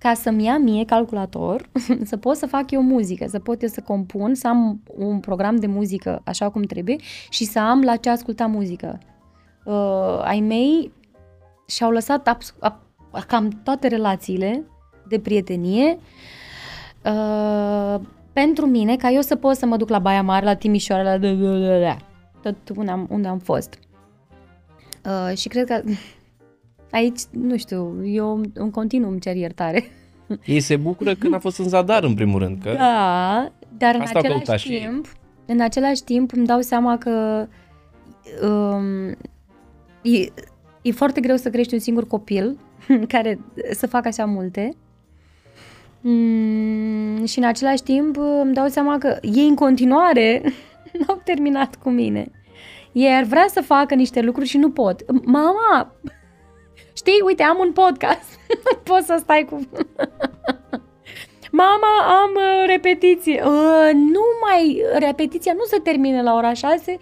[0.00, 1.68] ca să-mi ia mie calculator,
[2.10, 5.56] să pot să fac eu muzică, să pot eu să compun, să am un program
[5.56, 6.96] de muzică așa cum trebuie
[7.28, 8.98] și să am la ce asculta muzică.
[9.64, 10.92] Uh, ai mei
[11.66, 14.64] și-au lăsat abs- ab- cam toate relațiile
[15.08, 15.98] de prietenie
[17.04, 18.00] uh,
[18.32, 21.96] pentru mine, ca eu să pot să mă duc la Baia Mare, la Timișoara, la
[22.42, 23.78] tot unde am, unde am fost.
[25.04, 25.82] Uh, și cred că
[26.90, 29.84] aici, nu știu, eu în continuu îmi cer iertare.
[30.44, 32.62] Ei se bucură când a fost în zadar, în primul rând.
[32.62, 34.80] Că Da, dar în Asta au același căutat și ei.
[34.80, 35.06] timp,
[35.46, 37.46] în același timp îmi dau seama că
[38.46, 39.08] um,
[40.02, 40.32] e,
[40.82, 42.58] e foarte greu să crești un singur copil
[43.08, 43.40] care
[43.72, 44.76] să facă așa multe.
[46.00, 50.42] Mm, și în același timp îmi dau seama că ei în continuare
[50.98, 52.30] n-au terminat cu mine.
[52.92, 55.04] Ei ar vrea să facă niște lucruri și nu pot.
[55.24, 55.94] Mama,
[57.00, 58.38] știi, uite, am un podcast.
[58.90, 59.56] Poți să stai cu...
[61.52, 61.92] Mama,
[62.22, 63.42] am uh, repetiție.
[63.44, 66.98] Uh, nu mai, repetiția nu se termine la ora 6,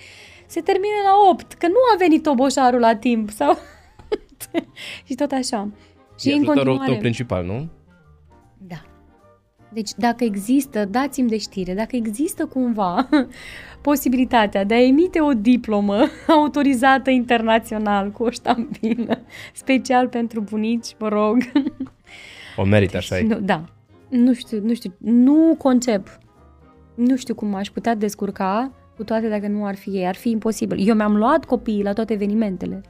[0.46, 3.30] se termine la 8, că nu a venit toboșarul la timp.
[3.30, 3.59] Sau...
[5.07, 5.68] și tot așa.
[6.18, 6.90] Și e în ajutorul continuare...
[6.90, 7.68] tău principal, nu?
[8.59, 8.88] Da.
[9.72, 13.08] Deci dacă există, dați-mi de știre, dacă există cumva
[13.88, 16.04] posibilitatea de a emite o diplomă
[16.40, 19.20] autorizată internațional cu o ștampilă
[19.52, 21.36] special pentru bunici, vă rog.
[22.56, 23.22] O merită, așa e.
[23.22, 23.64] Nu, da.
[24.08, 26.18] Nu știu, nu știu, nu concep.
[26.94, 30.06] Nu știu cum aș putea descurca cu toate dacă nu ar fi ei.
[30.06, 30.88] Ar fi imposibil.
[30.88, 32.82] Eu mi-am luat copiii la toate evenimentele.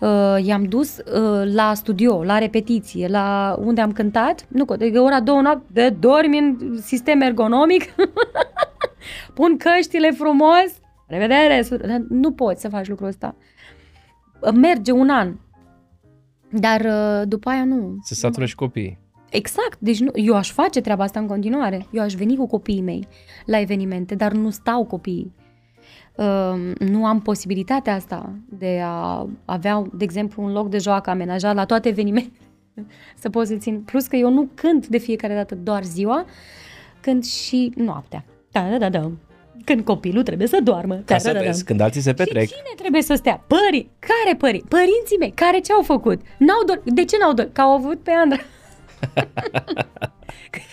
[0.00, 4.46] Uh, i-am dus uh, la studio, la repetiție, la unde am cântat.
[4.48, 7.82] Nu, că de ora două noapte de dormi în sistem ergonomic.
[9.34, 10.80] Pun căștile frumos.
[11.06, 11.66] Revedere!
[11.86, 13.36] Dar Nu poți să faci lucrul ăsta.
[14.40, 15.34] Uh, Merge un an.
[16.50, 17.96] Dar uh, după aia nu.
[18.02, 18.98] Se satură și copiii.
[19.30, 21.86] Exact, deci nu, eu aș face treaba asta în continuare.
[21.90, 23.08] Eu aș veni cu copiii mei
[23.46, 25.34] la evenimente, dar nu stau copiii.
[26.16, 31.54] Uh, nu am posibilitatea asta de a avea, de exemplu, un loc de joacă amenajat
[31.54, 32.36] la toate evenimentele.
[33.22, 33.80] Să pot să țin.
[33.80, 36.24] Plus că eu nu cânt de fiecare dată doar ziua,
[37.00, 38.24] cânt și noaptea.
[38.50, 39.10] Da, da, da, da.
[39.64, 40.94] Când copilul trebuie să doarmă.
[40.94, 41.44] Ca Da, să da, da, da.
[41.44, 42.42] vezi, când alții se petrec.
[42.48, 43.44] Și cine trebuie să stea?
[43.46, 43.90] Pării.
[43.98, 44.64] Care pării?
[44.68, 45.30] Părinții mei.
[45.34, 46.20] Care ce au făcut?
[46.38, 47.54] N-au dor- de ce n-au dormit?
[47.54, 48.38] Că au avut pe Andra.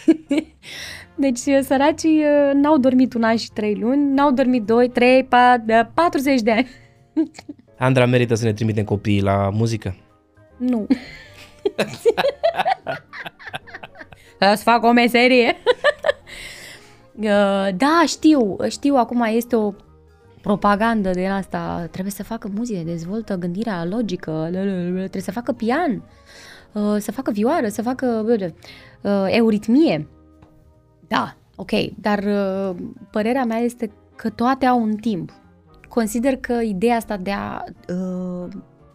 [1.16, 5.61] deci săracii uh, n-au dormit un an și trei luni, n-au dormit doi, trei, pat,
[5.61, 6.68] de 40 de ani.
[7.78, 9.95] Andra merită să ne trimitem copiii la muzică?
[10.57, 10.88] Nu.
[14.39, 15.55] Să-ți fac o meserie.
[17.16, 19.74] Uh, da, știu, știu, acum este o
[20.41, 26.03] propagandă de asta, trebuie să facă muzică, dezvoltă gândirea logică, trebuie să facă pian,
[26.72, 28.26] uh, să facă vioară, să facă
[29.01, 30.07] uh, euritmie.
[31.14, 32.76] Da, ok, dar uh,
[33.11, 35.32] părerea mea este că toate au un timp.
[35.89, 38.47] Consider că ideea asta de a uh,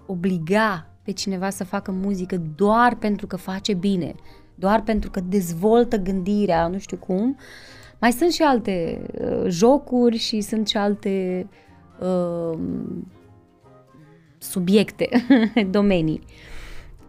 [0.06, 4.14] obliga pe cineva să facă muzică doar pentru că face bine,
[4.54, 7.36] doar pentru că dezvoltă gândirea, nu știu cum,
[8.00, 11.46] mai sunt și alte uh, jocuri și sunt și alte
[12.00, 12.58] uh,
[14.38, 15.08] subiecte,
[15.70, 16.20] domenii.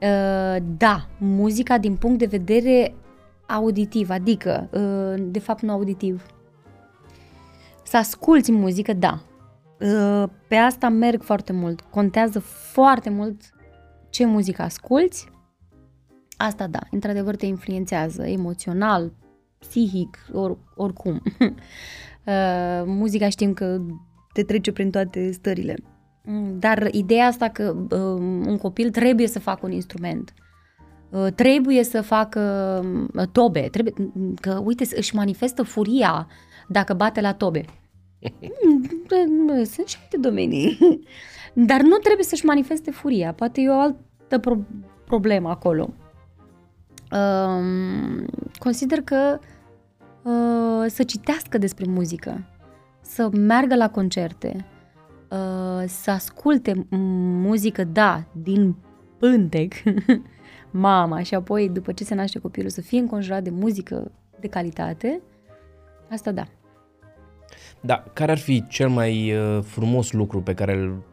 [0.02, 2.94] Uh, da, muzica din punct de vedere
[3.50, 6.26] auditiv, adică, uh, de fapt nu auditiv.
[7.84, 9.22] Să asculți muzică, da.
[9.80, 11.82] Uh, pe asta merg foarte mult.
[11.82, 12.40] Contează
[12.72, 13.42] foarte mult
[14.10, 15.30] ce muzică asculți.
[16.38, 19.14] Asta da, într-adevăr te influențează emoțional,
[19.60, 21.22] psihic, or, oricum.
[22.26, 23.82] Uh, muzica știm că
[24.34, 25.76] te trece prin toate stările.
[26.24, 30.49] Mm, Dar ideea asta că uh, un copil trebuie să facă un instrument, uh,
[31.36, 32.40] trebuie să facă
[33.16, 33.94] uh, tobe, trebuie,
[34.42, 36.28] că uite, își manifestă furia
[36.68, 37.66] dacă bate la tobe.
[39.28, 40.78] Mm, Sunt și alte domenii.
[41.54, 43.34] Dar nu trebuie să-și manifeste furia.
[43.34, 44.66] Poate e o altă pro-
[45.06, 45.94] problemă acolo.
[47.12, 48.26] Um,
[48.60, 49.40] consider că
[50.24, 52.46] uh, să citească despre muzică,
[53.02, 54.66] să meargă la concerte,
[55.30, 56.86] uh, să asculte m-
[57.42, 58.76] muzică, da, din
[59.18, 59.74] pântec,
[60.72, 65.22] mama, și apoi, după ce se naște copilul, să fie înconjurat de muzică de calitate,
[66.10, 66.48] asta da.
[67.82, 71.04] Da, care ar fi cel mai uh, frumos lucru pe care îl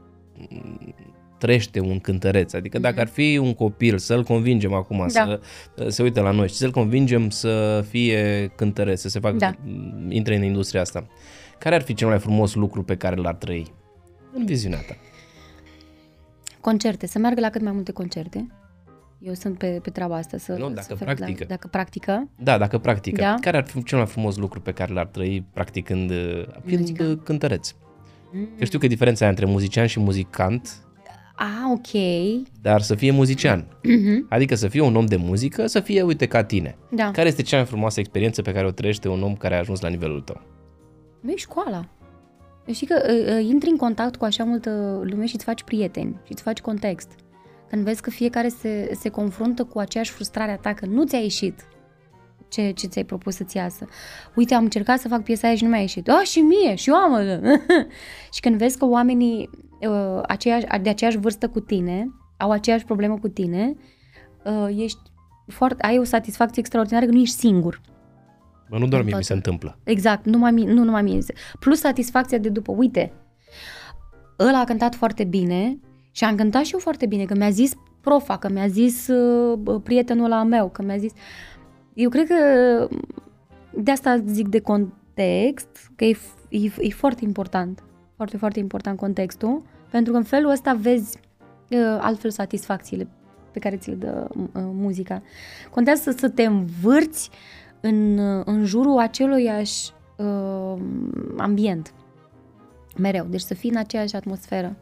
[0.51, 0.95] mm,
[1.39, 2.53] trăiește un cântăreț?
[2.53, 5.09] Adică dacă ar fi un copil, să-l convingem acum Da.
[5.09, 5.41] să
[5.77, 9.53] uh, se uite la noi și să-l convingem să fie cântăreț, să se facă, Da.
[9.65, 11.07] mm, intre în industria asta.
[11.59, 13.73] Care ar fi cel mai frumos lucru pe care l-ar trăi
[14.33, 14.97] în viziunea ta?
[16.61, 18.47] Concerte, să meargă la cât mai multe concerte.
[19.19, 20.37] Eu sunt pe, pe treaba asta.
[20.37, 21.45] Să, Nu, dacă să fac- practică.
[21.45, 22.29] Da, dacă practică.
[22.43, 23.21] Da, dacă practică.
[23.21, 23.35] Da.
[23.41, 27.05] Care ar fi cel mai frumos lucru pe care l-ar trăi practicând uh, fiind Muzica.
[27.05, 27.75] uh, cântăreț?
[28.59, 30.81] Că știu că diferența e între muzician și muzicant,
[31.39, 32.03] Ah, ok.
[32.63, 33.67] dar să fie muzician.
[34.29, 36.77] Adică să fie un om de muzică, să fie, uite, ca tine.
[36.91, 37.11] Da.
[37.11, 39.81] Care este cea mai frumoasă experiență pe care o trăiește un om care a ajuns
[39.81, 40.41] la nivelul tău?
[41.21, 41.89] Nu e școala.
[42.73, 46.17] Știi că uh, uh, intri în contact cu așa multă lume și îți faci prieteni
[46.25, 47.11] și îți faci context.
[47.69, 51.19] Când vezi că fiecare se, se confruntă cu aceeași frustrare a ta, că nu ți-a
[51.19, 51.67] ieșit
[52.49, 53.87] ce, ce ți-ai propus să-ți iasă.
[54.35, 56.09] Uite, am încercat să fac piesa aia și nu mi-a ieșit.
[56.09, 57.43] Ah, și mie, și eu am.
[58.35, 59.51] și când vezi că oamenii
[59.81, 63.75] uh, aceeași, de aceeași vârstă cu tine au aceeași problemă cu tine,
[64.45, 65.01] uh, ești
[65.47, 67.81] foarte, ai o satisfacție extraordinară că nu ești singur.
[68.69, 69.25] Bă, nu doar mie mi toate.
[69.25, 69.79] se întâmplă.
[69.85, 71.19] Exact, numai mie, nu numai mie.
[71.61, 73.13] Plus satisfacția de după, uite,
[74.39, 75.79] ăla a cântat foarte bine
[76.17, 79.57] și am cântat și eu foarte bine, că mi-a zis profa, că mi-a zis uh,
[79.57, 81.13] bă, prietenul ăla meu, că mi-a zis...
[81.95, 82.35] Eu cred că
[83.75, 87.83] de asta zic de context, că e, f- e, e foarte important,
[88.15, 91.19] foarte, foarte important contextul, pentru că în felul ăsta vezi
[91.71, 93.09] uh, altfel satisfacțiile
[93.53, 95.23] pe care ți le dă uh, muzica.
[95.71, 97.31] Contează să, să te învârți
[97.81, 100.81] în, uh, în jurul aceluiași uh,
[101.37, 101.95] ambient.
[102.99, 103.25] Mereu.
[103.25, 104.77] Deci să fii în aceeași atmosferă.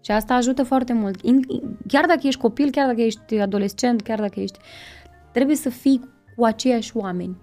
[0.00, 1.22] Și asta ajută foarte mult.
[1.22, 1.40] In,
[1.86, 4.58] chiar dacă ești copil, chiar dacă ești adolescent, chiar dacă ești...
[5.32, 6.00] Trebuie să fii
[6.36, 7.36] cu aceiași oameni.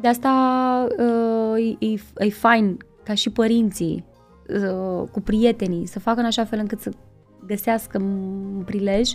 [0.00, 4.04] De asta uh, e, e, e fain ca și părinții
[4.48, 6.90] uh, cu prietenii să facă în așa fel încât să
[7.46, 9.10] găsească un prilej,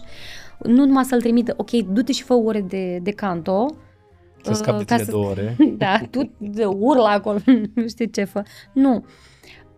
[0.63, 3.65] nu numai să-l trimită, ok, du-te și fă ore de, de canto,
[4.43, 5.55] Să scap de Uh, ca tine să- două ore.
[5.77, 7.37] da, tu de urla acolo,
[7.75, 8.43] nu știu ce fă.
[8.73, 9.05] Nu.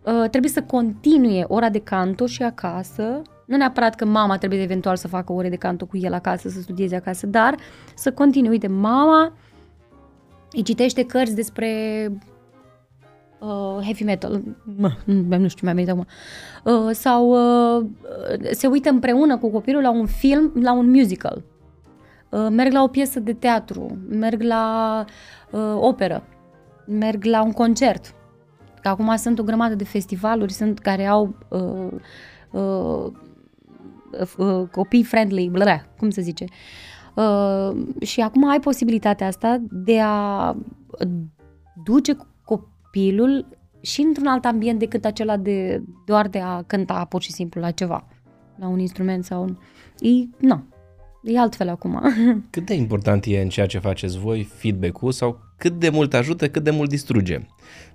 [0.04, 3.22] Uh, trebuie să continue ora de canto și acasă.
[3.46, 6.62] Nu neapărat că mama trebuie eventual să facă ore de canto cu el acasă, să
[6.62, 7.56] studieze acasă, dar
[7.96, 8.50] să continue.
[8.50, 9.34] Uite, mama
[10.52, 11.70] îi citește cărți despre
[13.40, 14.42] uh, heavy metal,
[14.78, 16.06] mă, nu, nu știu, mi-a venit acum,
[16.64, 17.30] uh, sau
[17.80, 17.86] uh,
[18.52, 21.44] se uită împreună cu copilul la un film, la un musical,
[22.30, 25.06] uh, merg la o piesă de teatru, merg la
[25.52, 26.24] uh, operă,
[26.86, 28.16] merg la un concert.
[28.82, 32.00] Că acum sunt o grămadă de festivaluri sunt care au uh,
[32.52, 33.12] uh,
[34.38, 36.46] uh, copii friendly, blă, cum se zice.
[37.16, 37.72] Uh,
[38.02, 40.56] și acum ai posibilitatea asta de a
[41.84, 43.48] duce copilul
[43.82, 47.72] și într-un alt ambient decât acela de doar de a cânta pur și simplu la
[47.72, 48.08] ceva,
[48.56, 49.58] la un instrument sau un...
[50.00, 50.64] E, na,
[51.24, 52.02] e altfel acum.
[52.50, 56.50] Cât de important e în ceea ce faceți voi feedback-ul sau cât de mult ajută,
[56.50, 57.48] cât de mult distruge?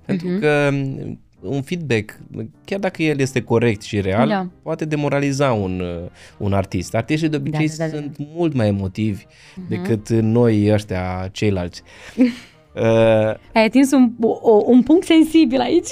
[0.06, 0.40] Pentru Mhm.
[0.40, 2.18] că m, un feedback,
[2.64, 4.48] chiar dacă el este corect și real, Da.
[4.62, 6.94] poate demoraliza un, uh, un artist.
[6.94, 7.96] Artiștii de obicei Da, da, da, da.
[8.02, 9.24] sunt mult mai emotivi
[9.68, 11.82] decât noi ăștia ceilalți.
[12.76, 12.82] Uh,
[13.54, 15.88] Ai atins un, o, un punct sensibil aici.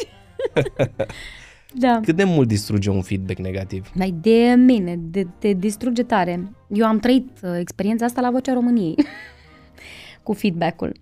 [1.74, 2.00] da.
[2.02, 3.90] cât de mult distruge un feedback negativ?
[3.94, 6.52] Mai de mine, de, te distruge tare.
[6.68, 8.94] Eu am trăit uh, experiența asta la Vocea României
[10.22, 10.92] cu feedback-ul.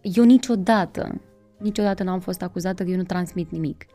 [0.00, 1.20] Eu niciodată,
[1.64, 3.86] niciodată n-am fost acuzată că eu nu transmit nimic.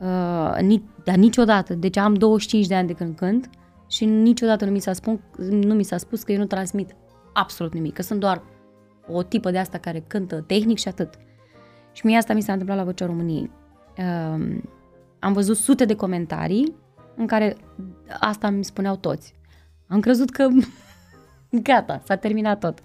[0.00, 1.74] Uh, ni, dar niciodată.
[1.74, 3.50] Deci am 25 de ani de când cânt
[3.88, 6.96] și niciodată nu mi s-a, spun, nu mi s-a spus că eu nu transmit
[7.32, 8.42] absolut nimic, că sunt doar
[9.08, 11.14] o tipă de asta care cântă tehnic și atât.
[11.92, 13.50] Și mie asta mi s-a întâmplat la Vocea României.
[13.98, 14.58] Uh,
[15.18, 16.74] am văzut sute de comentarii
[17.16, 17.56] în care
[18.20, 19.34] asta mi spuneau toți.
[19.86, 20.48] Am crezut că
[21.68, 22.78] gata, s-a terminat tot.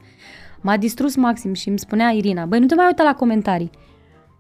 [0.61, 3.69] M-a distrus maxim și îmi spunea Irina, băi, nu te mai uita la comentarii.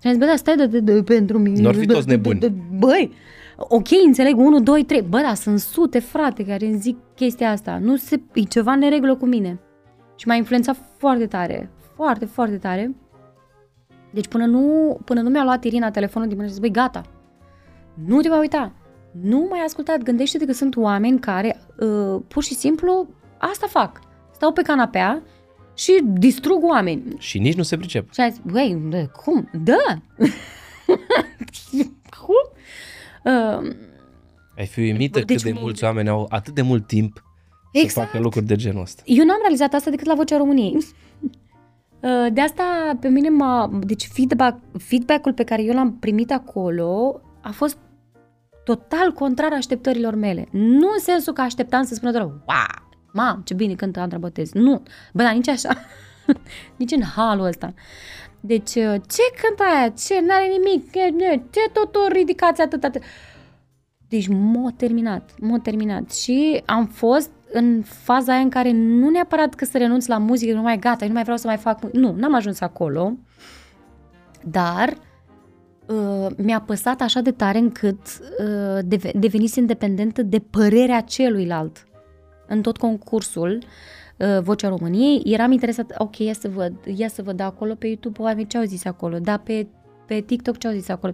[0.01, 1.61] Și am zis, bă, dar stai de, de, de, pentru mine.
[1.61, 2.39] N-or fi de- toți de- nebuni.
[2.39, 3.11] de- de- Băi,
[3.57, 5.01] ok, înțeleg, 1, 2, 3.
[5.01, 7.77] Bă, dar sunt sute, frate, care îmi zic chestia asta.
[7.81, 9.59] Nu se, e ceva în neregulă cu mine.
[10.15, 12.95] Și m-a influențat foarte tare, foarte, foarte tare.
[14.13, 17.01] Deci până nu, până nu mi-a luat Irina telefonul din mână și zis, băi, gata,
[18.07, 18.71] nu te mai uita,
[19.21, 23.07] nu mai ascultat, gândește-te că sunt oameni care uh, pur și simplu
[23.37, 23.99] asta fac.
[24.31, 25.21] Stau pe canapea
[25.75, 27.03] și distrug oameni.
[27.17, 28.13] Și nici nu se pricep.
[28.13, 29.49] Și a zis, băi, bă, cum?
[29.53, 30.01] Da!
[32.25, 32.49] cum?
[33.23, 33.75] Uh,
[34.57, 37.23] Ai fi uimită Deci, cât de mulți oameni au atât de mult timp
[37.73, 38.07] să Exact.
[38.09, 39.01] facă lucruri de genul ăsta.
[39.05, 40.77] Eu n-am realizat asta decât la Vocea României.
[42.03, 43.79] Uh, De asta pe mine m-a...
[43.83, 47.77] Deci feedback, feedback-ul pe care eu l-am primit acolo a fost
[48.63, 50.47] total contrar așteptărilor mele.
[50.51, 54.51] Nu în sensul că așteptam să spună doar, wow, mam, ce bine cântă Andra Botez.
[54.51, 54.83] Nu,
[55.13, 55.69] bă, dar nici așa.
[56.79, 57.73] nici în halul ăsta.
[58.39, 59.89] Deci, uh, ce cântă aia?
[59.89, 60.21] Ce?
[60.25, 60.91] N-are nimic?
[60.91, 63.01] Ce, ce tot o ridicați atât, atât?
[64.07, 66.11] Deci m-a terminat, m-a terminat.
[66.11, 70.53] Și am fost în faza aia în care nu neapărat că să renunț la muzică,
[70.53, 71.91] nu mai gata, nu mai vreau să mai fac...
[71.91, 73.13] Nu, n-am ajuns acolo,
[74.43, 74.93] dar
[75.85, 81.85] uh, mi-a păsat așa de tare încât uh, deve- devenise independentă de părerea celuilalt.
[82.51, 83.63] În tot concursul
[84.17, 88.21] uh, Vocea României eram interesat, ok, ia să văd, ia să văd acolo pe YouTube
[88.21, 89.67] oameni ce au zis acolo, da, pe,
[90.07, 91.13] pe TikTok ce au zis acolo.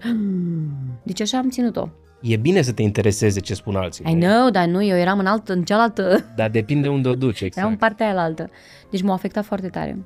[1.03, 1.89] Deci așa am ținut-o.
[2.21, 4.05] E bine să te intereseze ce spun alții.
[4.07, 4.19] I nu?
[4.19, 7.57] know, dar nu, eu eram în, altă, în cealaltă, Dar depinde unde o duci, exact.
[7.57, 8.49] eram în partea aia altă.
[8.89, 10.05] Deci m-a afectat foarte tare.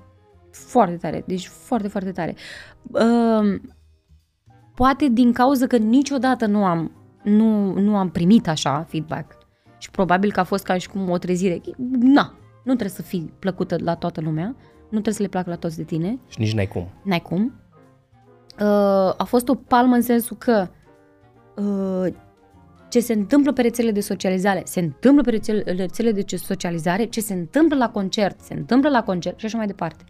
[0.51, 2.35] Foarte tare, deci foarte, foarte tare.
[2.83, 3.59] Uh,
[4.75, 6.91] poate din cauza că niciodată nu am,
[7.23, 9.40] nu, nu am primit așa feedback.
[9.81, 11.61] Și probabil că a fost ca și cum o trezire.
[11.99, 15.55] Na, nu trebuie să fii plăcută la toată lumea, nu trebuie să le placă la
[15.55, 16.87] toți de tine, Și nici n-ai cum.
[17.03, 17.53] n-ai cum.
[18.59, 20.67] Uh, a fost o palmă în sensul că
[21.55, 22.13] uh,
[22.89, 27.21] ce se întâmplă pe rețelele de socializare, se întâmplă pe rețele- rețelele de socializare, ce
[27.21, 30.03] se întâmplă la concert, se întâmplă la concert și așa mai departe.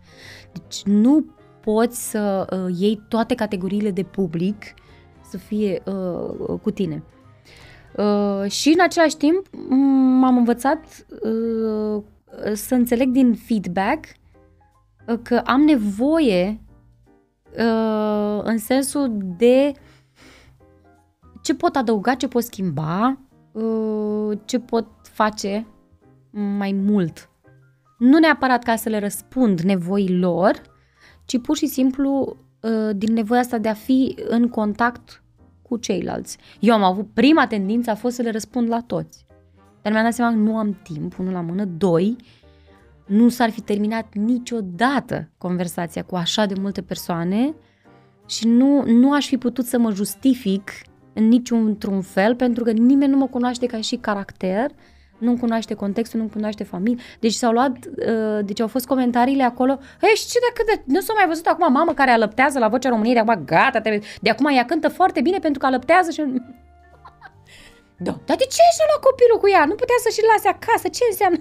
[0.53, 1.25] Deci nu
[1.61, 4.63] poți să uh, iei toate categoriile de public
[5.29, 7.03] să fie uh, cu tine.
[7.97, 12.03] Uh, și în același timp m- m-am învățat uh,
[12.53, 14.05] să înțeleg din feedback
[15.07, 16.61] uh, că am nevoie
[17.57, 19.71] uh, în sensul de
[21.41, 23.19] ce pot adăuga, ce pot schimba,
[23.51, 25.67] uh, ce pot face
[26.31, 27.29] mai mult.
[27.97, 30.61] Nu neapărat ca să le răspund nevoilor,
[31.25, 35.20] ci pur și simplu uh, din nevoia asta de a fi în contact
[35.71, 36.37] cu ceilalți.
[36.59, 39.25] Eu am avut, prima tendință a fost să le răspund la toți.
[39.81, 42.15] Dar mi-am dat seama că nu am timp, unul la mână, doi,
[43.05, 47.53] nu s-ar fi terminat niciodată conversația cu așa de multe persoane
[48.27, 50.71] și nu, nu aș fi putut să mă justific
[51.13, 54.71] în niciun într-un fel, pentru că nimeni nu mă cunoaște ca și caracter,
[55.21, 57.03] nu cunoaște contextul, nu cunoaște familie.
[57.19, 60.99] Deci s-au luat, uh, deci au fost comentariile acolo, ei, și ce dacă de, nu
[60.99, 64.29] s-a mai văzut acum mamă care alăptează la Vocea României, de acum gata, trebuie, de
[64.29, 66.21] acum ea cântă foarte bine pentru că alăptează și...
[68.07, 69.65] Da, dar de ce și-a luat copilul cu ea?
[69.65, 71.39] Nu putea să-și lase acasă, ce înseamnă?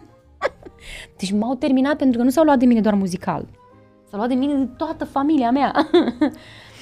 [1.18, 3.44] Deci m-au terminat pentru că nu s-au luat de mine doar muzical.
[4.08, 5.72] S-au luat de mine de toată familia mea.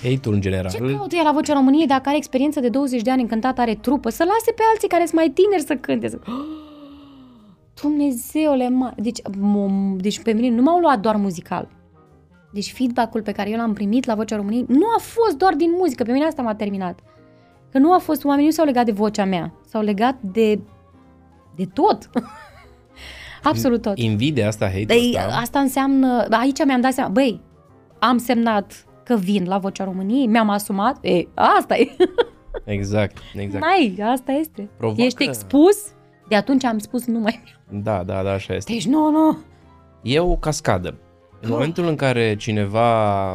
[0.02, 0.70] Hate-ul în general.
[0.70, 3.58] Ce caută ea la Vocea României dacă are experiență de 20 de ani în cântat,
[3.58, 4.10] are trupă?
[4.10, 6.08] Să lase pe alții care sunt mai tineri să cânte.
[6.08, 6.18] Să...
[7.80, 8.94] Dumnezeule, ma...
[8.96, 11.68] deci, m- deci pe mine nu m-au luat doar muzical.
[12.52, 15.70] Deci feedback-ul pe care eu l-am primit la Vocea României nu a fost doar din
[15.78, 16.98] muzică, pe mine asta m-a terminat.
[17.70, 20.60] Că nu a fost, oamenii nu s-au legat de vocea mea, s-au legat de,
[21.56, 22.10] de tot.
[23.42, 23.98] Absolut tot.
[23.98, 27.40] Invidia asta, hate-ul Ei, ăsta, asta înseamnă, aici mi-am dat seama, băi,
[27.98, 31.96] am semnat că vin la Vocea României, mi-am asumat, e, asta e,
[32.64, 33.64] Exact, exact.
[33.64, 34.68] n-ai, asta este.
[34.76, 35.76] Provoacă- Ești expus,
[36.28, 38.72] de atunci am spus nu mai Da, da, da, așa este.
[38.72, 39.38] Deci nu, nu.
[40.02, 40.94] E o cascadă.
[41.40, 43.32] În momentul în care cineva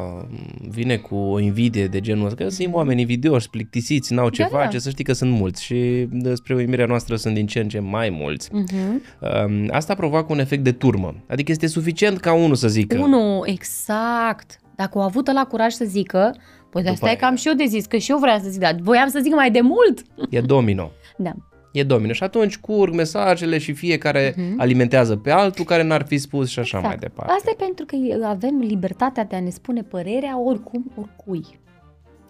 [0.69, 4.49] vine cu o invidie de genul ăsta, că sunt oameni invidioși, plictisiți, n-au ce Da,
[4.51, 4.57] da.
[4.57, 7.79] face, să știi că sunt mulți și spre uimirea noastră sunt din ce în ce
[7.79, 8.49] mai mulți.
[8.49, 9.45] Uh-huh.
[9.45, 11.15] Um, Asta provoacă un efect de turmă.
[11.27, 14.59] Adică este suficient ca unul să zică Unu, exact.
[14.75, 16.35] Dacă au avut la curaj să zică,
[16.69, 18.37] păi de asta e aia- că am și eu de zis, că și eu vreau
[18.39, 20.03] să zic, dar voiam să zic mai de mult.
[20.29, 20.91] e domino.
[21.17, 21.31] Da.
[21.73, 22.13] E domino.
[22.13, 26.79] Și atunci curg mesajele și fiecare alimentează pe altul care n-ar fi spus și așa
[26.79, 27.31] mai departe.
[27.37, 27.95] Asta e pentru că
[28.25, 31.45] avem libertatea de a ne spune părerea oricum, oricui.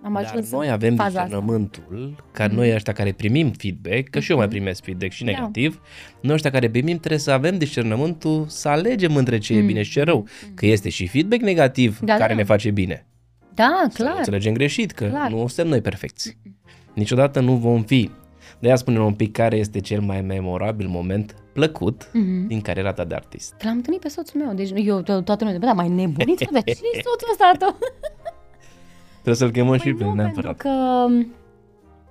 [0.05, 1.21] Am Dar ajuns noi în avem faza asta.
[1.21, 1.29] Mhm.
[1.29, 5.31] discernământul, ca noi ăștia care primim feedback, că și eu mai primesc feedback și Da.
[5.31, 5.81] negativ,
[6.21, 9.91] noi ăștia care primim trebuie să avem discernământul să alegem între ce e bine și
[9.91, 10.27] ce rău.
[10.53, 12.05] Că este și feedback negativ Mhm.
[12.05, 12.35] Da, care da.
[12.35, 13.05] ne face bine.
[13.53, 14.17] Da, Să nu clar.
[14.17, 15.29] înțelegem greșit, că Clar.
[15.31, 16.37] nu suntem noi perfecți.
[16.93, 18.09] Niciodată nu vom fi.
[18.63, 22.47] De aia spune un pic care este cel mai memorabil moment plăcut Mhm.
[22.47, 23.53] din cariera ta de artist.
[23.57, 26.37] Că L-am întâlnit pe soțul meu, deci eu to- toată lumea, bă, da, mai nebunit,
[26.51, 27.77] dar cine e soțul ăsta al tău?
[29.13, 30.57] Trebuie să-l chemăm și Păi pe nu, pentru neapărat.
[30.57, 30.69] că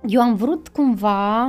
[0.07, 1.43] eu am vrut cumva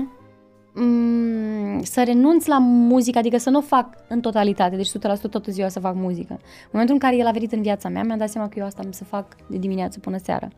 [0.75, 5.51] mm, să renunț la muzică, adică să nu o fac în totalitate, deci 100% toată
[5.51, 6.33] ziua să fac muzică.
[6.33, 8.65] În momentul în care el a venit în viața mea, mi-am dat seama că eu
[8.65, 10.49] asta am să fac de dimineață până seara.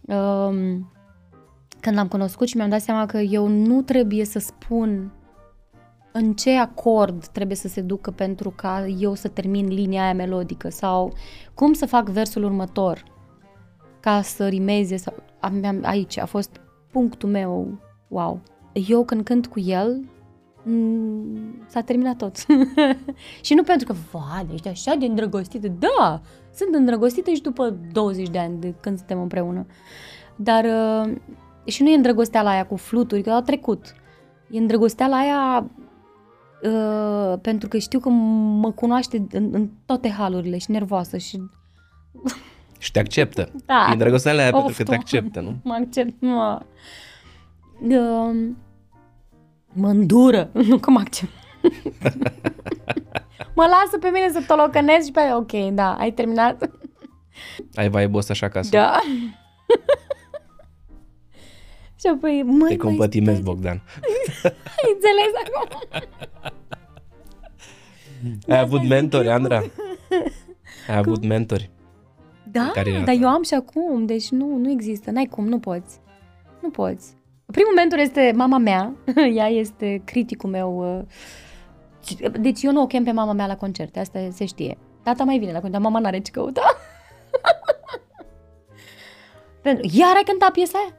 [0.00, 0.90] Um,
[1.86, 5.12] când l-am cunoscut și mi-am dat seama că eu nu trebuie să spun
[6.12, 10.68] în ce acord trebuie să se ducă pentru ca eu să termin linia aia melodică
[10.68, 11.12] sau
[11.54, 13.04] cum să fac versul următor
[14.00, 16.60] ca să rimeze sau am, am, aici a fost
[16.92, 18.40] punctul meu wow.
[18.72, 20.04] Eu când cânt cu el
[20.62, 22.36] mm, s-a terminat tot.
[23.46, 25.68] și nu pentru că, vai, ești așa de îndrăgostită.
[25.68, 26.20] Da,
[26.54, 29.66] sunt îndrăgostită și după 20 de ani de când suntem împreună.
[30.36, 31.14] Dar uh,
[31.66, 33.94] și nu e îndrăgosteala aia cu fluturi, că a trecut.
[34.50, 35.70] E îndrăgosteala aia
[36.62, 41.40] uh, pentru că știu că mă cunoaște în, în toate halurile și nervoasă și...
[42.78, 43.50] Și te acceptă.
[43.66, 43.86] Da.
[43.88, 45.56] E îndrăgosteala aia pentru Of, că te acceptă, nu?
[45.62, 46.60] Mă accept, mă...
[47.80, 48.48] Uh,
[49.72, 51.32] mă îndură, nu că mă accept.
[53.58, 56.70] mă lasă pe mine să tolocănesc și pe aia, ok, da, ai terminat?
[57.74, 58.68] Ai vibe ăsta așa acasă.
[58.70, 58.98] Da.
[62.06, 63.82] și apoi, măi, Te mai compătimezi, stai- Bogdan.
[64.78, 65.68] Ai înțeles acum?
[68.48, 69.56] Ai avut mentori, Andra?
[70.88, 71.70] Ai avut mentori?
[72.50, 73.20] Da, Care era dar ta?
[73.20, 75.98] eu am și acum, deci nu, nu există, n-ai cum, nu poți.
[76.60, 77.14] Nu poți.
[77.46, 78.94] Primul mentor este mama mea,
[79.34, 80.98] ea este criticul meu.
[80.98, 84.78] uh, Deci eu nu o chem pe mama mea la concerte, asta se știe.
[85.02, 86.62] Tata mai vine la concerte, dar mama n-are ce căuta.
[89.62, 90.94] Pentru, iar ai cântat piesa aia?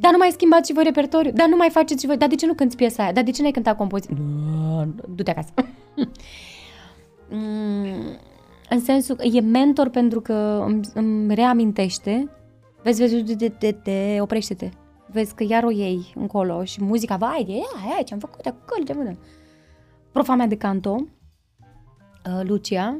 [0.00, 1.30] Dar nu mai schimbați și voi repertoriu?
[1.30, 2.16] Dar nu mai faceți și voi?
[2.16, 3.12] Dar de ce nu cânti piesa aia?
[3.12, 4.16] Dar de ce n-ai cântat compoziție?
[4.18, 5.50] Nu, Du-te acasă.
[7.30, 8.18] Mm,
[8.70, 12.30] în sensul că e mentor pentru că îmi, îmi reamintește
[12.82, 14.68] vezi, vezi, vezi, te, te, te, oprește-te
[15.10, 18.84] vezi că iar o iei încolo și muzica, vai, de aia, aia, ce-am făcut acolo,
[18.84, 19.18] ce mână.
[20.12, 22.96] Profa mea de canto, uh, Lucia,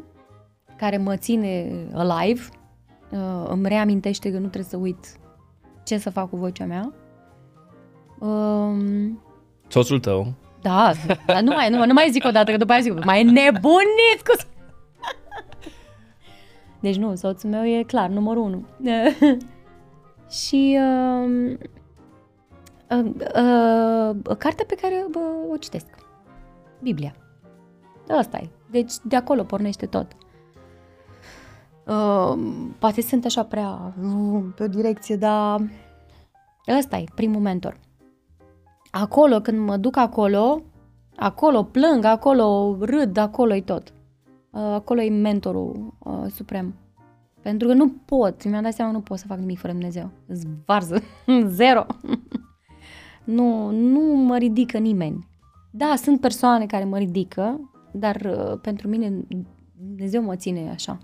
[0.76, 2.48] care mă ține alive,
[3.10, 5.18] uh, îmi reamintește că nu trebuie să uit
[5.88, 6.92] ce să fac cu vocea mea.
[8.18, 9.22] Um,
[9.68, 10.32] Soțul tău.
[10.62, 10.92] da,
[11.26, 14.22] dar nu mai, nu, nu mai zic o dată, că după aia zic, mai nebunit
[14.26, 14.46] cu...
[16.80, 18.66] Deci nu, soțul meu e clar, numărul unu.
[20.40, 21.56] și uh,
[22.90, 25.20] uh, uh, cartea pe care bă,
[25.50, 25.86] o citesc,
[26.82, 27.14] Biblia.
[28.08, 28.48] Asta e.
[28.70, 30.06] Deci de acolo pornește tot.
[31.88, 32.38] Uh,
[32.78, 35.60] poate sunt așa prea uh, pe o direcție, dar
[36.78, 37.78] ăsta e primul mentor
[38.90, 40.62] acolo, când mă duc acolo,
[41.16, 43.92] acolo plâng, acolo râd, acolo e tot.
[44.50, 46.74] Uh, Acolo e mentorul uh, suprem.
[47.42, 50.10] Pentru că nu pot, mi-am dat seama, nu pot să fac nimic fără Dumnezeu.
[50.26, 51.02] Îți varză,
[51.58, 51.86] zero.
[53.36, 55.28] nu, nu mă ridică nimeni.
[55.70, 59.12] Da, sunt persoane care mă ridică, dar uh, pentru mine
[59.76, 60.98] Dumnezeu mă ține așa.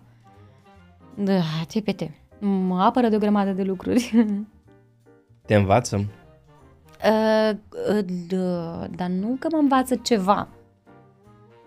[1.16, 2.10] Da, TPT.
[2.40, 4.26] Mă apără de o grămadă de lucruri.
[5.46, 6.04] Te învață?
[7.04, 7.50] Uh,
[7.90, 10.48] uh, d- dar nu că mă învață ceva.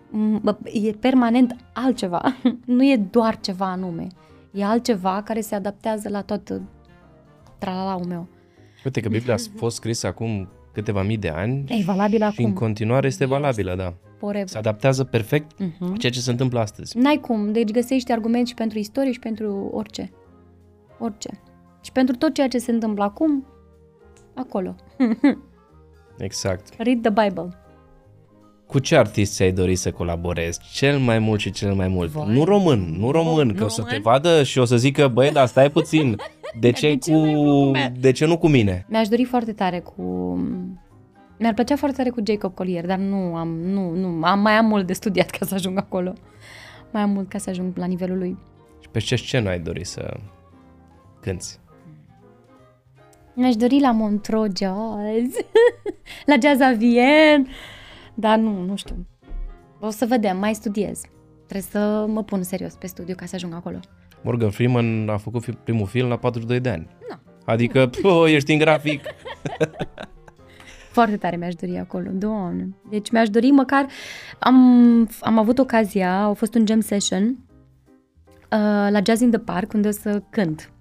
[0.08, 2.20] M- bă, E permanent altceva.
[2.66, 4.06] Nu e doar ceva anume.
[4.52, 6.60] E altceva care se adaptează la tot
[7.58, 8.26] tralalaul meu.
[8.84, 12.44] Uite că Biblia a fost scrisă acum câteva mii de ani E valabil și în
[12.46, 12.52] acum.
[12.52, 13.94] continuare este valabilă, da.
[14.18, 14.48] Forever.
[14.48, 15.90] Se adaptează perfect Mhm.
[15.90, 16.98] cu ceea ce se întâmplă astăzi.
[16.98, 17.52] N-ai cum.
[17.52, 20.10] Deci găsești argumente și pentru istorie și pentru orice.
[20.98, 21.40] Orice.
[21.80, 23.46] Și pentru tot ceea ce se întâmplă acum,
[24.34, 24.74] acolo.
[26.18, 26.68] Exact.
[26.78, 27.48] Read the Bible.
[28.66, 32.10] Cu ce artist ți-ai dori să colaborezi cel mai mult și cel mai mult?
[32.10, 32.32] Vai.
[32.34, 34.02] Nu român, nu român, că nu o să te român?
[34.02, 36.16] vadă și o să zică, băi, dar stai puțin,
[36.60, 37.40] de ce, de ce mai cu...
[37.42, 37.92] cu mea?
[38.00, 38.86] de ce nu cu mine?
[38.88, 40.02] Mi-aș dori foarte tare cu...
[41.38, 44.66] Mi-ar plăcea foarte tare cu Jacob Collier, dar nu am, nu, nu, am, mai am
[44.66, 46.12] mult de studiat ca să ajung acolo.
[46.92, 48.38] Mai am mult ca să ajung la nivelul lui.
[48.80, 50.16] Și pe ce scenă ai dori să
[51.20, 51.46] cânti?
[53.34, 55.34] Mi-aș dori la Montreux Jazz,
[56.30, 57.46] la Jazz Avien,
[58.14, 59.06] dar nu, nu știu.
[59.80, 61.00] O să vedem, mai studiez.
[61.46, 63.78] Trebuie să mă pun serios pe studiu ca să ajung acolo.
[64.22, 66.88] Morgan Freeman a făcut fi- primul film la 42 de ani.
[67.10, 67.16] Nu.
[67.44, 69.02] Adică, pă, ești în grafic.
[70.98, 72.68] Foarte tare mi-aș dori acolo, doamne.
[72.90, 73.86] Deci mi-aș dori măcar...
[74.38, 77.38] Am, am avut ocazia, a fost un jam session uh,
[78.90, 80.72] la Jazz in the Park, unde o să cânt.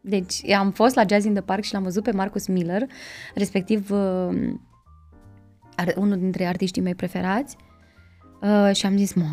[0.00, 2.86] Deci am fost la Jazz in the Park și l-am văzut pe Marcus Miller,
[3.34, 4.54] respectiv uh,
[5.74, 7.56] ar, unul dintre artiștii mei preferați.
[8.42, 9.28] Uh, și am zis, mă,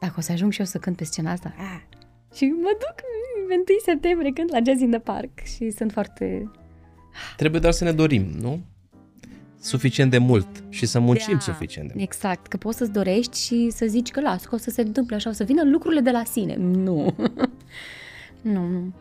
[0.00, 1.80] dacă o să ajung și eu să cânt pe scena asta, ah.
[2.34, 2.94] și mă duc
[3.48, 6.50] în 1 septembrie cânt la Jazz in the Park și sunt foarte...
[7.36, 8.60] Trebuie doar să ne dorim, nu?
[9.62, 11.38] Suficient de mult și să muncim Da.
[11.40, 12.06] suficient de mult.
[12.06, 15.16] Exact, că poți să-ți dorești și să zici că las, că o să se întâmple
[15.16, 16.54] așa, o să vină lucrurile de la sine.
[16.58, 17.14] Nu.
[18.54, 18.92] nu, nu.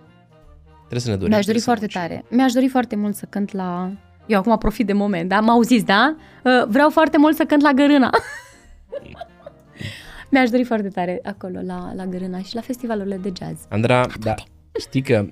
[0.77, 1.29] Trebuie să ne dorim.
[1.29, 2.01] Mi-aș dori trebuie să foarte muncim.
[2.01, 2.25] tare.
[2.35, 3.91] Mi-aș dori foarte mult să cânt la...
[4.25, 5.39] Eu acum profit de moment, da?
[5.39, 6.15] M-au zis, da?
[6.43, 8.09] Uh, Vreau foarte mult să cânt la Gărâna.
[10.31, 13.59] Mi-aș dori foarte tare acolo, la, la Gărâna și la festivalurile de jazz.
[13.69, 14.33] Andra, da,
[14.79, 15.27] știi că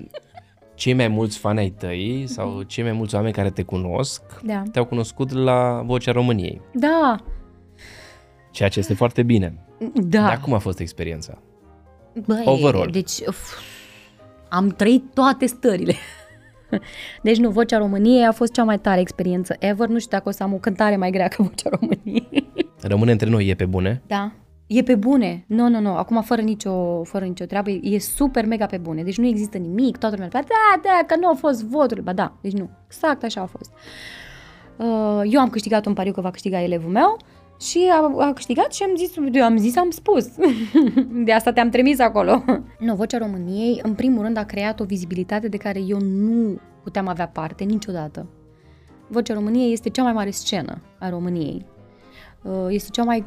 [0.79, 4.63] cei mai mulți fani ai tăi sau cei mai mulți oameni care te cunosc Da.
[4.71, 6.61] te-au cunoscut la Vocea României.
[6.73, 7.15] Da.
[8.51, 9.65] Ceea ce este foarte bine.
[9.93, 10.21] Da.
[10.21, 11.37] Dar cum a fost experiența?
[12.25, 12.89] Băi, Overall.
[12.91, 13.53] deci uf,
[14.49, 15.93] am trăit toate stările.
[17.23, 19.87] Deci nu, Vocea României a fost cea mai tare experiență ever.
[19.87, 22.51] Nu știu dacă o să am o cântare mai grea ca Vocea României.
[22.81, 24.01] Rămâne între noi, e pe bune?
[24.07, 24.31] Da.
[24.69, 25.43] E pe bune.
[25.47, 25.89] Nu, nu, nu.
[25.95, 27.69] Acum fără nicio, fără nicio treabă.
[27.69, 29.03] E super mega pe bune.
[29.03, 29.97] Deci nu există nimic.
[29.97, 32.01] Toată lumea spune, da, da, că nu au fost voturi.
[32.01, 32.69] Ba da, deci nu.
[32.85, 33.71] Exact așa a fost.
[34.77, 37.17] Uh, Eu am câștigat un pariu că va câștiga elevul meu
[37.59, 40.27] și a, a câștigat și am zis, eu am zis, am spus.
[41.25, 42.43] De asta te-am trimis acolo.
[42.85, 47.07] Nu, Vocea României, în primul rând, a creat o vizibilitate de care eu nu puteam
[47.07, 48.27] avea parte niciodată.
[49.07, 51.65] Vocea României este cea mai mare scenă a României.
[52.41, 53.25] Uh, Este cea mai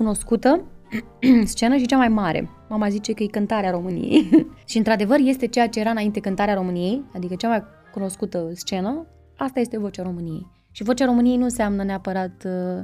[0.00, 0.64] cunoscută
[1.44, 2.48] scenă și cea mai mare.
[2.68, 4.46] Mama zice că e cântarea României.
[4.70, 9.60] și într-adevăr este ceea ce era înainte cântarea României, adică cea mai cunoscută scenă, asta
[9.60, 10.46] este vocea României.
[10.70, 12.80] Și vocea României nu înseamnă neapărat uh,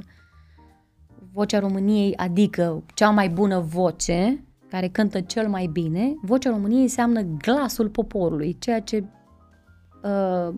[1.33, 6.13] vocea României, adică cea mai bună voce, care cântă cel mai bine.
[6.21, 9.03] Vocea României înseamnă glasul poporului, ceea ce
[10.03, 10.55] uh,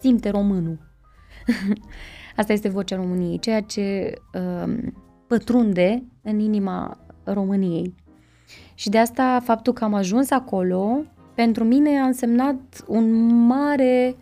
[0.00, 0.78] simte românul.
[2.36, 4.92] Asta este vocea României, ceea ce uh,
[5.26, 7.94] pătrunde în inima României.
[8.74, 11.02] Și de asta faptul că am ajuns acolo,
[11.34, 14.16] pentru mine a însemnat un mare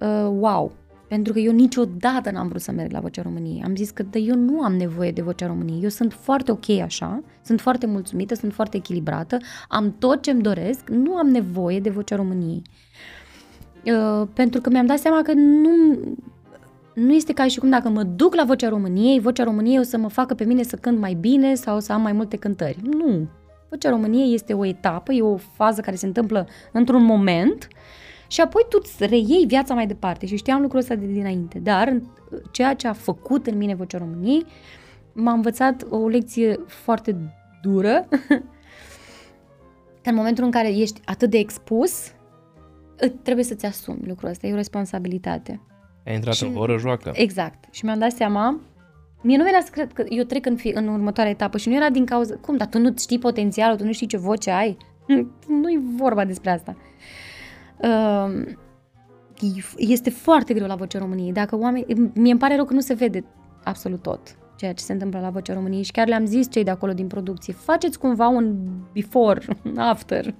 [0.00, 0.72] uh, wow.
[1.08, 3.62] Pentru că eu niciodată n-am vrut să merg la Vocea României.
[3.64, 5.82] Am zis că da, eu nu am nevoie de Vocea României.
[5.82, 9.36] Eu sunt foarte ok așa, sunt foarte mulțumită, sunt foarte echilibrată,
[9.68, 12.62] am tot ce-mi doresc, nu am nevoie de Vocea României.
[13.84, 15.98] Uh, pentru că mi-am dat seama că nu,
[16.98, 19.98] nu este ca și cum dacă mă duc la Vocea României, Vocea României o să
[19.98, 22.78] mă facă pe mine să cânt mai bine sau să am mai multe cântări.
[22.82, 23.28] Nu.
[23.68, 27.68] Vocea României este o etapă, e o fază care se întâmplă într-un moment
[28.26, 31.58] și apoi tu îți reiei viața mai departe și știam lucrul ăsta de dinainte.
[31.58, 32.02] Dar în-
[32.50, 34.46] ceea ce a făcut în mine Vocea României
[35.12, 37.16] m-a învățat o lecție foarte
[37.62, 38.08] dură
[40.02, 42.06] că în momentul în care ești atât de expus,
[43.06, 45.60] î- trebuie să-ți asumi lucrul ăsta, e o responsabilitate.
[46.08, 47.10] Ai intrat Și- în oră, joacă.
[47.14, 47.64] Exact.
[47.70, 48.60] Și mi-am dat seama,
[49.22, 51.74] mie nu venea să cred că eu trec în, fi, în următoarea etapă și nu
[51.74, 54.76] era din cauza, cum, dar tu nu știi potențialul, tu nu știi ce voce ai?
[55.62, 56.76] Nu-i vorba despre asta.
[57.76, 58.54] Uh,
[59.76, 61.32] este foarte greu la Vocea României.
[61.32, 61.84] Dacă oameni,
[62.14, 63.24] mie îmi pare rău că nu se vede
[63.64, 66.70] absolut tot ceea ce se întâmplă la Vocea României și chiar le-am zis cei de
[66.70, 68.56] acolo din producție, faceți cumva un
[68.92, 70.34] before, un after,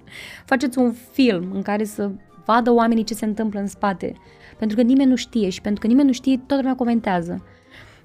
[0.45, 2.11] faceți un film în care să
[2.49, 4.13] vadă oamenii ce se întâmplă în spate,
[4.57, 7.43] pentru că nimeni nu știe și pentru că nimeni nu știe, toată lumea comentează.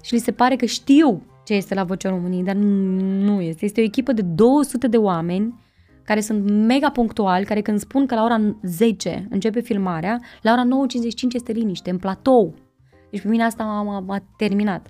[0.03, 3.65] Și li se pare că știu ce este la Vocea României, dar nu este.
[3.65, 5.63] Este o echipă de 200 de oameni
[6.03, 10.63] care sunt mega punctuali, care când spun că la ora 10 începe filmarea, la ora
[10.63, 10.67] 9.55
[11.33, 12.53] este liniște, în platou.
[13.11, 14.87] Deci pe mine asta m-a, m-a, m-a terminat.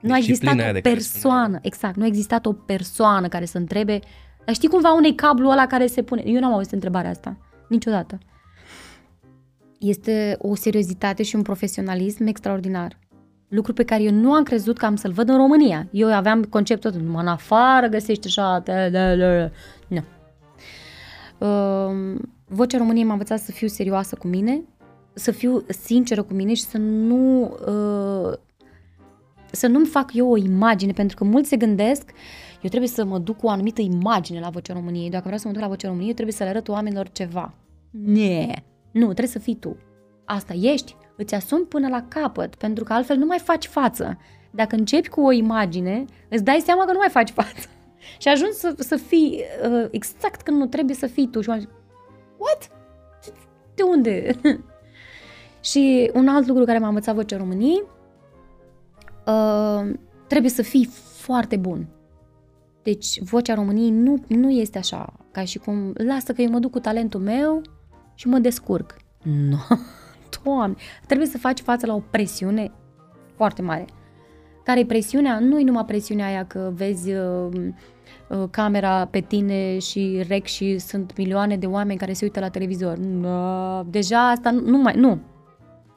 [0.00, 3.28] Nu a Disciplina existat aia o de care persoană, exact, nu a existat o persoană
[3.28, 4.00] care să întrebe,
[4.44, 6.22] dar știi cumva unei cablu ăla care se pune?
[6.26, 7.36] Eu n-am auzit întrebarea asta,
[7.68, 8.18] niciodată.
[9.78, 12.98] Este o seriozitate și un profesionalism extraordinar.
[13.48, 15.88] Lucru pe care eu nu am crezut că am să-l văd în România.
[15.90, 19.50] Eu aveam conceptul ăsta, numai în afară găsești așa, da, da, da.
[19.88, 20.02] nu.
[21.38, 24.62] Uh, Vocea României m-a învățat să fiu serioasă cu mine,
[25.12, 28.38] să fiu sinceră cu mine și să nu uh,
[29.50, 32.10] să nu-mi fac eu o imagine, pentru că mulți se gândesc
[32.62, 35.10] eu trebuie să mă duc cu o anumită imagine la Vocea României.
[35.10, 37.54] Dacă vreau să mă duc la Vocea României, eu trebuie să le arăt oamenilor ceva.
[37.90, 38.52] Ne,
[38.90, 39.76] nu, trebuie să fii tu.
[40.24, 44.18] Asta ești, îți asumi până la capăt, pentru că altfel nu mai faci față.
[44.50, 47.68] Dacă începi cu o imagine, îți dai seama că nu mai faci față.
[48.22, 51.40] Și ajungi să, să fii uh, exact când nu trebuie să fii tu.
[51.40, 51.78] Și oamenii zic,
[52.38, 52.70] what?
[53.74, 54.40] De unde?
[55.70, 57.82] și un alt lucru care m-a învățat Vocea României,
[59.26, 59.90] uh,
[60.26, 61.86] trebuie să fii foarte bun.
[62.82, 66.70] Deci vocea României nu, nu este așa, ca și cum, lasă că eu mă duc
[66.70, 67.62] cu talentul meu
[68.18, 68.96] și mă descurc.
[69.22, 69.58] Nu,
[70.42, 70.76] doamne,
[71.06, 72.72] trebuie să faci față la o presiune
[73.36, 73.84] foarte mare.
[74.64, 75.38] Care e presiunea?
[75.38, 77.48] Nu e numai presiunea aia că vezi uh,
[78.28, 82.48] uh, camera pe tine și rec și sunt milioane de oameni care se uită la
[82.48, 82.98] televizor.
[82.98, 85.20] Uh, deja asta nu, nu mai, nu.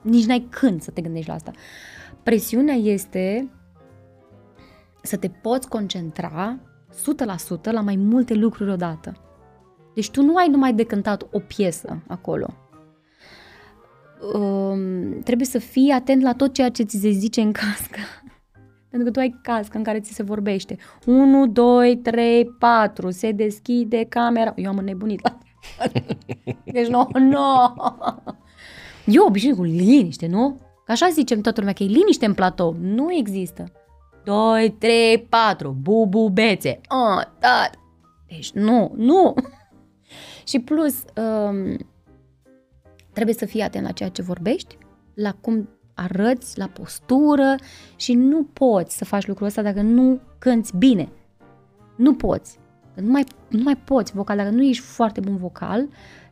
[0.01, 1.51] Nici n-ai când să te gândești la asta.
[2.23, 3.51] Presiunea este
[5.01, 6.59] să te poți concentra
[7.69, 9.30] 100% la mai multe lucruri odată.
[9.93, 12.53] Deci tu nu ai numai de cântat o piesă acolo.
[14.33, 17.99] Um, trebuie să fii atent la tot ceea ce ți se zice în cască.
[18.89, 20.77] Pentru că tu ai cască în care ți se vorbește.
[21.05, 24.53] 1, 2, 3, 4, se deschide camera.
[24.55, 25.37] Eu am înnebunit la
[26.73, 27.29] Deci nu, no, nu.
[27.29, 27.73] No.
[29.05, 30.59] Eu obișnuit cu liniște, nu?
[30.85, 32.75] Că așa zicem toată lumea, că e liniște în platou.
[32.79, 33.71] Nu există.
[34.23, 36.81] 2, 3, 4, bubu, bețe.
[36.89, 37.69] Oh, da.
[38.27, 39.33] Deci nu, nu.
[40.45, 41.77] Și plus, um,
[43.13, 44.77] trebuie să fii atent la ceea ce vorbești,
[45.13, 47.55] la cum arăți, la postură
[47.95, 51.09] și nu poți să faci lucrul ăsta dacă nu cânți bine.
[51.95, 52.59] Nu poți.
[52.95, 54.37] Nu mai, nu mai poți vocal.
[54.37, 55.87] Dacă nu ești foarte bun vocal,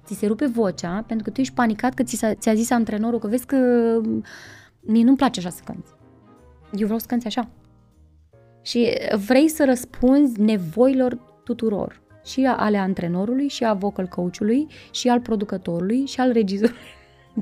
[0.06, 3.20] ți se rupe vocea pentru că tu ești panicat că ți, s-a, ți-a zis antrenorul
[3.20, 3.58] că vezi că
[4.80, 5.90] mie nu-mi place așa să cânti.
[6.72, 7.50] Eu vreau să cânti așa.
[8.62, 8.90] Și
[9.26, 12.02] vrei să răspunzi nevoilor tuturor.
[12.30, 16.80] Și ale antrenorului, și a vocal coachului, și al producătorului, și al regizorului.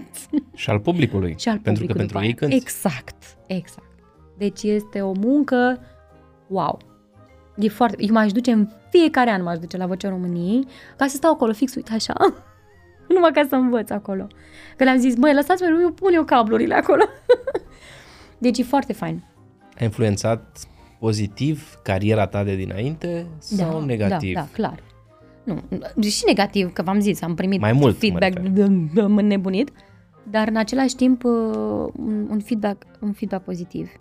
[0.53, 1.35] și al publicului.
[1.37, 2.55] Și al pentru că pentru ei cânti.
[2.55, 3.87] Exact, exact.
[4.37, 5.79] Deci este o muncă,
[6.47, 6.79] wow.
[7.57, 10.65] E foarte, eu m-aș duce în fiecare an, m-aș duce la Vocea României,
[10.97, 12.13] ca să stau acolo fix, uite așa,
[13.13, 14.27] numai ca să învăț acolo.
[14.77, 17.03] Că le-am zis, băi, lăsați-mă, eu pun eu cablurile acolo.
[18.37, 19.23] deci e foarte fain.
[19.79, 20.67] A influențat
[20.99, 24.33] pozitiv cariera ta de dinainte sau da, negativ?
[24.33, 24.79] Da, da, clar.
[25.43, 28.39] Nu, și negativ, că v-am zis, am primit Mai mult, feedback
[29.21, 29.71] nebunit,
[30.23, 31.31] dar în același timp uh,
[31.95, 33.91] un, un, feedback, un feedback pozitiv.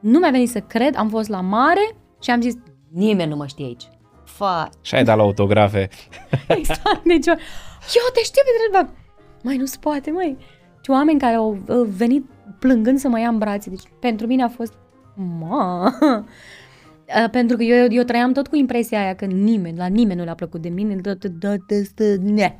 [0.00, 2.54] Nu mi-a venit să cred, am fost la mare și am zis,
[2.92, 3.88] nimeni nu mă știe aici.
[4.24, 4.68] Fa.
[4.80, 5.88] Și ai dat la autografe.
[6.58, 8.96] exact, deci eu te știu pe drept,
[9.42, 10.36] mai nu se poate, măi.
[10.80, 11.58] Și oameni care au
[11.96, 12.24] venit
[12.58, 14.72] plângând să mă ia în brațe, deci pentru mine a fost,
[15.16, 15.94] ma,
[17.30, 20.34] pentru că eu, eu trăiam tot cu impresia aia că nimeni, la nimeni nu le-a
[20.34, 22.56] plăcut de mine, tot, tot, ne.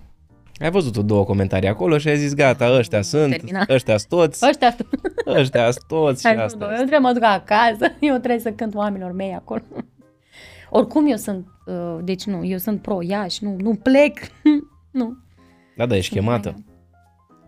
[0.58, 3.64] Ai văzut două comentarii acolo și ai zis, gata, ăștia sunt, Termina.
[3.68, 4.88] ăștia sunt toți, ăștia sunt
[5.40, 6.64] ăștia toți și asta.
[6.64, 9.62] Eu trebuie mă duc acasă, eu trebuie să cânt oamenilor mei acolo.
[10.70, 11.46] Oricum eu sunt,
[12.04, 14.18] deci nu, eu sunt pro Iași, nu, nu plec,
[14.90, 15.16] nu.
[15.76, 16.54] Da, da, ești chemată.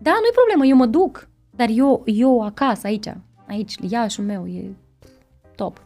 [0.01, 3.07] Da, nu-i problemă, eu mă duc, dar eu, eu acasă, aici,
[3.47, 4.75] aici, Iașul meu e
[5.59, 5.81] top.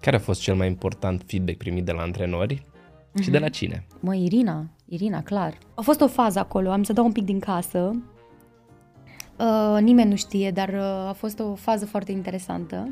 [0.00, 3.22] Care a fost cel mai important feedback primit de la antrenori mm-hmm.
[3.22, 3.54] și de la mhm.
[3.54, 3.86] cine?
[4.00, 5.58] Mă, Irina, Irina, clar.
[5.74, 8.02] A fost o fază acolo, am să dau un pic din casă.
[9.38, 12.88] Uh, nimeni nu știe, dar uh, a fost o fază foarte interesantă.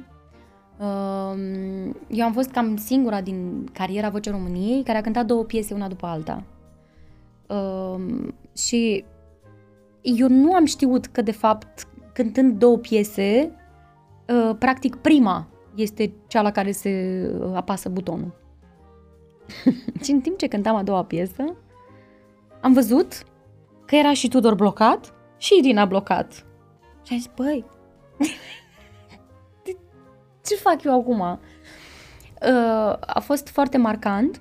[0.78, 5.74] Uh, eu am fost cam singura din cariera Vocea României care a cântat două piese
[5.74, 6.44] una după alta.
[7.46, 9.04] Uh, și
[10.02, 13.50] eu nu am știut că, de fapt, cântând două piese,
[14.28, 18.34] uh, practic prima este cea la care se uh, apasă butonul.
[20.02, 21.56] și în timp ce cântam a doua piesă,
[22.60, 23.24] am văzut
[23.86, 26.32] că era și Tudor blocat și Irina blocat.
[27.02, 27.64] Și am zis, băi,
[30.46, 31.20] ce fac eu acum?
[31.20, 31.38] Uh,
[33.00, 34.40] a fost foarte marcant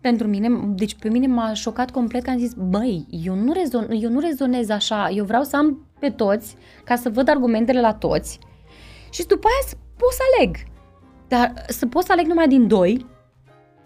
[0.00, 3.86] pentru mine, deci pe mine m-a șocat complet că am zis, băi, eu nu, rezon,
[3.90, 7.94] eu nu rezonez așa, eu vreau să am pe toți, ca să văd argumentele la
[7.94, 8.38] toți
[9.10, 10.56] și după aia să pot să aleg.
[11.28, 13.06] Dar să pot să aleg numai din doi,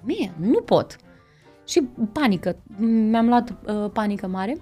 [0.03, 0.97] mie, nu pot.
[1.67, 4.57] Și panică, mi-am luat uh, panică mare.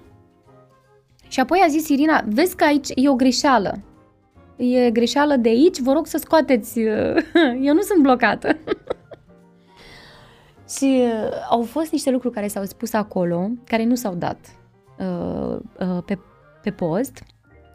[1.28, 3.78] Și apoi a zis Irina, vezi că aici e o greșeală.
[4.56, 7.16] E greșeală de aici, vă rog să scoateți, uh,
[7.66, 8.56] eu nu sunt blocată.
[10.76, 14.38] și uh, au fost niște lucruri care s-au spus acolo, care nu s-au dat
[14.98, 16.18] uh, uh, pe,
[16.62, 17.22] pe post,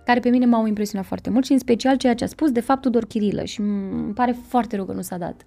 [0.08, 2.60] care pe mine m-au impresionat foarte mult și în special ceea ce a spus de
[2.60, 5.46] fapt Tudor Chirilă și îmi pare foarte rău că nu s-a dat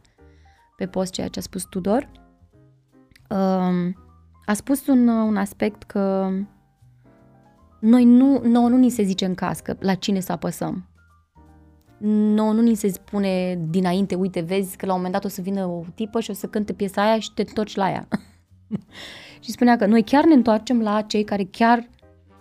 [0.76, 2.10] pe post ceea ce a spus Tudor.
[3.30, 3.92] Uh,
[4.44, 6.30] a spus un, un aspect că
[7.80, 10.88] noi nu, nouă nu ni se zice în cască la cine să apăsăm.
[12.34, 15.40] Nouă nu ni se spune dinainte, uite, vezi că la un moment dat o să
[15.40, 18.08] vină o tipă și o să cânte piesa aia și te întorci la ea.
[19.44, 21.88] și spunea că noi chiar ne întoarcem la cei care chiar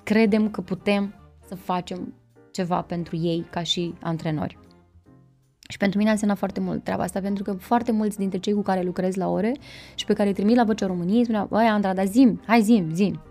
[0.03, 1.13] credem că putem
[1.49, 2.13] să facem
[2.51, 4.57] ceva pentru ei ca și antrenori.
[5.69, 8.53] Și pentru mine a însemnat foarte mult treaba asta, pentru că foarte mulți dintre cei
[8.53, 9.51] cu care lucrez la ore
[9.95, 12.93] și pe care îi trimit la Vocea României spuneau, băi, Andra, dar zim, hai zim,
[12.93, 13.21] zim,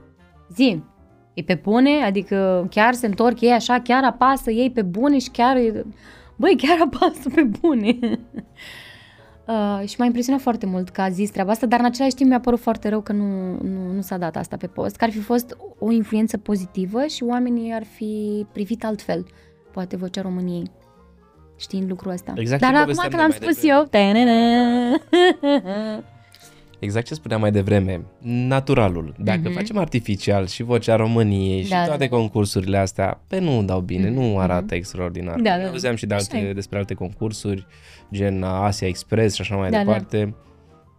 [0.54, 0.84] zim.
[1.34, 2.02] E pe bune?
[2.04, 5.56] Adică chiar se întorc ei așa, chiar apasă ei pe bune și chiar...
[6.36, 7.98] Băi, chiar apasă pe bune.
[9.48, 12.30] Uh, și m-a impresionat foarte mult că a zis treaba asta, dar în același timp
[12.30, 15.10] mi-a părut foarte rău că nu, nu, nu s-a dat asta pe post, că ar
[15.10, 19.26] fi fost o influență pozitivă și oamenii ar fi privit altfel,
[19.72, 20.70] poate vocea României,
[21.56, 22.32] știind lucrul ăsta.
[22.36, 23.88] Exact dar acum când am spus eu,
[26.78, 29.14] Exact ce spuneam mai devreme, naturalul.
[29.18, 29.54] Dacă mm-hmm.
[29.54, 32.16] facem artificial și vocea României și da, toate da.
[32.16, 34.14] concursurile astea, pe nu dau bine, mm-hmm.
[34.14, 34.76] nu arată mm-hmm.
[34.76, 35.40] extraordinar.
[35.40, 35.50] Da,
[35.80, 35.94] da.
[35.94, 37.66] și de alte, despre alte concursuri,
[38.12, 39.82] gen Asia Express și așa mai da, da.
[39.84, 40.24] departe.
[40.24, 40.47] Da.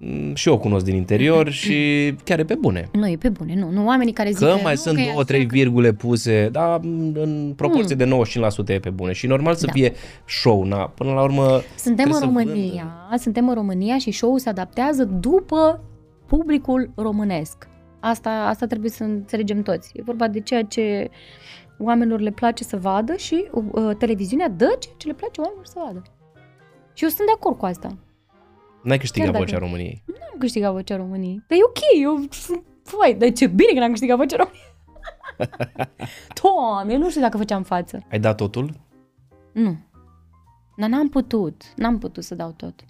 [0.02, 1.76] Mm, Și eu o cunosc din interior și
[2.24, 2.90] chiar e pe bune.
[2.94, 3.70] Nu, e pe bune, nu.
[3.72, 5.56] Nu oamenii care zic Că că mai nu, sunt că e două, așa, trei că-
[5.56, 6.80] virgule puse, dar
[7.14, 9.12] în proporție de 95% e pe bune.
[9.12, 9.72] Și normal să Da.
[9.72, 9.94] fie
[10.28, 14.40] show, na, până la urmă Suntem în trebuie să România, suntem în România și show-ul
[14.40, 15.84] se adaptează după
[16.28, 17.68] publicul românesc.
[18.00, 19.92] Asta, asta trebuie să înțelegem toți.
[19.94, 21.10] E vorba de ceea ce
[21.80, 25.76] oamenilor le place să vadă și uh, televiziunea dă ceea ce le place oamenilor să
[25.86, 26.02] vadă.
[26.94, 27.98] Și eu sunt de acord cu asta.
[28.84, 30.04] N-ai câștigat Chiar dacă- vocea României.
[30.06, 31.44] Nu am câștigat vocea României.
[31.48, 32.64] Dar e ok, eu sunt...
[32.98, 34.68] Vai, dar ce bine că n-am câștigat vocea României.
[36.42, 38.04] Doamne, eu nu știu dacă făceam față.
[38.12, 38.80] Ai dat totul?
[39.52, 39.78] Nu.
[40.78, 41.64] Dar n-am putut.
[41.76, 42.84] N-am putut să dau tot.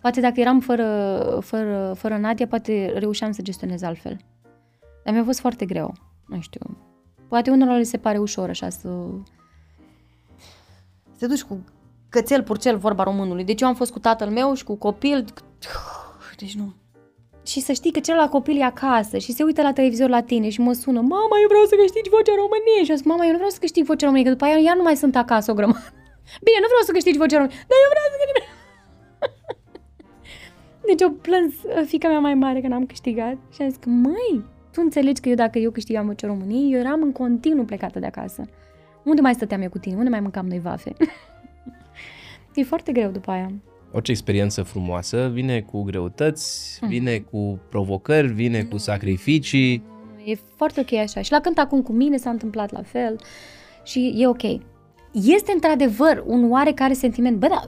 [0.00, 4.16] Poate dacă eram fără, fără, fără Nadia, poate reușeam să gestionez altfel.
[5.04, 5.94] Dar mi-a fost foarte greu.
[6.26, 6.78] Nu știu.
[7.28, 8.88] Poate unora le se pare ușor așa să...
[11.12, 11.64] Să te duci cu
[12.08, 13.44] cățel, purcel, vorba românului.
[13.44, 15.24] Deci eu am fost cu tatăl meu și cu copil.
[16.38, 16.74] Deci nu.
[17.50, 20.48] Și să știi că celălalt copil e acasă și se uită la televizor la tine
[20.48, 23.30] și mă sună Mama, eu vreau să câștigi vocea României Și eu zic, mama, eu
[23.30, 25.54] nu vreau să câștig vocea României Că după aia iar nu mai sunt acasă o
[25.58, 25.88] grămadă
[26.46, 28.36] Bine, nu vreau să câștigi vocea României Dar eu vreau să câștig
[30.88, 33.88] Deci o plâns uh, fica mea mai mare că n-am câștigat Și am zis că,
[33.88, 34.34] măi,
[34.72, 38.06] tu înțelegi că eu dacă eu câștigam vocea României Eu eram în continuu plecată de
[38.12, 38.40] acasă
[39.10, 39.96] Unde mai stăteam eu cu tine?
[39.96, 40.92] Unde mai mâncam noi vafe?
[42.58, 43.50] e foarte greu după aia
[43.92, 46.88] Orice experiență frumoasă vine cu greutăți, Mm.
[46.88, 49.82] vine cu provocări, vine cu sacrificii.
[50.24, 51.20] E foarte ok așa.
[51.20, 53.16] Și la cânt acum cu mine s-a întâmplat la fel
[53.84, 54.42] și e ok.
[55.12, 57.36] Este într-adevăr un oarecare sentiment.
[57.38, 57.60] Bă, da,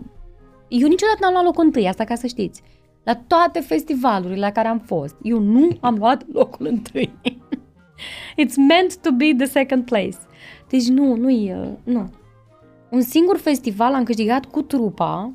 [0.68, 2.62] eu niciodată n-am luat locul întâi, asta ca să știți.
[3.04, 7.12] La toate festivalurile la care am fost, eu nu am luat locul întâi.
[8.44, 10.16] It's meant to be the second place.
[10.68, 12.10] Deci nu, nu e, nu.
[12.90, 15.32] Un singur festival am câștigat cu trupa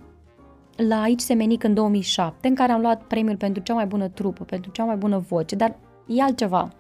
[0.76, 4.44] la aici Semenic în 2007, în care am luat premiul pentru cea mai bună trupă,
[4.44, 5.76] pentru cea mai bună voce, dar
[6.08, 6.74] e altceva.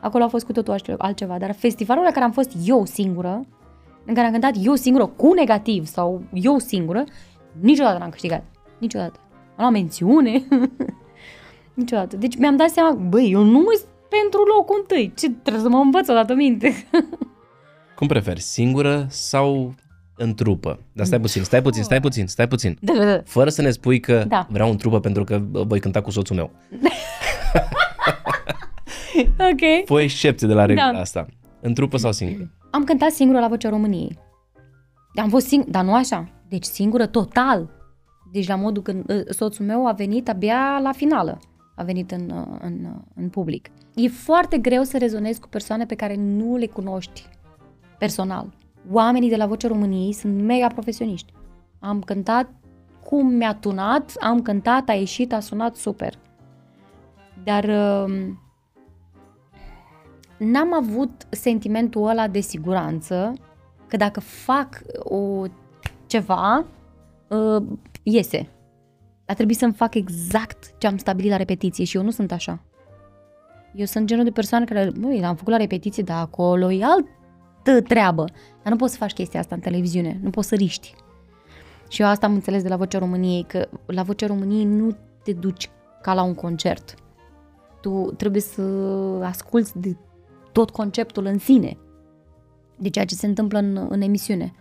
[0.00, 3.46] Acolo a fost cu totul altce- altceva, dar festivalul la care am fost eu singură,
[4.06, 7.04] în care am cântat eu singură cu negativ sau eu singură,
[7.60, 8.44] niciodată n-am câștigat.
[8.78, 9.20] Niciodată.
[9.30, 10.44] Am luat mențiune.
[11.74, 12.16] niciodată.
[12.16, 15.12] Deci mi-am dat seama, băi, eu nu sunt pentru locul întâi.
[15.16, 16.74] Ce trebuie să mă învăț o dată minte.
[17.96, 19.74] Cum preferi, singură sau
[20.16, 20.78] în trupă?
[20.92, 22.78] Dar stai puțin, stai puțin, stai puțin, stai puțin.
[22.80, 23.22] da, da, da.
[23.24, 24.46] Fără să ne spui că Da.
[24.50, 26.50] vreau în trupă pentru că bă, voi cânta cu soțul meu.
[29.38, 29.84] Ok.
[29.86, 30.98] Fă o excepție de la regula Da.
[30.98, 31.26] asta.
[31.60, 32.50] În trupă sau singură?
[32.70, 34.18] Am cântat singură la Vocea României.
[35.14, 36.28] Am fost singură, dar nu așa.
[36.48, 37.70] Deci singură total.
[38.32, 41.38] Deci la modul când uh, soțul meu a venit abia la finală.
[41.76, 43.68] A venit în, uh, în, uh, în public.
[43.94, 47.28] E foarte greu să rezonezi cu persoane pe care nu le cunoști
[47.98, 48.54] personal.
[48.90, 51.32] Oamenii de la Vocea României sunt mega profesioniști.
[51.78, 52.48] Am cântat
[53.04, 56.18] cum mi-a tunat, am cântat, a ieșit, a sunat super.
[57.44, 58.28] Dar uh,
[60.38, 63.32] n-am avut sentimentul ăla de siguranță
[63.86, 65.44] că dacă fac o
[66.06, 66.64] ceva,
[67.28, 67.62] uh,
[68.02, 68.48] iese.
[69.26, 72.60] A trebuit să-mi fac exact ce am stabilit la repetiție și eu nu sunt așa.
[73.74, 77.08] Eu sunt genul de persoană care, băi, l-am făcut la repetiție, dar acolo e altă
[77.72, 78.24] treabă.
[78.62, 80.94] Dar nu poți să faci chestia asta în televiziune, nu poți să riști.
[81.88, 85.32] Și eu asta am înțeles de la Vocea României, că la Vocea României nu te
[85.32, 85.70] duci
[86.02, 86.94] ca la un concert.
[87.80, 88.62] Tu trebuie să
[89.22, 89.96] asculți de
[90.52, 91.76] tot conceptul în sine,
[92.76, 94.52] de ceea ce se întâmplă în, în emisiune.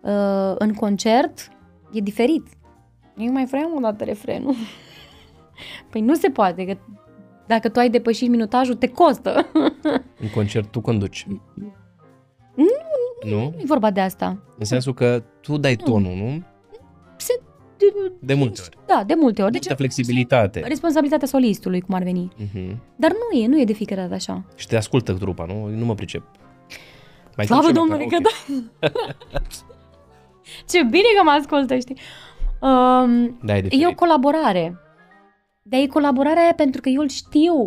[0.00, 1.48] Uh, în concert
[1.92, 2.46] e diferit.
[3.16, 4.54] Eu mai vreau o dată refrenul.
[5.90, 6.76] Păi nu se poate, că
[7.46, 9.46] dacă tu ai depășit minutajul, te costă.
[10.20, 11.26] În concert tu conduci.
[12.54, 12.66] Nu,
[13.30, 13.36] Nu?
[13.36, 14.42] nu e vorba de asta.
[14.58, 16.42] În sensul că tu dai tonul, nu?
[17.16, 17.40] Se,
[18.20, 18.76] De multe ori.
[18.86, 19.52] Da, de multe ori.
[19.52, 20.60] Deci, Deci, flexibilitate.
[20.66, 22.28] responsabilitatea solistului, cum ar veni.
[22.36, 22.76] Uh-huh.
[22.96, 24.44] Dar nu e, nu e de fiecare dată așa.
[24.56, 25.66] Și te ascultă trupa, nu?
[25.68, 26.22] Nu mă pricep.
[27.36, 28.70] Mai Slavă ducem Domnului că karaoke.
[28.80, 28.88] da!
[30.68, 31.96] Ce bine că mă ascultă, știi?
[32.60, 33.86] Um, Da, e e diferit.
[33.86, 34.76] o colaborare.
[35.62, 37.66] Dar e colaborarea aia pentru că eu îl știu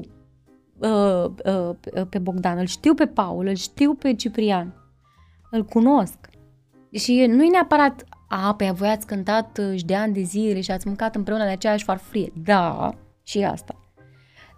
[0.78, 1.76] uh, uh,
[2.10, 4.74] pe Bogdan, îl știu pe Paul, îl știu pe Ciprian.
[5.52, 6.18] Îl cunosc.
[6.92, 10.62] Și nu e neapărat, a, pe voi ați cântat uh, și de ani de zile
[10.62, 12.32] și ați mâncat împreună de aceeași farfurie.
[12.44, 12.94] Da,
[13.24, 13.80] și asta.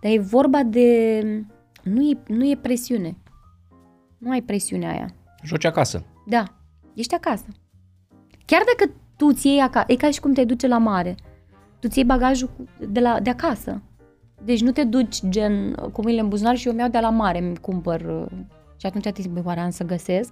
[0.01, 1.21] Dar e vorba de...
[1.83, 3.17] Nu e, nu e presiune.
[4.17, 5.13] Nu ai presiunea aia.
[5.43, 6.05] Joci acasă.
[6.25, 6.43] Da,
[6.93, 7.45] ești acasă.
[8.45, 11.15] Chiar dacă tu ți iei acasă, e ca și cum te duce la mare.
[11.79, 13.81] Tu ți iei bagajul cu- de, la, de acasă.
[14.43, 17.39] Deci nu te duci gen cu mâinile în buzunar și eu mi-au de la mare,
[17.43, 18.01] îmi cumpăr.
[18.01, 18.25] uh,
[18.77, 20.31] Și atunci te zic, băi, oare am să găsesc?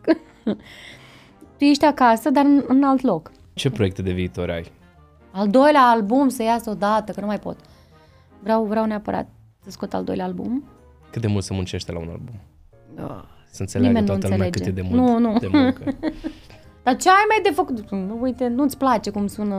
[1.58, 3.32] tu ești acasă, dar în, în alt loc.
[3.54, 4.72] Ce proiecte de viitor ai?
[5.32, 7.58] Al doilea album să iasă odată, că nu mai pot.
[8.44, 9.28] Vreau, vreau neapărat
[9.64, 10.64] să scot al doilea album.
[11.10, 12.34] Cât de mult se muncește la un album?
[13.00, 13.24] Oh.
[13.52, 14.80] Să înțeleagă Nimeni nu toată lumea cât înțelege.
[14.80, 15.38] e de mult Nu, nu.
[15.40, 15.84] de muncă.
[16.84, 17.90] Dar ce ai mai de făcut?
[17.92, 19.56] Nu, Uite, nu-ți place cum sună,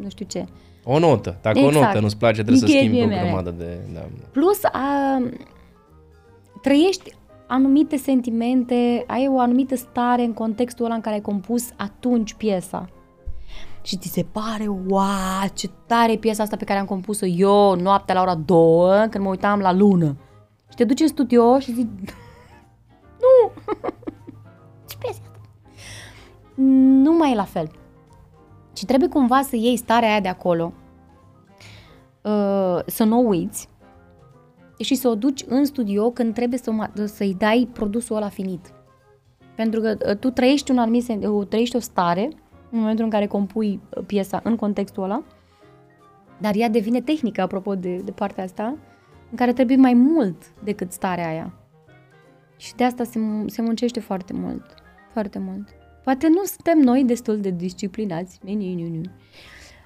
[0.00, 0.46] nu știu ce.
[0.88, 1.36] O notă.
[1.42, 1.86] Dacă o Exact.
[1.86, 3.24] notă nu-ți place, trebuie să Nicăieri schimbi o mie mea.
[3.24, 3.78] grămadă de...
[3.94, 4.00] Da.
[4.32, 5.22] Plus, a,
[6.62, 7.14] trăiești
[7.46, 12.88] anumite sentimente, ai o anumită stare în contextul ăla în care ai compus atunci piesa.
[13.82, 17.74] Și ți se pare, wow, ce tare e piesa asta pe care am compus-o eu
[17.74, 20.16] noaptea la ora 2, când mă uitam la lună.
[20.68, 21.86] Și te duci în studio și zici,
[23.20, 23.50] nu,
[24.88, 25.40] ce piesă e asta?
[27.02, 27.70] Nu mai e la fel.
[28.76, 30.72] Și trebuie cumva să iei starea aia de acolo,
[32.22, 33.68] uh, să nu o uiți
[34.78, 38.28] și să o duci în studio când trebuie să o ma- să-i dai produsul ăla
[38.28, 38.72] finit.
[39.54, 42.28] Pentru că uh, tu trăiești, un anumit, sen- uh, trăiești o stare
[42.70, 45.22] în momentul în care compui uh, piesa în contextul ăla,
[46.40, 48.64] dar ea devine tehnică, apropo de, de partea asta,
[49.30, 51.52] în care trebuie mai mult decât starea aia.
[52.56, 54.74] Și de asta se, mu- se muncește foarte mult.
[55.12, 55.68] Foarte mult.
[56.06, 59.00] Poate nu suntem noi destul de disciplinați, nu, nu, nu, nu.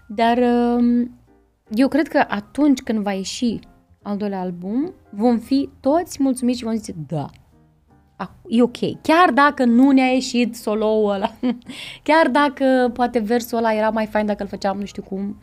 [0.07, 1.19] dar um,
[1.71, 3.59] eu cred că atunci când va ieși
[4.03, 7.27] al doilea album, vom fi toți mulțumiți și vom zice, da,
[8.23, 9.01] ac- e ok.
[9.03, 11.31] Chiar dacă nu ne-a ieșit solo-ul ăla,
[12.09, 15.43] chiar dacă poate versul ăla era mai fain dacă îl făceam nu știu cum,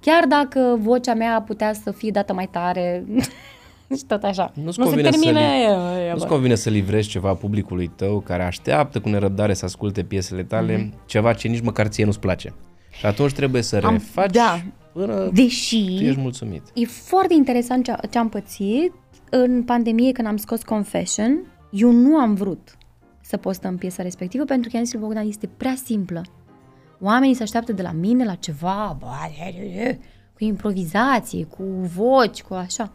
[0.00, 3.04] chiar dacă vocea mea putea să fie dată mai tare
[3.98, 4.52] și tot așa.
[4.54, 6.30] Nu-ți nu se convine să termine li- aia, aia, Nu-ți bă.
[6.32, 10.94] convine să livrezi ceva publicului tău care așteaptă cu nerăbdare să asculte piesele tale, Mhm.
[11.06, 12.54] ceva ce nici măcar ție nu-ți place.
[12.90, 14.60] Și atunci trebuie să Am- refaci da.
[14.92, 16.62] până Deși tu ești mulțumit.
[16.74, 18.92] E foarte interesant ce, ce am pățit
[19.30, 21.38] în pandemie când am scos Confession.
[21.70, 22.76] Eu nu am vrut
[23.20, 26.22] să postăm piesa respectivă pentru că am zis lui Bogdan, este prea simplă.
[27.00, 29.06] Oamenii se așteaptă de la mine la ceva, bă,
[30.38, 31.62] cu improvizație, cu
[31.94, 32.92] voci, cu așa.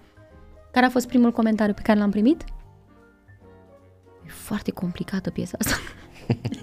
[0.71, 2.43] Care a fost primul comentariu pe care l-am primit?
[4.25, 5.75] E foarte complicată piesa asta.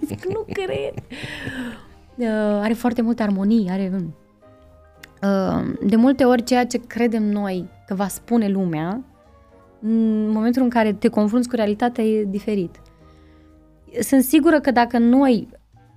[0.04, 0.94] Zic, nu cred.
[2.16, 2.26] Uh,
[2.62, 3.92] are foarte multe armonii, are...
[5.22, 9.04] Uh, de multe ori ceea ce credem noi că va spune lumea,
[9.80, 12.80] în momentul în care te confrunți cu realitatea e diferit.
[14.00, 15.48] Sunt sigură că dacă noi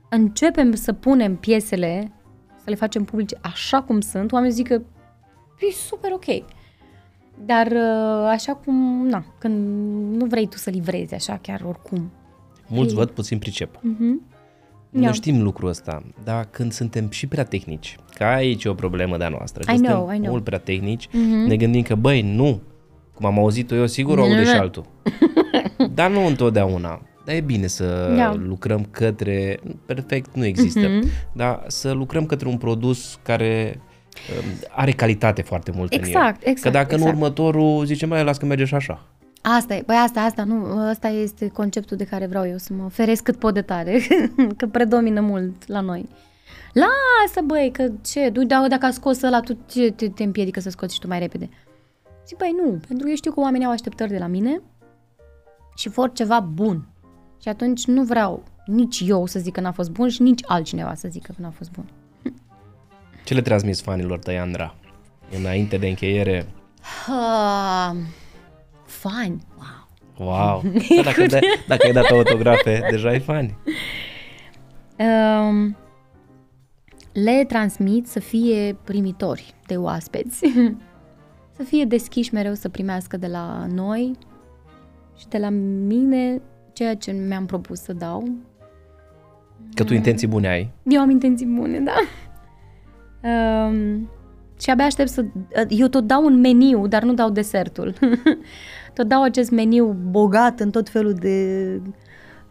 [0.10, 2.12] începem să punem piesele,
[2.56, 4.82] să le facem publice așa cum sunt, oamenii zic că
[5.60, 6.26] e super ok.
[7.46, 9.56] Dar uh, așa cum, na, când
[10.16, 12.12] nu vrei tu să livrezi așa chiar oricum.
[12.68, 12.98] Mulți Ei.
[12.98, 13.80] văd, puțin pricep.
[13.82, 14.22] Mhm.
[14.90, 15.12] Noi Ia.
[15.12, 19.30] știm lucrul ăsta, dar când suntem și prea tehnici, că aici e o problemă de-a
[19.30, 20.32] noastră, că I know, suntem I know.
[20.32, 21.08] mult prea tehnici,
[21.48, 22.62] ne gândim că, băi, nu,
[23.16, 24.86] cum am auzit-o eu, sigur o aude și altul.
[25.94, 27.02] dar nu întotdeauna.
[27.26, 28.34] Dar e bine să Da.
[28.34, 31.08] lucrăm către, perfect nu există, Mhm.
[31.34, 33.89] dar să lucrăm către un produs care um,
[34.70, 36.08] are calitate foarte mult în el.
[36.08, 37.16] Exact, exact, Că dacă în exact.
[37.16, 39.02] următorul zicem, mai las că merge și așa.
[39.42, 42.90] Asta e, băi asta, asta, nu, asta este conceptul de care vreau eu să mă
[42.90, 44.02] feresc cât pot de tare,
[44.58, 46.10] că predomină mult la noi.
[46.74, 50.60] Lasă, băi, că ce, tu, da- dacă a scos ăla, tu ce te, te împiedică
[50.60, 51.50] să scoți și tu mai repede?
[52.28, 54.62] Zic, băi, nu, pentru că eu știu că oamenii au așteptări de la mine
[55.76, 56.88] și vor ceva bun.
[57.42, 60.94] Și atunci nu vreau nici eu să zic că n-a fost bun și nici altcineva
[60.94, 61.86] să zică că n-a fost bun.
[63.30, 64.76] Ce le transmis fanilor tăi, Andra?
[65.38, 66.46] Înainte de încheiere,
[67.08, 67.98] Uh,
[68.86, 70.28] fani, wow.
[70.28, 70.62] Wow!
[70.96, 73.58] Da, dacă, da, dacă ai dat autografe, deja ai fani.
[74.98, 75.78] Um,
[77.14, 80.38] le transmit să fie primitori de oaspeți,
[81.58, 84.18] să fie deschiși mereu să primească de la noi
[85.18, 85.50] și de la
[85.88, 86.42] mine
[86.74, 88.30] ceea ce mi-am propus să dau.
[89.74, 90.70] Că tu intenții bune ai.
[90.84, 91.96] Eu am intenții bune, da.
[93.24, 94.10] Um,
[94.62, 95.26] și abia aștept să...
[95.70, 97.94] Eu tot dau un meniu, dar nu dau desertul.
[98.96, 101.66] tot dau acest meniu bogat în tot felul de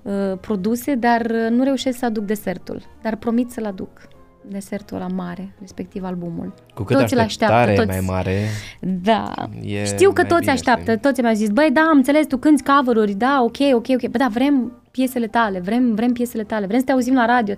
[0.02, 2.82] uh, produse, dar uh, nu reușesc să aduc desertul.
[3.02, 4.08] Dar promit să-l aduc.
[4.50, 6.54] Desertul la mare, respectiv albumul.
[6.74, 8.08] Cu cât Toți îl așteptare așteaptă, mai toți.
[8.10, 8.38] mare,
[8.80, 9.32] Da.
[9.62, 11.02] E Știu că mai toți bine, așteaptă, știi?
[11.02, 14.18] toți mi-au zis, băi, da, am înțeles, tu cânti cover-uri, da, ok, ok, ok, bă,
[14.18, 17.54] da, vrem piesele tale, vrem, vrem piesele tale, vrem să te auzim la radio.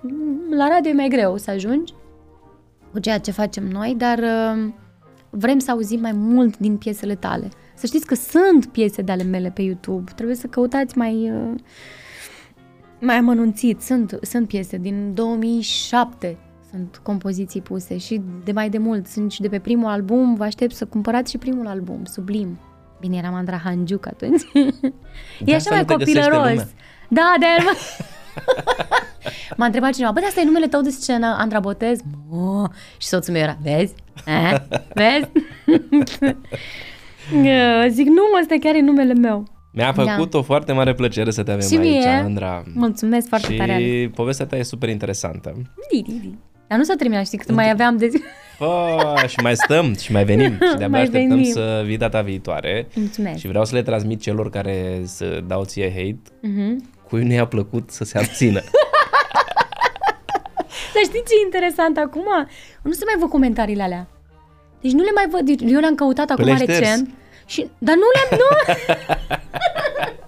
[0.00, 1.92] Mm, La radio e mai greu să ajungi
[2.92, 4.72] cu ceea ce facem noi, dar uh,
[5.30, 7.48] vrem să auzim mai mult din piesele tale.
[7.74, 11.30] Să știți că sunt piese de ale mele pe YouTube, trebuie să căutați mai...
[11.30, 11.60] Uh,
[13.00, 16.38] mai amănunțit, sunt, sunt piese din 2007,
[16.70, 20.44] sunt compoziții puse și de mai de mult, sunt și de pe primul album, vă
[20.44, 22.58] aștept să cumpărați și primul album, Sublim.
[23.00, 24.42] Bine, eram Andra Hangiuc atunci.
[25.44, 26.48] e asta așa mai nu te găsește copilăros.
[26.48, 26.68] lumea.
[27.08, 27.56] Da, de aia
[29.56, 31.98] M-a întrebat cineva, bă, dar asta e numele tău de scenă, Andra Botez?
[32.30, 32.68] Mă,
[32.98, 33.94] și soțul meu era, vezi?
[34.26, 34.54] Eh,
[34.94, 35.28] Vezi?
[37.34, 39.44] Uh, Zic, nu, mă, ăsta chiar e numele meu.
[39.72, 41.74] Mi-a făcut o foarte mare plăcere să te avem Da.
[41.76, 42.08] Și aici, mie.
[42.08, 42.62] Andra.
[42.74, 43.72] Mulțumesc foarte și tare.
[43.72, 44.14] Alex.
[44.14, 45.52] povestea ta e super interesantă.
[45.92, 46.34] Di, di, di.
[46.68, 48.20] Dar nu s-a terminat, știi, că mai aveam de zi.
[48.58, 51.52] Pă, și mai stăm și mai venim și de-abia Mai așteptăm venim.
[51.52, 52.88] să vii data viitoare.
[52.94, 53.38] Mulțumesc.
[53.38, 56.84] Și vreau să le transmit celor care să dau ție hate, Mhm.
[57.08, 58.60] cui nu i-a plăcut să se abțină.
[60.94, 62.28] Dar știi ce e interesant acum?
[62.82, 64.08] Nu se mai văd comentariile alea.
[64.80, 65.48] Deci nu le mai văd.
[65.72, 66.78] Eu le-am căutat acum le-ai șters.
[66.78, 67.08] recent.
[67.46, 68.40] Și, dar nu le-am...
[68.40, 68.48] Nu.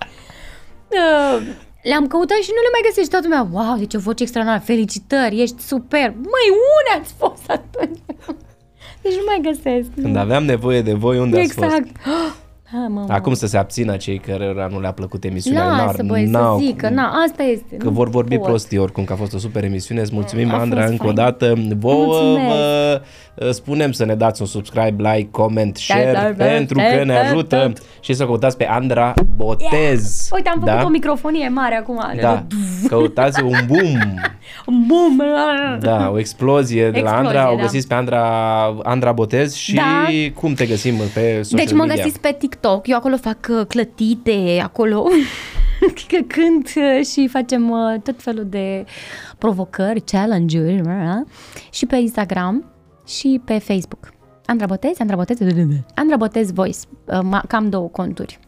[0.95, 1.43] Uh,
[1.83, 3.11] le-am căutat și nu le mai găsești.
[3.11, 6.09] Toată lumea, wow, deci o voce extraordinară, felicitări, ești super.
[6.17, 7.99] Măi, unde ați fost atunci?
[9.03, 9.89] Deci nu mai găsesc.
[9.95, 11.65] Când aveam nevoie de voi, unde ați fost?
[11.67, 11.91] exact.
[12.73, 13.13] Ha, mă, mă.
[13.13, 15.67] Acum să se abțină cei cărora nu le-a plăcut emisiunea.
[15.67, 16.87] Lasă, N-ar- băi, să n-au zică.
[16.87, 16.95] cum.
[16.97, 17.77] Na, asta este.
[17.77, 18.47] Că nu vor vorbi pot.
[18.47, 20.01] prostii oricum, că a fost o super emisiune.
[20.01, 21.17] Îți mulțumim, A Andra, fost încă o fain.
[21.17, 21.55] dată.
[21.79, 22.47] Vouă Mulțumesc.
[22.49, 23.01] vă
[23.35, 27.05] uh, spunem să ne dați un subscribe, like, comment, share, da, da, pentru da, că
[27.05, 27.81] ne da, ajută da.
[28.01, 30.29] și să căutați pe Andra Botez.
[30.35, 30.85] Uite, am făcut da?
[30.85, 32.01] o microfonie mare acum.
[32.21, 32.45] Da,
[32.89, 33.99] căutați un boom.
[34.87, 35.23] Bum!
[35.81, 37.53] Da, o explozie de la Explozie, Andra.
[37.53, 37.63] O da.
[37.63, 38.23] găsiți pe Andra,
[38.83, 39.83] Andra Botez și Da.
[40.35, 41.95] cum te găsim pe social Deci mă media?
[42.03, 42.54] găsiți pe TikTok,
[42.85, 45.03] eu acolo fac uh, clătite, acolo
[46.09, 48.85] că cânt uh, și facem uh, tot felul de
[49.39, 51.27] provocări, challenge-uri uh,
[51.73, 52.65] și pe Instagram
[53.07, 54.13] și pe Facebook.
[54.47, 55.39] Andra Botez, Andra Botez,
[55.95, 58.39] Andra Botez Voice, uh, ma- cam două conturi.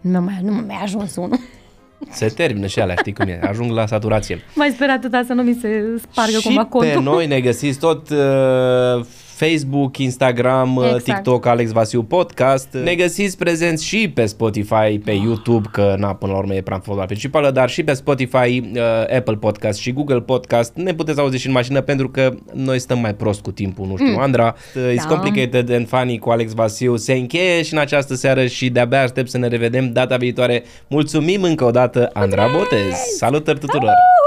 [0.00, 1.38] Nu mi-a mai, nu mi-a ajuns unul.
[2.10, 4.40] Se termină și alea, știi cum e, ajung la saturație.
[4.54, 7.02] Mai sper atâta să nu mi se spargă și cumva pe contul.
[7.02, 9.04] noi ne găsiți tot uh,
[9.48, 11.04] Facebook, Instagram, uh, Exact.
[11.04, 12.68] TikTok, Alex Vasiu Podcast.
[12.84, 17.04] Ne găsiți prezenți și pe Spotify, pe YouTube, că na, până la urmă e platforma
[17.04, 18.36] principală, dar și pe Spotify,
[18.74, 18.80] uh,
[19.16, 20.72] Apple Podcast și Google Podcast.
[20.74, 23.96] Ne puteți auzi și în mașină pentru că noi stăm mai prost cu timpul, nu
[23.96, 24.54] știu, Andra.
[24.74, 25.14] Uh, It's Da.
[25.14, 29.30] Complicated and Funny cu Alex Vasiu se încheie și în această seară și de-abia aștept
[29.30, 30.62] să ne revedem data viitoare.
[30.88, 32.94] Mulțumim încă o dată, Andra Botez.
[33.16, 34.21] Salutări tuturor!